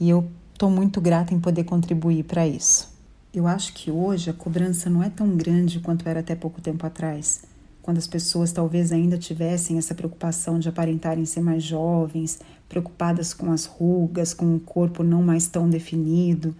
e 0.00 0.08
eu 0.08 0.28
estou 0.52 0.70
muito 0.70 1.00
grata 1.00 1.34
em 1.34 1.40
poder 1.40 1.64
contribuir 1.64 2.24
para 2.24 2.46
isso. 2.46 2.94
Eu 3.32 3.46
acho 3.46 3.74
que 3.74 3.90
hoje 3.90 4.30
a 4.30 4.32
cobrança 4.32 4.88
não 4.88 5.02
é 5.02 5.10
tão 5.10 5.36
grande 5.36 5.80
quanto 5.80 6.08
era 6.08 6.20
até 6.20 6.34
pouco 6.34 6.60
tempo 6.60 6.86
atrás 6.86 7.42
quando 7.86 7.98
as 7.98 8.06
pessoas 8.08 8.50
talvez 8.50 8.90
ainda 8.90 9.16
tivessem 9.16 9.78
essa 9.78 9.94
preocupação 9.94 10.58
de 10.58 10.68
aparentarem 10.68 11.24
ser 11.24 11.40
mais 11.40 11.62
jovens, 11.62 12.40
preocupadas 12.68 13.32
com 13.32 13.52
as 13.52 13.64
rugas, 13.64 14.34
com 14.34 14.56
o 14.56 14.58
corpo 14.58 15.04
não 15.04 15.22
mais 15.22 15.46
tão 15.46 15.70
definido. 15.70 16.52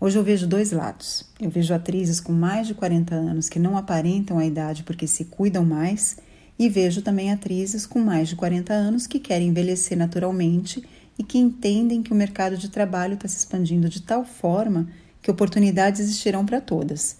Hoje 0.00 0.16
eu 0.16 0.22
vejo 0.22 0.46
dois 0.46 0.70
lados. 0.70 1.28
Eu 1.40 1.50
vejo 1.50 1.74
atrizes 1.74 2.20
com 2.20 2.32
mais 2.32 2.68
de 2.68 2.74
40 2.74 3.12
anos 3.12 3.48
que 3.48 3.58
não 3.58 3.76
aparentam 3.76 4.38
a 4.38 4.46
idade 4.46 4.84
porque 4.84 5.08
se 5.08 5.24
cuidam 5.24 5.64
mais, 5.64 6.18
e 6.56 6.68
vejo 6.68 7.02
também 7.02 7.32
atrizes 7.32 7.84
com 7.84 7.98
mais 7.98 8.28
de 8.28 8.36
40 8.36 8.72
anos 8.72 9.04
que 9.08 9.18
querem 9.18 9.48
envelhecer 9.48 9.98
naturalmente 9.98 10.84
e 11.18 11.24
que 11.24 11.38
entendem 11.38 12.04
que 12.04 12.12
o 12.12 12.16
mercado 12.16 12.56
de 12.56 12.68
trabalho 12.68 13.14
está 13.14 13.26
se 13.26 13.38
expandindo 13.38 13.88
de 13.88 14.00
tal 14.00 14.24
forma 14.24 14.86
que 15.20 15.28
oportunidades 15.28 16.00
existirão 16.00 16.46
para 16.46 16.60
todas. 16.60 17.16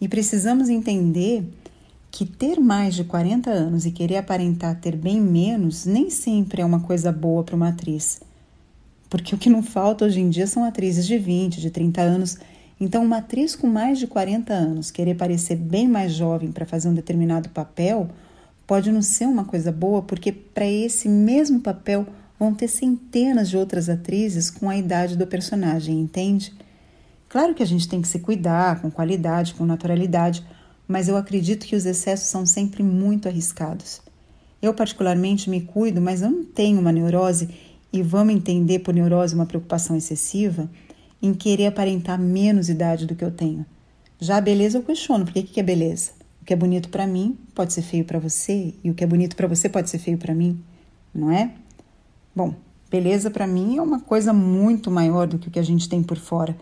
E 0.00 0.06
precisamos 0.06 0.68
entender 0.68 1.44
que 2.18 2.26
ter 2.26 2.58
mais 2.58 2.96
de 2.96 3.04
40 3.04 3.48
anos 3.48 3.86
e 3.86 3.92
querer 3.92 4.16
aparentar 4.16 4.74
ter 4.80 4.96
bem 4.96 5.20
menos 5.20 5.86
nem 5.86 6.10
sempre 6.10 6.60
é 6.60 6.64
uma 6.64 6.80
coisa 6.80 7.12
boa 7.12 7.44
para 7.44 7.54
uma 7.54 7.68
atriz. 7.68 8.20
Porque 9.08 9.36
o 9.36 9.38
que 9.38 9.48
não 9.48 9.62
falta 9.62 10.04
hoje 10.04 10.18
em 10.18 10.28
dia 10.28 10.48
são 10.48 10.64
atrizes 10.64 11.06
de 11.06 11.16
20, 11.16 11.60
de 11.60 11.70
30 11.70 12.00
anos. 12.00 12.36
Então, 12.80 13.04
uma 13.04 13.18
atriz 13.18 13.54
com 13.54 13.68
mais 13.68 14.00
de 14.00 14.08
40 14.08 14.52
anos 14.52 14.90
querer 14.90 15.14
parecer 15.14 15.54
bem 15.54 15.86
mais 15.86 16.12
jovem 16.12 16.50
para 16.50 16.66
fazer 16.66 16.88
um 16.88 16.94
determinado 16.94 17.50
papel 17.50 18.08
pode 18.66 18.90
não 18.90 19.00
ser 19.00 19.26
uma 19.26 19.44
coisa 19.44 19.70
boa, 19.70 20.02
porque 20.02 20.32
para 20.32 20.66
esse 20.66 21.08
mesmo 21.08 21.60
papel 21.60 22.04
vão 22.36 22.52
ter 22.52 22.66
centenas 22.66 23.48
de 23.48 23.56
outras 23.56 23.88
atrizes 23.88 24.50
com 24.50 24.68
a 24.68 24.76
idade 24.76 25.16
do 25.16 25.24
personagem, 25.24 26.00
entende? 26.00 26.52
Claro 27.28 27.54
que 27.54 27.62
a 27.62 27.66
gente 27.66 27.88
tem 27.88 28.02
que 28.02 28.08
se 28.08 28.18
cuidar 28.18 28.82
com 28.82 28.90
qualidade, 28.90 29.54
com 29.54 29.64
naturalidade, 29.64 30.44
mas 30.88 31.06
eu 31.06 31.16
acredito 31.16 31.66
que 31.66 31.76
os 31.76 31.84
excessos 31.84 32.28
são 32.28 32.46
sempre 32.46 32.82
muito 32.82 33.28
arriscados. 33.28 34.00
Eu, 34.60 34.72
particularmente, 34.72 35.50
me 35.50 35.60
cuido, 35.60 36.00
mas 36.00 36.22
eu 36.22 36.30
não 36.30 36.44
tenho 36.44 36.80
uma 36.80 36.90
neurose, 36.90 37.50
e 37.92 38.02
vamos 38.02 38.34
entender 38.34 38.80
por 38.80 38.94
neurose 38.94 39.34
uma 39.34 39.46
preocupação 39.46 39.94
excessiva, 39.94 40.68
em 41.20 41.34
querer 41.34 41.66
aparentar 41.66 42.18
menos 42.18 42.68
idade 42.68 43.06
do 43.06 43.14
que 43.14 43.24
eu 43.24 43.30
tenho. 43.30 43.66
Já 44.18 44.38
a 44.38 44.40
beleza 44.40 44.78
eu 44.78 44.82
questiono, 44.82 45.24
por 45.24 45.34
que, 45.34 45.42
que 45.42 45.60
é 45.60 45.62
beleza? 45.62 46.12
O 46.40 46.44
que 46.44 46.52
é 46.52 46.56
bonito 46.56 46.88
para 46.88 47.06
mim 47.06 47.36
pode 47.54 47.72
ser 47.72 47.82
feio 47.82 48.04
para 48.04 48.18
você, 48.18 48.74
e 48.82 48.90
o 48.90 48.94
que 48.94 49.04
é 49.04 49.06
bonito 49.06 49.36
para 49.36 49.46
você 49.46 49.68
pode 49.68 49.90
ser 49.90 49.98
feio 49.98 50.16
para 50.16 50.34
mim, 50.34 50.58
não 51.14 51.30
é? 51.30 51.52
Bom, 52.34 52.54
beleza 52.90 53.30
para 53.30 53.46
mim 53.46 53.76
é 53.76 53.82
uma 53.82 54.00
coisa 54.00 54.32
muito 54.32 54.90
maior 54.90 55.26
do 55.26 55.38
que 55.38 55.48
o 55.48 55.50
que 55.50 55.58
a 55.58 55.62
gente 55.64 55.88
tem 55.88 56.02
por 56.02 56.16
fora. 56.16 56.56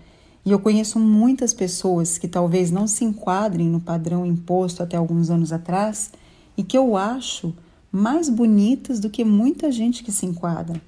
E 0.47 0.53
eu 0.53 0.61
conheço 0.61 1.01
muitas 1.01 1.53
pessoas 1.53 2.19
que 2.19 2.29
talvez 2.29 2.71
não 2.71 2.87
se 2.87 3.05
enquadrem 3.05 3.69
no 3.69 3.81
padrão 3.81 4.25
imposto 4.25 4.81
até 4.81 4.97
alguns 4.97 5.29
anos 5.29 5.53
atrás 5.53 6.13
e 6.57 6.63
que 6.63 6.79
eu 6.79 6.97
acho 6.97 7.53
mais 7.91 8.29
bonitas 8.29 9.01
do 9.01 9.11
que 9.11 9.25
muita 9.25 9.73
gente 9.73 10.05
que 10.05 10.13
se 10.13 10.25
enquadra. 10.25 10.81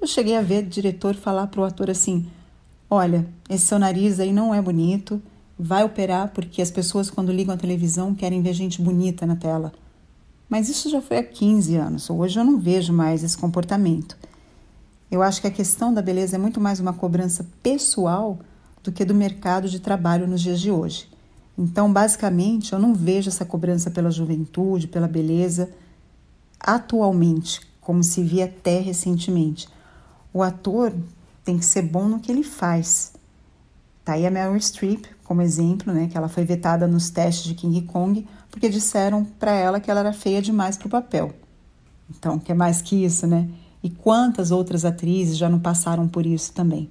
Eu 0.00 0.06
cheguei 0.06 0.34
a 0.34 0.40
ver 0.40 0.64
o 0.64 0.68
diretor 0.68 1.14
falar 1.14 1.48
para 1.48 1.60
o 1.60 1.64
ator 1.64 1.90
assim: 1.90 2.26
Olha, 2.88 3.28
esse 3.50 3.66
seu 3.66 3.78
nariz 3.78 4.18
aí 4.18 4.32
não 4.32 4.54
é 4.54 4.62
bonito, 4.62 5.20
vai 5.58 5.84
operar 5.84 6.32
porque 6.32 6.62
as 6.62 6.70
pessoas, 6.70 7.10
quando 7.10 7.30
ligam 7.30 7.54
a 7.54 7.58
televisão, 7.58 8.14
querem 8.14 8.40
ver 8.40 8.54
gente 8.54 8.80
bonita 8.80 9.26
na 9.26 9.36
tela. 9.36 9.74
Mas 10.48 10.70
isso 10.70 10.88
já 10.88 11.02
foi 11.02 11.18
há 11.18 11.22
15 11.22 11.76
anos, 11.76 12.08
hoje 12.08 12.40
eu 12.40 12.44
não 12.44 12.58
vejo 12.58 12.94
mais 12.94 13.22
esse 13.22 13.36
comportamento. 13.36 14.16
Eu 15.10 15.22
acho 15.22 15.40
que 15.40 15.46
a 15.46 15.50
questão 15.50 15.92
da 15.92 16.00
beleza 16.00 16.36
é 16.36 16.38
muito 16.38 16.60
mais 16.60 16.78
uma 16.78 16.92
cobrança 16.92 17.44
pessoal 17.62 18.38
do 18.82 18.92
que 18.92 19.04
do 19.04 19.14
mercado 19.14 19.68
de 19.68 19.80
trabalho 19.80 20.26
nos 20.26 20.40
dias 20.40 20.60
de 20.60 20.70
hoje. 20.70 21.08
Então, 21.58 21.92
basicamente, 21.92 22.72
eu 22.72 22.78
não 22.78 22.94
vejo 22.94 23.28
essa 23.28 23.44
cobrança 23.44 23.90
pela 23.90 24.10
juventude, 24.10 24.86
pela 24.86 25.08
beleza, 25.08 25.70
atualmente, 26.58 27.60
como 27.80 28.02
se 28.04 28.22
via 28.22 28.44
até 28.44 28.80
recentemente. 28.80 29.68
O 30.32 30.42
ator 30.42 30.94
tem 31.44 31.58
que 31.58 31.64
ser 31.64 31.82
bom 31.82 32.08
no 32.08 32.20
que 32.20 32.30
ele 32.30 32.44
faz. 32.44 33.12
Tá 34.04 34.12
aí 34.12 34.26
a 34.26 34.30
Meryl 34.30 34.58
Streep 34.60 35.06
como 35.24 35.42
exemplo, 35.42 35.92
né, 35.92 36.08
que 36.10 36.16
ela 36.16 36.28
foi 36.28 36.44
vetada 36.44 36.88
nos 36.88 37.10
testes 37.10 37.44
de 37.44 37.54
King 37.54 37.82
Kong 37.82 38.26
porque 38.50 38.68
disseram 38.68 39.24
para 39.24 39.52
ela 39.52 39.78
que 39.78 39.90
ela 39.90 40.00
era 40.00 40.12
feia 40.12 40.42
demais 40.42 40.76
para 40.76 40.88
o 40.88 40.90
papel. 40.90 41.32
Então, 42.10 42.38
que 42.38 42.50
é 42.50 42.54
mais 42.54 42.82
que 42.82 43.04
isso, 43.04 43.26
né? 43.26 43.48
E 43.82 43.88
quantas 43.88 44.50
outras 44.50 44.84
atrizes 44.84 45.36
já 45.36 45.48
não 45.48 45.58
passaram 45.58 46.06
por 46.06 46.26
isso 46.26 46.52
também. 46.52 46.90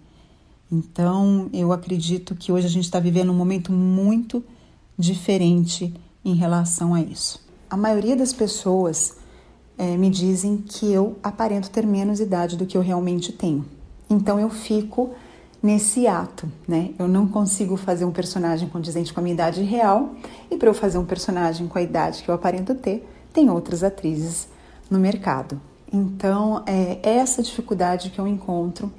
Então, 0.71 1.49
eu 1.51 1.71
acredito 1.71 2.35
que 2.35 2.51
hoje 2.51 2.67
a 2.67 2.69
gente 2.69 2.85
está 2.85 2.99
vivendo 2.99 3.31
um 3.31 3.35
momento 3.35 3.71
muito 3.71 4.43
diferente 4.97 5.93
em 6.23 6.35
relação 6.35 6.93
a 6.93 7.01
isso. 7.01 7.39
A 7.69 7.77
maioria 7.77 8.15
das 8.15 8.33
pessoas 8.33 9.17
é, 9.77 9.97
me 9.97 10.09
dizem 10.09 10.57
que 10.57 10.91
eu 10.91 11.17
aparento 11.23 11.69
ter 11.69 11.85
menos 11.85 12.19
idade 12.19 12.55
do 12.55 12.65
que 12.65 12.77
eu 12.77 12.81
realmente 12.81 13.31
tenho. 13.31 13.65
Então, 14.09 14.39
eu 14.39 14.49
fico 14.49 15.11
nesse 15.61 16.07
ato, 16.07 16.49
né? 16.67 16.91
Eu 16.97 17.07
não 17.07 17.27
consigo 17.27 17.75
fazer 17.75 18.05
um 18.05 18.11
personagem 18.11 18.69
condizente 18.69 19.13
com 19.13 19.19
a 19.19 19.23
minha 19.23 19.33
idade 19.33 19.61
real, 19.63 20.15
e 20.49 20.57
para 20.57 20.69
eu 20.69 20.73
fazer 20.73 20.97
um 20.97 21.05
personagem 21.05 21.67
com 21.67 21.77
a 21.77 21.81
idade 21.81 22.23
que 22.23 22.29
eu 22.29 22.35
aparento 22.35 22.73
ter, 22.75 23.07
tem 23.33 23.49
outras 23.49 23.83
atrizes 23.83 24.47
no 24.89 24.99
mercado. 24.99 25.59
Então, 25.91 26.63
é 26.65 26.99
essa 27.01 27.41
dificuldade 27.41 28.09
que 28.09 28.19
eu 28.19 28.27
encontro 28.27 28.91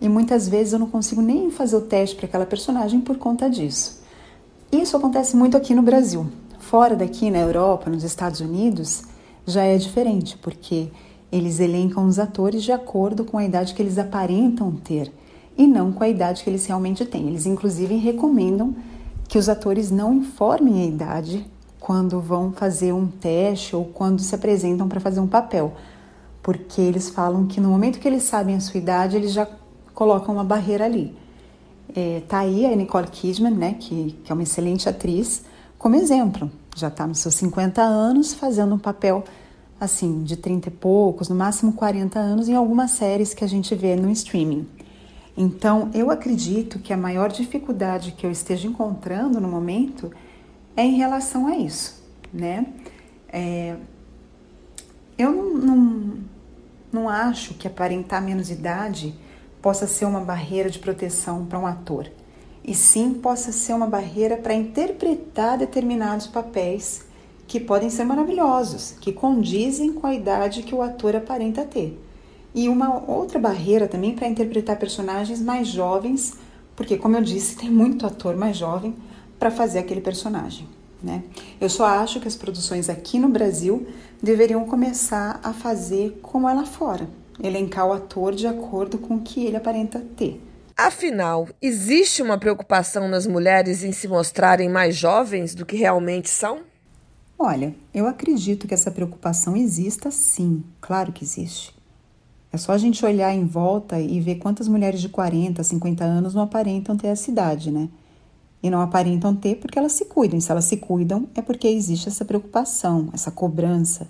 e 0.00 0.08
muitas 0.08 0.48
vezes 0.48 0.72
eu 0.72 0.78
não 0.78 0.88
consigo 0.88 1.20
nem 1.20 1.50
fazer 1.50 1.76
o 1.76 1.80
teste 1.80 2.16
para 2.16 2.26
aquela 2.26 2.46
personagem 2.46 3.00
por 3.00 3.18
conta 3.18 3.50
disso. 3.50 4.00
Isso 4.70 4.96
acontece 4.96 5.36
muito 5.36 5.56
aqui 5.56 5.74
no 5.74 5.82
Brasil. 5.82 6.26
Fora 6.58 6.94
daqui, 6.94 7.30
na 7.30 7.38
Europa, 7.38 7.90
nos 7.90 8.04
Estados 8.04 8.40
Unidos, 8.40 9.02
já 9.44 9.64
é 9.64 9.76
diferente, 9.76 10.38
porque 10.38 10.88
eles 11.32 11.58
elencam 11.58 12.06
os 12.06 12.18
atores 12.18 12.62
de 12.62 12.72
acordo 12.72 13.24
com 13.24 13.36
a 13.36 13.44
idade 13.44 13.74
que 13.74 13.82
eles 13.82 13.98
aparentam 13.98 14.72
ter 14.72 15.12
e 15.58 15.66
não 15.66 15.92
com 15.92 16.04
a 16.04 16.08
idade 16.08 16.42
que 16.42 16.50
eles 16.50 16.64
realmente 16.64 17.04
têm. 17.04 17.28
Eles, 17.28 17.46
inclusive, 17.46 17.96
recomendam 17.96 18.74
que 19.28 19.36
os 19.36 19.48
atores 19.48 19.90
não 19.90 20.14
informem 20.14 20.82
a 20.82 20.86
idade 20.86 21.46
quando 21.78 22.20
vão 22.20 22.52
fazer 22.52 22.92
um 22.92 23.06
teste 23.06 23.74
ou 23.74 23.84
quando 23.84 24.20
se 24.20 24.34
apresentam 24.34 24.88
para 24.88 25.00
fazer 25.00 25.20
um 25.20 25.26
papel, 25.26 25.74
porque 26.42 26.80
eles 26.80 27.10
falam 27.10 27.46
que 27.46 27.60
no 27.60 27.68
momento 27.68 27.98
que 27.98 28.08
eles 28.08 28.22
sabem 28.22 28.56
a 28.56 28.60
sua 28.60 28.78
idade, 28.78 29.16
eles 29.16 29.32
já 29.32 29.46
colocam 29.94 30.34
uma 30.34 30.44
barreira 30.44 30.84
ali. 30.84 31.14
É, 31.94 32.22
tá 32.28 32.38
aí 32.40 32.66
a 32.66 32.74
Nicole 32.74 33.08
Kidman, 33.08 33.54
né, 33.54 33.76
que, 33.78 34.16
que 34.24 34.30
é 34.30 34.34
uma 34.34 34.42
excelente 34.42 34.88
atriz, 34.88 35.42
como 35.78 35.96
exemplo. 35.96 36.50
Já 36.76 36.88
está 36.88 37.06
nos 37.06 37.18
seus 37.18 37.34
50 37.34 37.82
anos 37.82 38.32
fazendo 38.32 38.74
um 38.74 38.78
papel 38.78 39.24
assim, 39.80 40.22
de 40.22 40.36
30 40.36 40.68
e 40.68 40.70
poucos, 40.70 41.30
no 41.30 41.34
máximo 41.34 41.72
40 41.72 42.18
anos, 42.18 42.48
em 42.48 42.54
algumas 42.54 42.90
séries 42.90 43.32
que 43.32 43.42
a 43.42 43.48
gente 43.48 43.74
vê 43.74 43.96
no 43.96 44.10
streaming. 44.10 44.68
Então, 45.34 45.90
eu 45.94 46.10
acredito 46.10 46.78
que 46.78 46.92
a 46.92 46.96
maior 46.98 47.30
dificuldade 47.30 48.12
que 48.12 48.26
eu 48.26 48.30
esteja 48.30 48.68
encontrando 48.68 49.40
no 49.40 49.48
momento 49.48 50.12
é 50.76 50.84
em 50.84 50.96
relação 50.96 51.46
a 51.46 51.56
isso, 51.56 52.02
né? 52.30 52.66
É, 53.32 53.76
eu 55.20 55.32
não, 55.32 55.54
não, 55.54 56.12
não 56.92 57.08
acho 57.08 57.54
que 57.54 57.66
aparentar 57.66 58.22
menos 58.22 58.50
idade 58.50 59.14
possa 59.60 59.86
ser 59.86 60.06
uma 60.06 60.20
barreira 60.20 60.70
de 60.70 60.78
proteção 60.78 61.44
para 61.44 61.58
um 61.58 61.66
ator, 61.66 62.10
e 62.64 62.74
sim 62.74 63.12
possa 63.14 63.52
ser 63.52 63.74
uma 63.74 63.86
barreira 63.86 64.36
para 64.36 64.54
interpretar 64.54 65.58
determinados 65.58 66.26
papéis 66.26 67.04
que 67.46 67.60
podem 67.60 67.90
ser 67.90 68.04
maravilhosos, 68.04 68.94
que 69.00 69.12
condizem 69.12 69.92
com 69.92 70.06
a 70.06 70.14
idade 70.14 70.62
que 70.62 70.74
o 70.74 70.82
ator 70.82 71.16
aparenta 71.16 71.64
ter. 71.64 72.00
E 72.54 72.68
uma 72.68 73.10
outra 73.10 73.38
barreira 73.38 73.88
também 73.88 74.14
para 74.14 74.28
interpretar 74.28 74.78
personagens 74.78 75.40
mais 75.40 75.68
jovens, 75.68 76.34
porque, 76.76 76.96
como 76.96 77.16
eu 77.16 77.22
disse, 77.22 77.56
tem 77.56 77.70
muito 77.70 78.06
ator 78.06 78.36
mais 78.36 78.56
jovem 78.56 78.94
para 79.38 79.50
fazer 79.50 79.80
aquele 79.80 80.00
personagem. 80.00 80.66
Né? 81.02 81.22
Eu 81.60 81.70
só 81.70 81.86
acho 81.86 82.20
que 82.20 82.28
as 82.28 82.36
produções 82.36 82.88
aqui 82.88 83.18
no 83.18 83.28
Brasil 83.28 83.86
deveriam 84.22 84.64
começar 84.66 85.40
a 85.42 85.52
fazer 85.52 86.18
como 86.22 86.48
é 86.48 86.52
lá 86.52 86.66
fora, 86.66 87.08
elencar 87.42 87.86
o 87.86 87.92
ator 87.92 88.34
de 88.34 88.46
acordo 88.46 88.98
com 88.98 89.16
o 89.16 89.20
que 89.20 89.44
ele 89.44 89.56
aparenta 89.56 89.98
ter. 90.16 90.40
Afinal, 90.76 91.48
existe 91.60 92.22
uma 92.22 92.38
preocupação 92.38 93.08
nas 93.08 93.26
mulheres 93.26 93.82
em 93.82 93.92
se 93.92 94.08
mostrarem 94.08 94.68
mais 94.68 94.96
jovens 94.96 95.54
do 95.54 95.66
que 95.66 95.76
realmente 95.76 96.30
são? 96.30 96.60
Olha, 97.38 97.74
eu 97.94 98.06
acredito 98.06 98.68
que 98.68 98.74
essa 98.74 98.90
preocupação 98.90 99.56
exista 99.56 100.10
sim, 100.10 100.62
claro 100.80 101.12
que 101.12 101.24
existe. 101.24 101.74
É 102.52 102.56
só 102.56 102.72
a 102.72 102.78
gente 102.78 103.04
olhar 103.04 103.32
em 103.32 103.44
volta 103.44 104.00
e 104.00 104.20
ver 104.20 104.36
quantas 104.36 104.66
mulheres 104.68 105.00
de 105.00 105.08
40, 105.08 105.62
50 105.62 106.04
anos 106.04 106.34
não 106.34 106.42
aparentam 106.42 106.96
ter 106.96 107.06
essa 107.06 107.30
idade, 107.30 107.70
né? 107.70 107.88
E 108.62 108.68
não 108.68 108.80
aparentam 108.80 109.34
ter 109.34 109.56
porque 109.56 109.78
elas 109.78 109.92
se 109.92 110.04
cuidam. 110.04 110.38
E 110.38 110.42
se 110.42 110.50
elas 110.50 110.64
se 110.64 110.76
cuidam, 110.76 111.28
é 111.34 111.40
porque 111.40 111.66
existe 111.68 112.08
essa 112.08 112.24
preocupação, 112.24 113.08
essa 113.12 113.30
cobrança. 113.30 114.08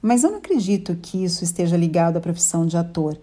Mas 0.00 0.24
eu 0.24 0.30
não 0.30 0.38
acredito 0.38 0.96
que 0.96 1.22
isso 1.22 1.44
esteja 1.44 1.76
ligado 1.76 2.16
à 2.16 2.20
profissão 2.20 2.66
de 2.66 2.76
ator. 2.76 3.18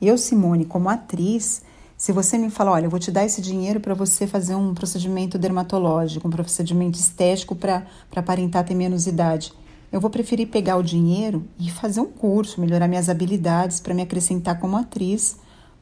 Eu, 0.00 0.16
Simone, 0.16 0.64
como 0.64 0.88
atriz, 0.88 1.62
se 1.96 2.10
você 2.10 2.36
me 2.38 2.50
falar, 2.50 2.72
olha, 2.72 2.86
eu 2.86 2.90
vou 2.90 2.98
te 2.98 3.12
dar 3.12 3.24
esse 3.24 3.40
dinheiro 3.40 3.78
para 3.78 3.94
você 3.94 4.26
fazer 4.26 4.54
um 4.54 4.74
procedimento 4.74 5.38
dermatológico, 5.38 6.26
um 6.26 6.30
procedimento 6.30 6.98
estético 6.98 7.54
para 7.54 7.86
aparentar 8.16 8.64
ter 8.64 8.74
menos 8.74 9.06
idade, 9.06 9.52
eu 9.92 10.00
vou 10.00 10.10
preferir 10.10 10.48
pegar 10.48 10.76
o 10.78 10.82
dinheiro 10.82 11.46
e 11.60 11.70
fazer 11.70 12.00
um 12.00 12.06
curso, 12.06 12.60
melhorar 12.60 12.88
minhas 12.88 13.10
habilidades 13.10 13.78
para 13.78 13.92
me 13.92 14.00
acrescentar 14.00 14.58
como 14.58 14.76
atriz 14.76 15.36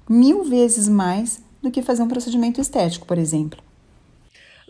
mil 0.09 0.43
vezes 0.43 0.89
mais 0.89 1.41
do 1.63 1.71
que 1.71 1.81
fazer 1.81 2.03
um 2.03 2.09
procedimento 2.09 2.61
estético, 2.61 3.07
por 3.07 3.17
exemplo. 3.17 3.63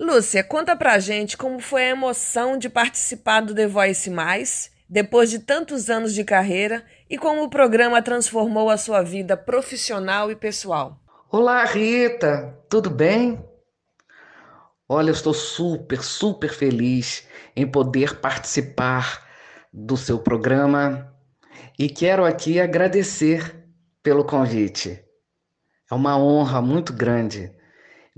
Lúcia, 0.01 0.43
conta 0.43 0.75
pra 0.75 0.99
gente 0.99 1.37
como 1.37 1.61
foi 1.61 1.83
a 1.83 1.91
emoção 1.91 2.57
de 2.57 2.71
participar 2.71 3.43
do 3.43 3.55
The 3.55 3.67
Voice 3.67 4.09
Mais, 4.09 4.71
depois 4.89 5.29
de 5.29 5.41
tantos 5.41 5.91
anos 5.91 6.15
de 6.15 6.25
carreira, 6.25 6.83
e 7.11 7.19
como 7.19 7.43
o 7.43 7.51
programa 7.51 8.01
transformou 8.01 8.71
a 8.71 8.79
sua 8.79 9.03
vida 9.03 9.37
profissional 9.37 10.31
e 10.31 10.35
pessoal. 10.35 10.99
Olá, 11.31 11.63
Rita, 11.67 12.59
tudo 12.71 12.89
bem? 12.89 13.45
Olha, 14.89 15.11
eu 15.11 15.15
estou 15.15 15.35
super, 15.35 16.03
super 16.03 16.51
feliz 16.51 17.29
em 17.55 17.67
poder 17.67 18.21
participar 18.21 19.29
do 19.71 19.99
seu 19.99 20.19
programa 20.19 21.15
e 21.79 21.91
quero 21.91 22.25
aqui 22.25 22.59
agradecer 22.59 23.55
pelo 24.03 24.25
convite. 24.25 25.05
É 25.91 25.95
uma 25.95 26.17
honra 26.17 26.63
muito 26.63 26.91
grande 26.91 27.53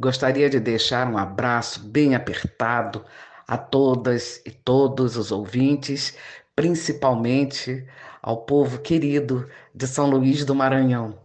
Gostaria 0.02 0.50
de 0.50 0.58
deixar 0.58 1.06
um 1.06 1.16
abraço 1.16 1.78
bem 1.78 2.16
apertado 2.16 3.04
a 3.46 3.56
todas 3.56 4.42
e 4.44 4.50
todos 4.50 5.16
os 5.16 5.30
ouvintes, 5.30 6.18
principalmente 6.56 7.86
ao 8.20 8.38
povo 8.38 8.80
querido 8.80 9.48
de 9.72 9.86
São 9.86 10.10
Luís 10.10 10.44
do 10.44 10.56
Maranhão. 10.56 11.16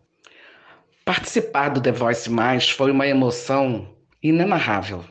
Participar 1.03 1.69
do 1.69 1.81
The 1.81 1.91
Voice 1.91 2.29
Mais 2.29 2.69
foi 2.69 2.91
uma 2.91 3.07
emoção 3.07 3.95
inenarrável. 4.21 5.03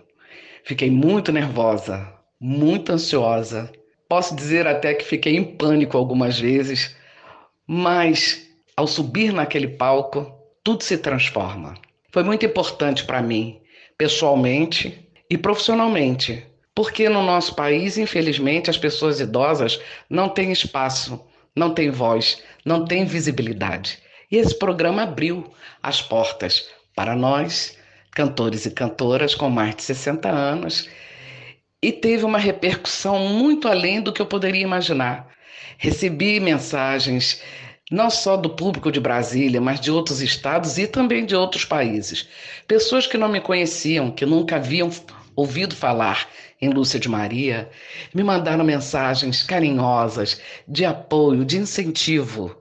Fiquei 0.62 0.88
muito 0.88 1.32
nervosa, 1.32 2.06
muito 2.38 2.92
ansiosa. 2.92 3.68
Posso 4.08 4.36
dizer 4.36 4.68
até 4.68 4.94
que 4.94 5.04
fiquei 5.04 5.36
em 5.36 5.56
pânico 5.56 5.96
algumas 5.96 6.38
vezes, 6.38 6.94
mas 7.66 8.48
ao 8.76 8.86
subir 8.86 9.32
naquele 9.32 9.66
palco, 9.66 10.32
tudo 10.62 10.84
se 10.84 10.96
transforma. 10.96 11.74
Foi 12.16 12.24
muito 12.24 12.46
importante 12.46 13.04
para 13.04 13.20
mim, 13.20 13.60
pessoalmente 13.98 15.06
e 15.28 15.36
profissionalmente, 15.36 16.46
porque 16.74 17.10
no 17.10 17.22
nosso 17.22 17.54
país, 17.54 17.98
infelizmente, 17.98 18.70
as 18.70 18.78
pessoas 18.78 19.20
idosas 19.20 19.78
não 20.08 20.30
têm 20.30 20.50
espaço, 20.50 21.22
não 21.54 21.74
têm 21.74 21.90
voz, 21.90 22.42
não 22.64 22.86
têm 22.86 23.04
visibilidade. 23.04 23.98
E 24.32 24.38
esse 24.38 24.58
programa 24.58 25.02
abriu 25.02 25.52
as 25.82 26.00
portas 26.00 26.66
para 26.94 27.14
nós, 27.14 27.76
cantores 28.12 28.64
e 28.64 28.70
cantoras 28.70 29.34
com 29.34 29.50
mais 29.50 29.76
de 29.76 29.82
60 29.82 30.26
anos, 30.26 30.88
e 31.82 31.92
teve 31.92 32.24
uma 32.24 32.38
repercussão 32.38 33.28
muito 33.28 33.68
além 33.68 34.00
do 34.00 34.10
que 34.10 34.22
eu 34.22 34.26
poderia 34.26 34.62
imaginar. 34.62 35.28
Recebi 35.76 36.40
mensagens 36.40 37.42
não 37.91 38.11
só 38.11 38.37
do 38.37 38.51
público 38.51 38.91
de 38.91 38.99
Brasília, 38.99 39.61
mas 39.61 39.80
de 39.80 39.91
outros 39.91 40.20
estados 40.20 40.76
e 40.76 40.87
também 40.87 41.24
de 41.24 41.37
outros 41.37 41.64
países. 41.64 42.28
Pessoas 42.66 43.07
que 43.07 43.16
não 43.16 43.28
me 43.28 43.41
conheciam, 43.41 44.11
que 44.11 44.26
nunca 44.26 44.57
haviam 44.57 44.91
ouvido 45.37 45.74
falar 45.76 46.28
em 46.61 46.70
Lúcia 46.70 46.99
de 46.99 47.09
Maria, 47.09 47.70
me 48.14 48.24
mandaram 48.24 48.64
mensagens 48.64 49.43
carinhosas, 49.43 50.41
de 50.66 50.84
apoio, 50.84 51.45
de 51.45 51.59
incentivo. 51.59 52.57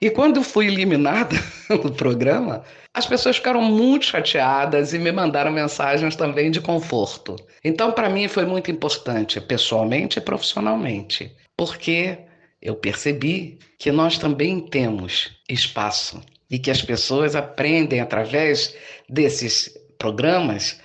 E 0.00 0.10
quando 0.10 0.38
eu 0.38 0.42
fui 0.42 0.66
eliminada 0.66 1.36
do 1.70 1.92
programa, 1.92 2.64
as 2.92 3.06
pessoas 3.06 3.36
ficaram 3.36 3.62
muito 3.62 4.06
chateadas 4.06 4.92
e 4.92 4.98
me 4.98 5.12
mandaram 5.12 5.52
mensagens 5.52 6.16
também 6.16 6.50
de 6.50 6.60
conforto. 6.60 7.36
Então, 7.64 7.92
para 7.92 8.10
mim, 8.10 8.28
foi 8.28 8.44
muito 8.44 8.70
importante, 8.70 9.40
pessoalmente 9.40 10.18
e 10.18 10.22
profissionalmente, 10.22 11.34
porque 11.56 12.18
eu 12.62 12.76
percebi 12.76 13.58
que 13.78 13.90
nós 13.90 14.16
também 14.16 14.60
temos 14.60 15.32
espaço 15.48 16.22
e 16.48 16.58
que 16.58 16.70
as 16.70 16.80
pessoas 16.80 17.34
aprendem 17.34 18.00
através 18.00 18.74
desses 19.08 19.76
programas 19.98 20.80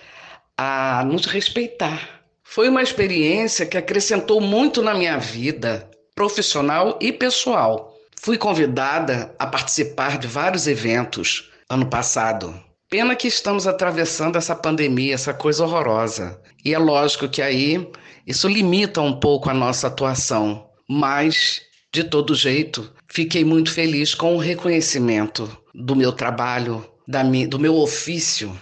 a 0.57 1.03
nos 1.05 1.25
respeitar. 1.25 2.21
Foi 2.43 2.67
uma 2.69 2.81
experiência 2.81 3.65
que 3.65 3.77
acrescentou 3.77 4.41
muito 4.41 4.81
na 4.81 4.95
minha 4.95 5.17
vida 5.17 5.89
profissional 6.15 6.97
e 6.99 7.11
pessoal. 7.11 7.93
Fui 8.19 8.37
convidada 8.37 9.35
a 9.37 9.45
participar 9.45 10.17
de 10.17 10.25
vários 10.25 10.65
eventos 10.65 11.51
ano 11.69 11.85
passado. 11.87 12.59
Pena 12.89 13.15
que 13.15 13.27
estamos 13.27 13.67
atravessando 13.67 14.37
essa 14.37 14.55
pandemia, 14.55 15.13
essa 15.13 15.33
coisa 15.33 15.63
horrorosa. 15.63 16.41
E 16.63 16.73
é 16.73 16.79
lógico 16.79 17.27
que 17.27 17.41
aí 17.41 17.87
isso 18.25 18.47
limita 18.47 19.01
um 19.01 19.19
pouco 19.19 19.49
a 19.49 19.53
nossa 19.53 19.87
atuação, 19.87 20.69
mas 20.89 21.66
de 21.97 22.03
todo 22.03 22.35
jeito, 22.35 22.93
fiquei 23.07 23.43
muito 23.43 23.71
feliz 23.71 24.13
com 24.13 24.35
o 24.35 24.39
reconhecimento 24.39 25.49
do 25.73 25.95
meu 25.95 26.11
trabalho, 26.11 26.85
da 27.07 27.23
do 27.23 27.57
meu 27.57 27.75
ofício. 27.75 28.55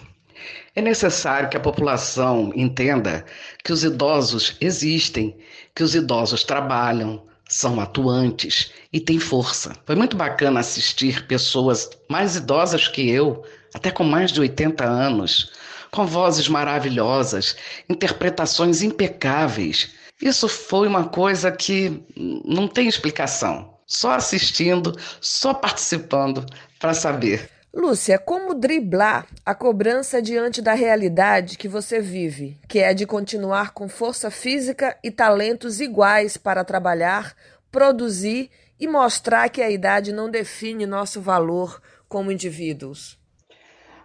É 0.74 0.80
necessário 0.80 1.50
que 1.50 1.56
a 1.56 1.60
população 1.60 2.50
entenda 2.56 3.26
que 3.62 3.74
os 3.74 3.84
idosos 3.84 4.56
existem, 4.58 5.36
que 5.74 5.82
os 5.82 5.94
idosos 5.94 6.44
trabalham, 6.44 7.24
são 7.46 7.78
atuantes 7.78 8.70
e 8.90 9.00
têm 9.00 9.18
força. 9.18 9.76
Foi 9.84 9.94
muito 9.94 10.16
bacana 10.16 10.60
assistir 10.60 11.26
pessoas 11.26 11.90
mais 12.08 12.36
idosas 12.36 12.88
que 12.88 13.06
eu, 13.06 13.44
até 13.74 13.90
com 13.90 14.02
mais 14.02 14.32
de 14.32 14.40
80 14.40 14.82
anos, 14.82 15.52
com 15.90 16.06
vozes 16.06 16.48
maravilhosas, 16.48 17.54
interpretações 17.86 18.80
impecáveis 18.80 19.94
isso 20.20 20.48
foi 20.48 20.88
uma 20.88 21.08
coisa 21.08 21.52
que 21.52 22.02
não 22.16 22.66
tem 22.68 22.88
explicação. 22.88 23.74
Só 23.86 24.12
assistindo, 24.12 24.96
só 25.20 25.54
participando 25.54 26.44
para 26.80 26.92
saber. 26.92 27.48
Lúcia, 27.72 28.18
como 28.18 28.54
driblar 28.54 29.26
a 29.44 29.54
cobrança 29.54 30.22
diante 30.22 30.62
da 30.62 30.72
realidade 30.72 31.58
que 31.58 31.68
você 31.68 32.00
vive, 32.00 32.58
que 32.66 32.78
é 32.78 32.94
de 32.94 33.06
continuar 33.06 33.74
com 33.74 33.86
força 33.86 34.30
física 34.30 34.96
e 35.04 35.10
talentos 35.10 35.78
iguais 35.78 36.38
para 36.38 36.64
trabalhar, 36.64 37.36
produzir 37.70 38.50
e 38.80 38.88
mostrar 38.88 39.50
que 39.50 39.60
a 39.60 39.70
idade 39.70 40.10
não 40.10 40.30
define 40.30 40.86
nosso 40.86 41.20
valor 41.20 41.80
como 42.08 42.32
indivíduos? 42.32 43.18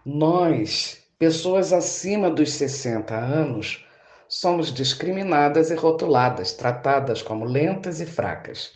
Nós, 0.05 0.97
pessoas 1.17 1.71
acima 1.71 2.29
dos 2.29 2.51
60 2.51 3.15
anos, 3.15 3.85
somos 4.31 4.73
discriminadas 4.73 5.71
e 5.71 5.75
rotuladas, 5.75 6.53
tratadas 6.53 7.21
como 7.21 7.43
lentas 7.43 7.99
e 7.99 8.05
fracas. 8.05 8.71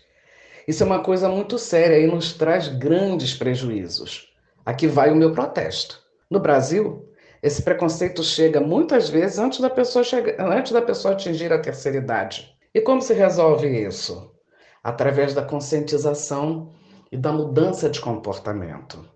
Isso 0.67 0.83
é 0.83 0.85
uma 0.85 0.99
coisa 0.99 1.29
muito 1.29 1.57
séria 1.57 1.97
e 1.97 2.07
nos 2.07 2.33
traz 2.33 2.67
grandes 2.67 3.33
prejuízos. 3.33 4.33
Aqui 4.65 4.85
vai 4.85 5.09
o 5.11 5.15
meu 5.15 5.31
protesto. 5.31 6.01
No 6.29 6.41
Brasil, 6.41 7.09
esse 7.41 7.61
preconceito 7.61 8.21
chega 8.21 8.59
muitas 8.59 9.07
vezes 9.07 9.39
antes 9.39 9.61
da 9.61 9.69
pessoa, 9.69 10.03
chegar, 10.03 10.35
antes 10.45 10.73
da 10.73 10.81
pessoa 10.81 11.13
atingir 11.13 11.53
a 11.53 11.61
terceira 11.61 11.99
idade. 11.99 12.53
E 12.73 12.81
como 12.81 13.01
se 13.01 13.13
resolve 13.13 13.65
isso? 13.69 14.35
Através 14.83 15.33
da 15.33 15.41
conscientização 15.41 16.73
e 17.09 17.15
da 17.15 17.31
mudança 17.31 17.89
de 17.89 18.01
comportamento. 18.01 19.07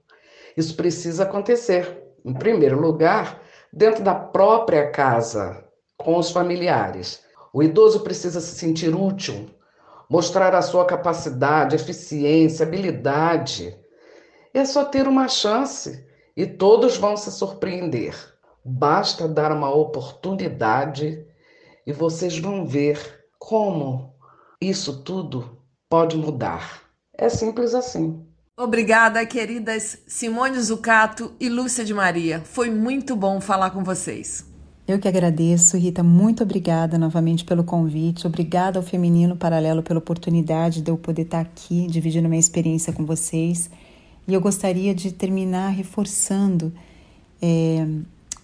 Isso 0.56 0.74
precisa 0.78 1.24
acontecer, 1.24 2.02
em 2.24 2.34
primeiro 2.34 2.80
lugar, 2.80 3.42
dentro 3.74 4.02
da 4.02 4.16
própria 4.16 4.90
casa, 4.90 5.68
com 6.00 6.18
os 6.18 6.32
familiares. 6.32 7.22
O 7.54 7.62
idoso 7.62 8.02
precisa 8.02 8.40
se 8.40 8.56
sentir 8.56 8.96
útil, 8.96 9.50
mostrar 10.10 10.56
a 10.56 10.62
sua 10.62 10.86
capacidade, 10.86 11.76
eficiência, 11.76 12.66
habilidade. 12.66 13.78
É 14.54 14.66
só 14.66 14.86
ter 14.86 15.08
uma 15.08 15.28
chance 15.28 16.06
e 16.36 16.46
todos 16.46 16.98
vão 16.98 17.16
se 17.18 17.32
surpreender. 17.32 18.16
Basta 18.64 19.28
dar 19.28 19.52
uma 19.52 19.74
oportunidade 19.74 21.26
e 21.86 21.92
vocês 21.92 22.38
vão 22.38 22.66
ver 22.66 23.26
como 23.38 24.14
isso 24.62 25.04
tudo 25.04 25.58
pode 25.90 26.18
mudar. 26.18 26.84
É 27.18 27.30
simples 27.30 27.74
assim. 27.74 28.26
Obrigada, 28.58 29.26
queridas 29.26 30.00
Simone 30.06 30.60
Zucato 30.62 31.34
e 31.40 31.48
Lúcia 31.50 31.84
de 31.86 31.94
Maria. 31.94 32.42
Foi 32.42 32.70
muito 32.70 33.16
bom 33.16 33.40
falar 33.40 33.72
com 33.72 33.84
vocês. 33.84 34.49
Eu 34.90 34.98
que 34.98 35.08
agradeço, 35.08 35.78
Rita, 35.78 36.02
muito 36.02 36.42
obrigada 36.42 36.98
novamente 36.98 37.46
pelo 37.46 37.64
convite, 37.64 38.26
obrigada 38.26 38.80
ao 38.80 38.84
Feminino 38.84 39.36
Paralelo 39.36 39.84
pela 39.84 40.00
oportunidade 40.00 40.82
de 40.82 40.90
eu 40.90 40.98
poder 40.98 41.22
estar 41.22 41.42
aqui 41.42 41.86
dividindo 41.86 42.28
minha 42.28 42.40
experiência 42.40 42.92
com 42.92 43.06
vocês. 43.06 43.70
E 44.28 44.34
eu 44.34 44.42
gostaria 44.42 44.96
de 44.96 45.12
terminar 45.12 45.70
reforçando 45.70 46.74
é, 47.40 47.86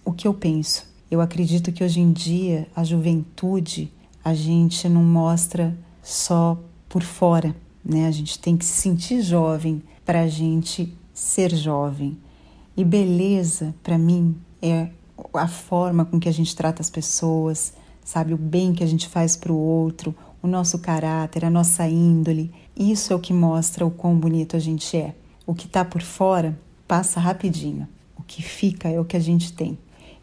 o 0.04 0.12
que 0.12 0.28
eu 0.28 0.32
penso. 0.32 0.86
Eu 1.10 1.20
acredito 1.20 1.72
que 1.72 1.82
hoje 1.82 1.98
em 1.98 2.12
dia 2.12 2.68
a 2.76 2.84
juventude 2.84 3.92
a 4.24 4.32
gente 4.32 4.88
não 4.88 5.02
mostra 5.02 5.76
só 6.00 6.56
por 6.88 7.02
fora, 7.02 7.56
né? 7.84 8.06
A 8.06 8.12
gente 8.12 8.38
tem 8.38 8.56
que 8.56 8.64
se 8.64 8.82
sentir 8.82 9.20
jovem 9.20 9.82
para 10.04 10.20
a 10.20 10.28
gente 10.28 10.96
ser 11.12 11.52
jovem. 11.52 12.16
E 12.76 12.84
beleza, 12.84 13.74
para 13.82 13.98
mim, 13.98 14.36
é 14.62 14.90
a 15.34 15.48
forma 15.48 16.04
com 16.04 16.18
que 16.18 16.28
a 16.28 16.32
gente 16.32 16.54
trata 16.54 16.82
as 16.82 16.90
pessoas, 16.90 17.72
sabe, 18.04 18.34
o 18.34 18.36
bem 18.36 18.72
que 18.72 18.84
a 18.84 18.86
gente 18.86 19.08
faz 19.08 19.36
para 19.36 19.52
o 19.52 19.56
outro, 19.56 20.14
o 20.42 20.46
nosso 20.46 20.78
caráter, 20.78 21.44
a 21.44 21.50
nossa 21.50 21.88
índole. 21.88 22.52
Isso 22.76 23.12
é 23.12 23.16
o 23.16 23.20
que 23.20 23.32
mostra 23.32 23.84
o 23.84 23.90
quão 23.90 24.18
bonito 24.18 24.56
a 24.56 24.58
gente 24.58 24.96
é. 24.96 25.14
O 25.46 25.54
que 25.54 25.66
está 25.66 25.84
por 25.84 26.02
fora 26.02 26.58
passa 26.86 27.18
rapidinho. 27.20 27.88
O 28.16 28.22
que 28.22 28.42
fica 28.42 28.88
é 28.88 29.00
o 29.00 29.04
que 29.04 29.16
a 29.16 29.20
gente 29.20 29.52
tem. 29.52 29.78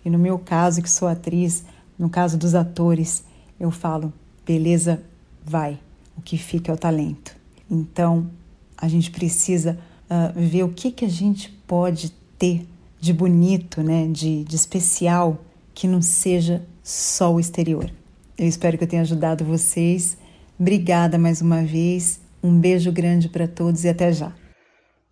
E 0.05 0.09
no 0.09 0.19
meu 0.19 0.37
caso, 0.37 0.81
que 0.81 0.89
sou 0.89 1.07
atriz, 1.07 1.63
no 1.97 2.09
caso 2.09 2.37
dos 2.37 2.55
atores, 2.55 3.23
eu 3.59 3.71
falo: 3.71 4.13
beleza, 4.45 5.03
vai. 5.43 5.79
O 6.17 6.21
que 6.21 6.37
fica 6.37 6.71
é 6.71 6.75
o 6.75 6.77
talento. 6.77 7.35
Então, 7.69 8.29
a 8.77 8.87
gente 8.87 9.09
precisa 9.09 9.79
uh, 10.09 10.39
ver 10.39 10.63
o 10.63 10.69
que, 10.69 10.91
que 10.91 11.05
a 11.05 11.09
gente 11.09 11.49
pode 11.65 12.11
ter 12.37 12.67
de 13.03 13.11
bonito, 13.11 13.83
né, 13.83 14.07
de, 14.09 14.45
de 14.45 14.55
especial, 14.55 15.37
que 15.73 15.89
não 15.89 16.01
seja 16.01 16.65
só 16.81 17.33
o 17.33 17.39
exterior. 17.39 17.91
Eu 18.37 18.47
espero 18.47 18.77
que 18.77 18.85
eu 18.85 18.87
tenha 18.87 19.01
ajudado 19.01 19.43
vocês. 19.43 20.17
Obrigada 20.57 21.17
mais 21.17 21.41
uma 21.41 21.63
vez. 21.63 22.21
Um 22.41 22.57
beijo 22.57 22.93
grande 22.93 23.27
para 23.27 23.45
todos 23.45 23.83
e 23.83 23.89
até 23.89 24.13
já. 24.13 24.33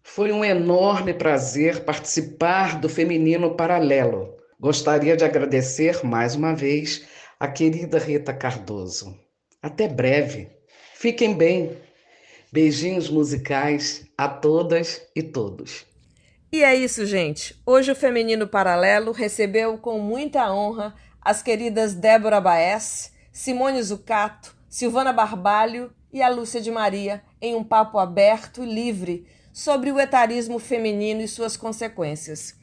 Foi 0.02 0.32
um 0.32 0.44
enorme 0.46 1.14
prazer 1.14 1.84
participar 1.84 2.80
do 2.80 2.88
Feminino 2.88 3.56
Paralelo. 3.56 4.38
Gostaria 4.58 5.18
de 5.18 5.26
agradecer 5.26 6.02
mais 6.02 6.34
uma 6.34 6.56
vez 6.56 7.04
a 7.38 7.50
querida 7.50 8.00
Rita 8.00 8.34
Cardoso. 8.34 9.14
Até 9.62 9.90
breve. 9.90 10.48
Fiquem 10.96 11.34
bem. 11.34 11.76
Beijinhos 12.54 13.10
musicais 13.10 14.06
a 14.18 14.30
todas 14.30 15.02
e 15.14 15.22
todos. 15.22 15.91
E 16.54 16.66
é 16.66 16.76
isso, 16.76 17.06
gente. 17.06 17.58
Hoje 17.66 17.94
o 17.94 17.96
Feminino 17.96 18.46
Paralelo 18.46 19.14
recebeu 19.14 19.78
com 19.78 20.00
muita 20.00 20.52
honra 20.52 20.94
as 21.22 21.42
queridas 21.42 21.94
Débora 21.94 22.42
Baez, 22.42 23.14
Simone 23.32 23.82
Zucato, 23.82 24.54
Silvana 24.68 25.14
Barbalho 25.14 25.94
e 26.12 26.22
a 26.22 26.28
Lúcia 26.28 26.60
de 26.60 26.70
Maria 26.70 27.24
em 27.42 27.56
um 27.56 27.64
papo 27.64 27.98
aberto 27.98 28.66
e 28.66 28.66
livre 28.66 29.26
sobre 29.54 29.94
o 29.94 30.00
etarismo 30.00 30.60
feminino 30.60 31.22
e 31.22 31.28
suas 31.28 31.56
consequências. 31.56 32.54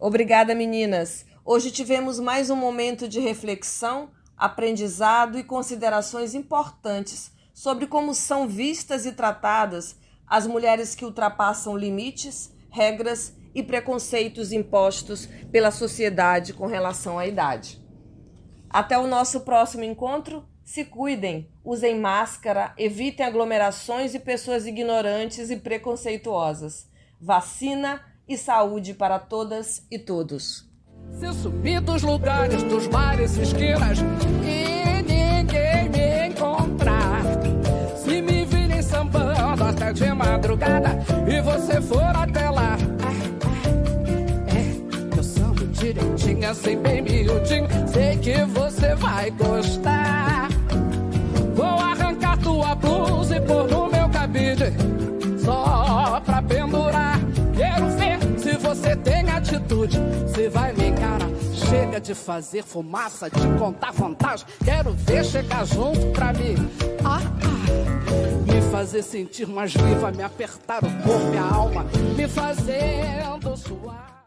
Obrigada, 0.00 0.52
meninas. 0.52 1.24
Hoje 1.44 1.70
tivemos 1.70 2.18
mais 2.18 2.50
um 2.50 2.56
momento 2.56 3.06
de 3.06 3.20
reflexão, 3.20 4.10
aprendizado 4.36 5.38
e 5.38 5.44
considerações 5.44 6.34
importantes 6.34 7.30
sobre 7.54 7.86
como 7.86 8.14
são 8.14 8.48
vistas 8.48 9.06
e 9.06 9.12
tratadas 9.12 9.94
as 10.26 10.44
mulheres 10.44 10.96
que 10.96 11.04
ultrapassam 11.04 11.76
limites 11.76 12.57
regras 12.78 13.36
e 13.54 13.62
preconceitos 13.62 14.52
impostos 14.52 15.26
pela 15.50 15.72
sociedade 15.72 16.52
com 16.52 16.66
relação 16.66 17.18
à 17.18 17.26
idade. 17.26 17.82
Até 18.70 18.96
o 18.96 19.06
nosso 19.06 19.40
próximo 19.40 19.82
encontro. 19.82 20.46
Se 20.64 20.84
cuidem, 20.84 21.50
usem 21.64 21.98
máscara, 21.98 22.74
evitem 22.76 23.24
aglomerações 23.24 24.14
e 24.14 24.18
pessoas 24.20 24.66
ignorantes 24.66 25.48
e 25.48 25.56
preconceituosas. 25.56 26.88
Vacina 27.18 28.02
e 28.28 28.36
saúde 28.36 28.92
para 28.92 29.18
todas 29.18 29.86
e 29.90 29.98
todos. 29.98 30.68
Se 31.12 31.32
subir 31.32 31.80
dos 31.80 32.02
lugares, 32.02 32.62
dos 32.64 32.84
esquinas 33.38 33.98
e 34.44 34.87
de 39.92 40.12
madrugada 40.12 40.98
e 41.26 41.40
você 41.40 41.80
for 41.80 42.16
até 42.16 42.48
lá 42.50 42.76
direitinho, 45.78 46.50
assim 46.50 46.76
bem 46.78 47.02
miudinho. 47.02 47.68
Sei 47.86 48.16
que 48.18 48.44
você 48.46 48.94
vai 48.96 49.30
gostar. 49.30 50.48
Vou 51.54 51.64
arrancar 51.64 52.36
tua 52.38 52.74
blusa 52.74 53.36
e 53.36 53.40
pôr 53.40 53.68
no 53.70 53.88
meu 53.88 54.08
cabide. 54.08 54.72
Só 55.44 56.20
pra 56.24 56.42
pendurar. 56.42 57.18
Quero 57.56 57.86
ver 57.90 58.18
se 58.38 58.56
você 58.58 58.96
tem 58.96 59.30
atitude. 59.30 59.98
Se 60.34 60.48
vai 60.48 60.72
me. 60.72 60.87
Chega 61.68 62.00
de 62.00 62.14
fazer 62.14 62.62
fumaça, 62.62 63.28
de 63.28 63.58
contar 63.58 63.92
vantagem. 63.92 64.46
Quero 64.64 64.92
ver 64.92 65.24
chegar 65.24 65.66
junto 65.66 66.06
pra 66.12 66.32
mim. 66.32 66.54
Ah, 67.04 67.20
ah. 67.20 68.52
Me 68.52 68.62
fazer 68.70 69.02
sentir 69.02 69.46
mais 69.46 69.74
viva, 69.74 70.10
me 70.10 70.22
apertar 70.22 70.78
o 70.82 71.02
corpo 71.02 71.34
e 71.34 71.36
a 71.36 71.54
alma. 71.54 71.84
Me 72.16 72.26
fazendo 72.26 73.56
suar. 73.56 74.17